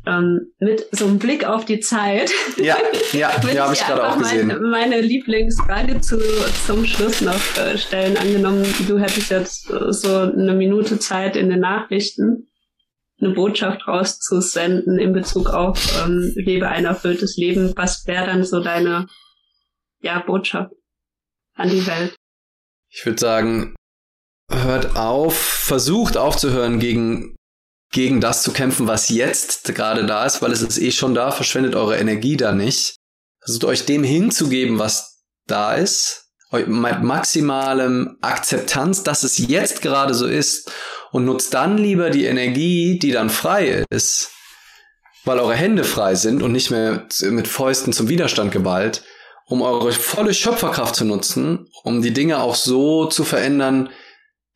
Ähm, 0.07 0.51
mit 0.59 0.85
so 0.91 1.05
einem 1.05 1.17
Blick 1.17 1.45
auf 1.45 1.65
die 1.65 1.79
Zeit. 1.79 2.29
Ja, 2.57 2.77
ja, 3.11 3.31
ja 3.51 3.63
habe 3.63 3.73
ich 3.73 3.79
gerade 3.79 4.07
auch 4.07 4.19
gesehen. 4.19 4.47
Mein, 4.49 4.61
meine 4.69 5.01
Lieblingsfrage 5.01 5.99
zu, 5.99 6.19
zum 6.67 6.85
Schluss 6.85 7.21
noch 7.21 7.57
äh, 7.57 7.75
stellen. 7.75 8.15
Angenommen, 8.15 8.63
du 8.87 8.99
hättest 8.99 9.31
jetzt 9.31 9.71
äh, 9.71 9.91
so 9.91 10.15
eine 10.15 10.53
Minute 10.53 10.99
Zeit 10.99 11.35
in 11.35 11.49
den 11.49 11.61
Nachrichten 11.61 12.45
eine 13.19 13.33
Botschaft 13.33 13.87
rauszusenden 13.87 14.99
in 14.99 15.13
Bezug 15.13 15.49
auf 15.49 16.03
ähm, 16.03 16.33
lebe 16.35 16.67
ein 16.67 16.85
erfülltes 16.85 17.37
Leben. 17.37 17.73
Was 17.75 18.05
wäre 18.07 18.25
dann 18.25 18.43
so 18.43 18.59
deine 18.61 19.07
ja, 20.01 20.19
Botschaft 20.19 20.73
an 21.55 21.69
die 21.69 21.85
Welt? 21.87 22.15
Ich 22.89 23.05
würde 23.05 23.19
sagen, 23.19 23.75
hört 24.51 24.95
auf, 24.97 25.35
versucht 25.35 26.17
aufzuhören, 26.17 26.79
gegen, 26.79 27.35
gegen 27.91 28.21
das 28.21 28.43
zu 28.43 28.51
kämpfen, 28.51 28.87
was 28.87 29.09
jetzt 29.09 29.73
gerade 29.75 30.05
da 30.05 30.25
ist, 30.25 30.41
weil 30.41 30.51
es 30.51 30.61
ist 30.61 30.77
eh 30.77 30.91
schon 30.91 31.15
da, 31.15 31.31
verschwendet 31.31 31.75
eure 31.75 31.97
Energie 31.97 32.37
da 32.37 32.51
nicht. 32.51 32.95
Versucht 33.39 33.65
euch 33.65 33.85
dem 33.85 34.03
hinzugeben, 34.03 34.79
was 34.79 35.23
da 35.47 35.75
ist, 35.75 36.25
mit 36.51 37.03
maximalem 37.03 38.17
Akzeptanz, 38.21 39.03
dass 39.03 39.23
es 39.23 39.37
jetzt 39.37 39.81
gerade 39.81 40.13
so 40.13 40.25
ist 40.25 40.71
und 41.15 41.23
nutzt 41.23 41.53
dann 41.53 41.77
lieber 41.77 42.09
die 42.09 42.25
Energie, 42.25 42.99
die 42.99 43.11
dann 43.11 43.29
frei 43.29 43.85
ist, 43.89 44.31
weil 45.23 45.39
eure 45.39 45.53
Hände 45.53 45.85
frei 45.85 46.13
sind 46.13 46.43
und 46.43 46.51
nicht 46.51 46.71
mehr 46.71 47.07
mit 47.29 47.47
Fäusten 47.47 47.93
zum 47.93 48.09
Widerstand 48.09 48.51
geballt, 48.51 49.01
um 49.45 49.61
eure 49.61 49.93
volle 49.93 50.33
Schöpferkraft 50.33 50.93
zu 50.93 51.05
nutzen, 51.05 51.69
um 51.85 52.01
die 52.01 52.11
Dinge 52.11 52.41
auch 52.41 52.55
so 52.55 53.05
zu 53.05 53.23
verändern, 53.23 53.87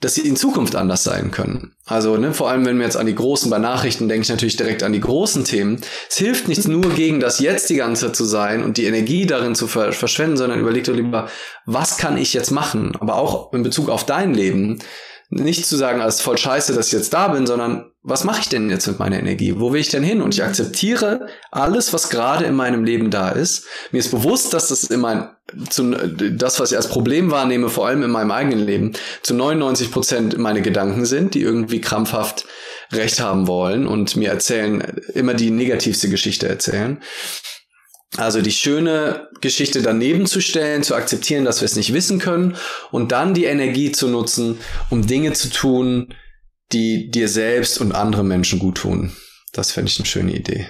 dass 0.01 0.15
sie 0.15 0.27
in 0.27 0.35
Zukunft 0.35 0.75
anders 0.75 1.05
sein 1.05 1.31
können. 1.31 1.75
Also 1.85 2.17
ne, 2.17 2.33
vor 2.33 2.49
allem, 2.49 2.65
wenn 2.65 2.77
wir 2.77 2.83
jetzt 2.83 2.97
an 2.97 3.05
die 3.05 3.15
großen, 3.15 3.49
bei 3.49 3.57
Nachrichten 3.57 4.09
denke 4.09 4.23
ich 4.23 4.29
natürlich 4.29 4.57
direkt 4.57 4.83
an 4.83 4.91
die 4.91 4.99
großen 4.99 5.45
Themen. 5.45 5.79
Es 6.09 6.17
hilft 6.17 6.49
nichts 6.49 6.67
nur 6.67 6.89
gegen 6.93 7.21
das 7.21 7.39
Jetzt 7.39 7.69
die 7.69 7.75
ganze 7.75 8.07
Zeit 8.07 8.17
zu 8.17 8.25
sein 8.25 8.65
und 8.65 8.75
die 8.75 8.85
Energie 8.85 9.25
darin 9.25 9.55
zu 9.55 9.67
verschwenden, 9.67 10.35
sondern 10.35 10.59
überleg 10.59 10.83
doch 10.83 10.93
lieber, 10.93 11.29
was 11.65 11.95
kann 11.95 12.17
ich 12.17 12.33
jetzt 12.33 12.51
machen? 12.51 12.97
Aber 12.99 13.15
auch 13.15 13.53
in 13.53 13.63
Bezug 13.63 13.87
auf 13.87 14.05
dein 14.05 14.33
Leben 14.33 14.79
nicht 15.29 15.65
zu 15.65 15.77
sagen, 15.77 16.01
als 16.01 16.21
voll 16.21 16.37
scheiße, 16.37 16.73
dass 16.73 16.87
ich 16.87 16.93
jetzt 16.93 17.13
da 17.13 17.27
bin, 17.27 17.45
sondern 17.45 17.91
was 18.01 18.23
mache 18.23 18.39
ich 18.41 18.49
denn 18.49 18.69
jetzt 18.69 18.87
mit 18.87 18.97
meiner 18.97 19.19
Energie? 19.19 19.59
Wo 19.59 19.71
will 19.71 19.81
ich 19.81 19.89
denn 19.89 20.03
hin? 20.03 20.21
Und 20.21 20.33
ich 20.33 20.43
akzeptiere 20.43 21.27
alles, 21.51 21.93
was 21.93 22.09
gerade 22.09 22.45
in 22.45 22.55
meinem 22.55 22.83
Leben 22.83 23.11
da 23.11 23.29
ist. 23.29 23.65
Mir 23.91 23.99
ist 23.99 24.11
bewusst, 24.11 24.53
dass 24.53 24.69
das 24.69 24.85
in 24.85 25.01
mein, 25.01 25.29
zu, 25.69 25.91
das, 25.91 26.59
was 26.59 26.71
ich 26.71 26.77
als 26.77 26.87
Problem 26.87 27.29
wahrnehme, 27.29 27.69
vor 27.69 27.87
allem 27.87 28.03
in 28.03 28.09
meinem 28.09 28.31
eigenen 28.31 28.65
Leben, 28.65 28.93
zu 29.21 29.35
99 29.35 29.91
Prozent 29.91 30.37
meine 30.37 30.61
Gedanken 30.61 31.05
sind, 31.05 31.35
die 31.35 31.41
irgendwie 31.41 31.81
krampfhaft 31.81 32.45
Recht 32.91 33.19
haben 33.19 33.45
wollen 33.45 33.85
und 33.85 34.15
mir 34.15 34.29
erzählen, 34.29 34.81
immer 35.13 35.35
die 35.35 35.51
negativste 35.51 36.09
Geschichte 36.09 36.47
erzählen. 36.47 36.99
Also 38.19 38.41
die 38.41 38.51
schöne 38.51 39.29
Geschichte 39.39 39.81
daneben 39.81 40.25
zu 40.25 40.41
stellen, 40.41 40.83
zu 40.83 40.93
akzeptieren, 40.93 41.45
dass 41.45 41.61
wir 41.61 41.65
es 41.65 41.77
nicht 41.77 41.93
wissen 41.93 42.19
können 42.19 42.57
und 42.91 43.13
dann 43.13 43.33
die 43.33 43.45
Energie 43.45 43.93
zu 43.93 44.09
nutzen, 44.09 44.59
um 44.89 45.07
Dinge 45.07 45.31
zu 45.31 45.49
tun, 45.49 46.13
die 46.73 47.09
dir 47.09 47.29
selbst 47.29 47.79
und 47.79 47.93
anderen 47.93 48.27
Menschen 48.27 48.59
gut 48.59 48.79
tun. 48.79 49.13
Das 49.53 49.71
fände 49.71 49.89
ich 49.89 49.99
eine 49.99 50.05
schöne 50.05 50.33
Idee. 50.33 50.69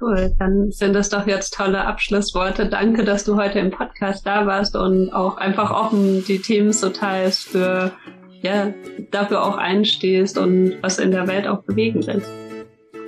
Cool, 0.00 0.34
dann 0.38 0.70
sind 0.70 0.94
das 0.94 1.10
doch 1.10 1.26
jetzt 1.26 1.52
tolle 1.52 1.84
Abschlussworte. 1.84 2.66
Danke, 2.66 3.04
dass 3.04 3.24
du 3.24 3.36
heute 3.36 3.58
im 3.58 3.70
Podcast 3.70 4.26
da 4.26 4.46
warst 4.46 4.74
und 4.74 5.12
auch 5.12 5.36
einfach 5.36 5.70
offen 5.70 6.24
die 6.24 6.38
Themen 6.38 6.72
so 6.72 6.88
teilst, 6.88 7.44
für, 7.44 7.92
ja, 8.40 8.72
dafür 9.10 9.44
auch 9.44 9.58
einstehst 9.58 10.38
und 10.38 10.78
was 10.80 10.98
in 10.98 11.10
der 11.10 11.28
Welt 11.28 11.46
auch 11.46 11.62
bewegen 11.62 12.06
willst. 12.06 12.30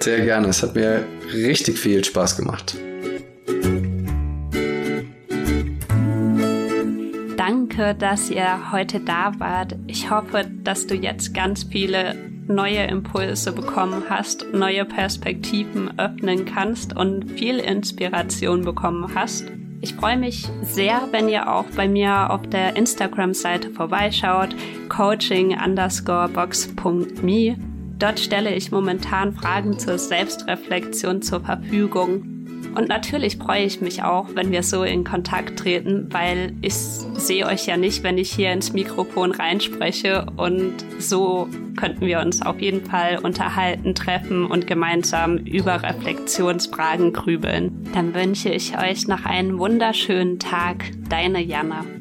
Sehr 0.01 0.21
gerne. 0.21 0.49
Es 0.49 0.63
hat 0.63 0.75
mir 0.75 1.05
richtig 1.33 1.79
viel 1.79 2.05
Spaß 2.05 2.37
gemacht. 2.37 2.77
Danke, 7.47 7.95
dass 7.95 8.29
ihr 8.29 8.73
heute 8.73 8.99
da 8.99 9.39
wart. 9.39 9.77
Ich 9.87 10.11
hoffe, 10.11 10.51
dass 10.65 10.89
du 10.89 10.97
jetzt 10.97 11.33
ganz 11.33 11.63
viele 11.63 12.17
neue 12.49 12.83
Impulse 12.89 13.53
bekommen 13.53 14.03
hast, 14.09 14.53
neue 14.53 14.85
Perspektiven 14.85 15.97
öffnen 15.97 16.45
kannst 16.45 16.97
und 16.97 17.31
viel 17.31 17.61
Inspiration 17.61 18.63
bekommen 18.63 19.15
hast. 19.15 19.45
Ich 19.81 19.95
freue 19.95 20.17
mich 20.17 20.49
sehr, 20.63 21.07
wenn 21.13 21.29
ihr 21.29 21.49
auch 21.49 21.67
bei 21.77 21.87
mir 21.87 22.31
auf 22.31 22.43
der 22.49 22.75
Instagram-Seite 22.75 23.71
vorbeischaut, 23.71 24.49
coaching 24.89 25.57
underscore 25.57 26.29
box.me. 26.29 27.57
Dort 27.97 28.19
stelle 28.19 28.57
ich 28.57 28.73
momentan 28.73 29.33
Fragen 29.33 29.79
zur 29.79 29.99
Selbstreflexion 29.99 31.23
zur 31.23 31.43
Verfügung. 31.43 32.36
Und 32.77 32.89
natürlich 32.89 33.39
freue 33.39 33.65
ich 33.65 33.81
mich 33.81 34.03
auch, 34.03 34.27
wenn 34.35 34.53
wir 34.53 34.63
so 34.63 34.83
in 34.83 35.03
Kontakt 35.03 35.59
treten, 35.59 36.09
weil 36.13 36.53
ich 36.61 36.75
sehe 36.75 37.47
euch 37.47 37.67
ja 37.67 37.79
nicht, 37.79 38.03
wenn 38.03 38.19
ich 38.19 38.31
hier 38.31 38.53
ins 38.53 38.75
Mikrofon 38.75 39.33
reinspreche. 39.33 40.27
Und 40.37 40.75
so 40.99 41.49
könnten 41.77 42.05
wir 42.05 42.21
uns 42.21 42.43
auf 42.43 42.61
jeden 42.61 42.85
Fall 42.85 43.19
unterhalten, 43.23 43.95
treffen 43.95 44.45
und 44.45 44.67
gemeinsam 44.67 45.39
über 45.39 45.83
Reflexionsfragen 45.83 47.15
grübeln. 47.15 47.89
Dann 47.95 48.15
wünsche 48.15 48.51
ich 48.51 48.77
euch 48.79 49.09
noch 49.09 49.25
einen 49.25 49.59
wunderschönen 49.59 50.39
Tag. 50.39 50.85
Deine 51.09 51.43
Jana. 51.43 51.96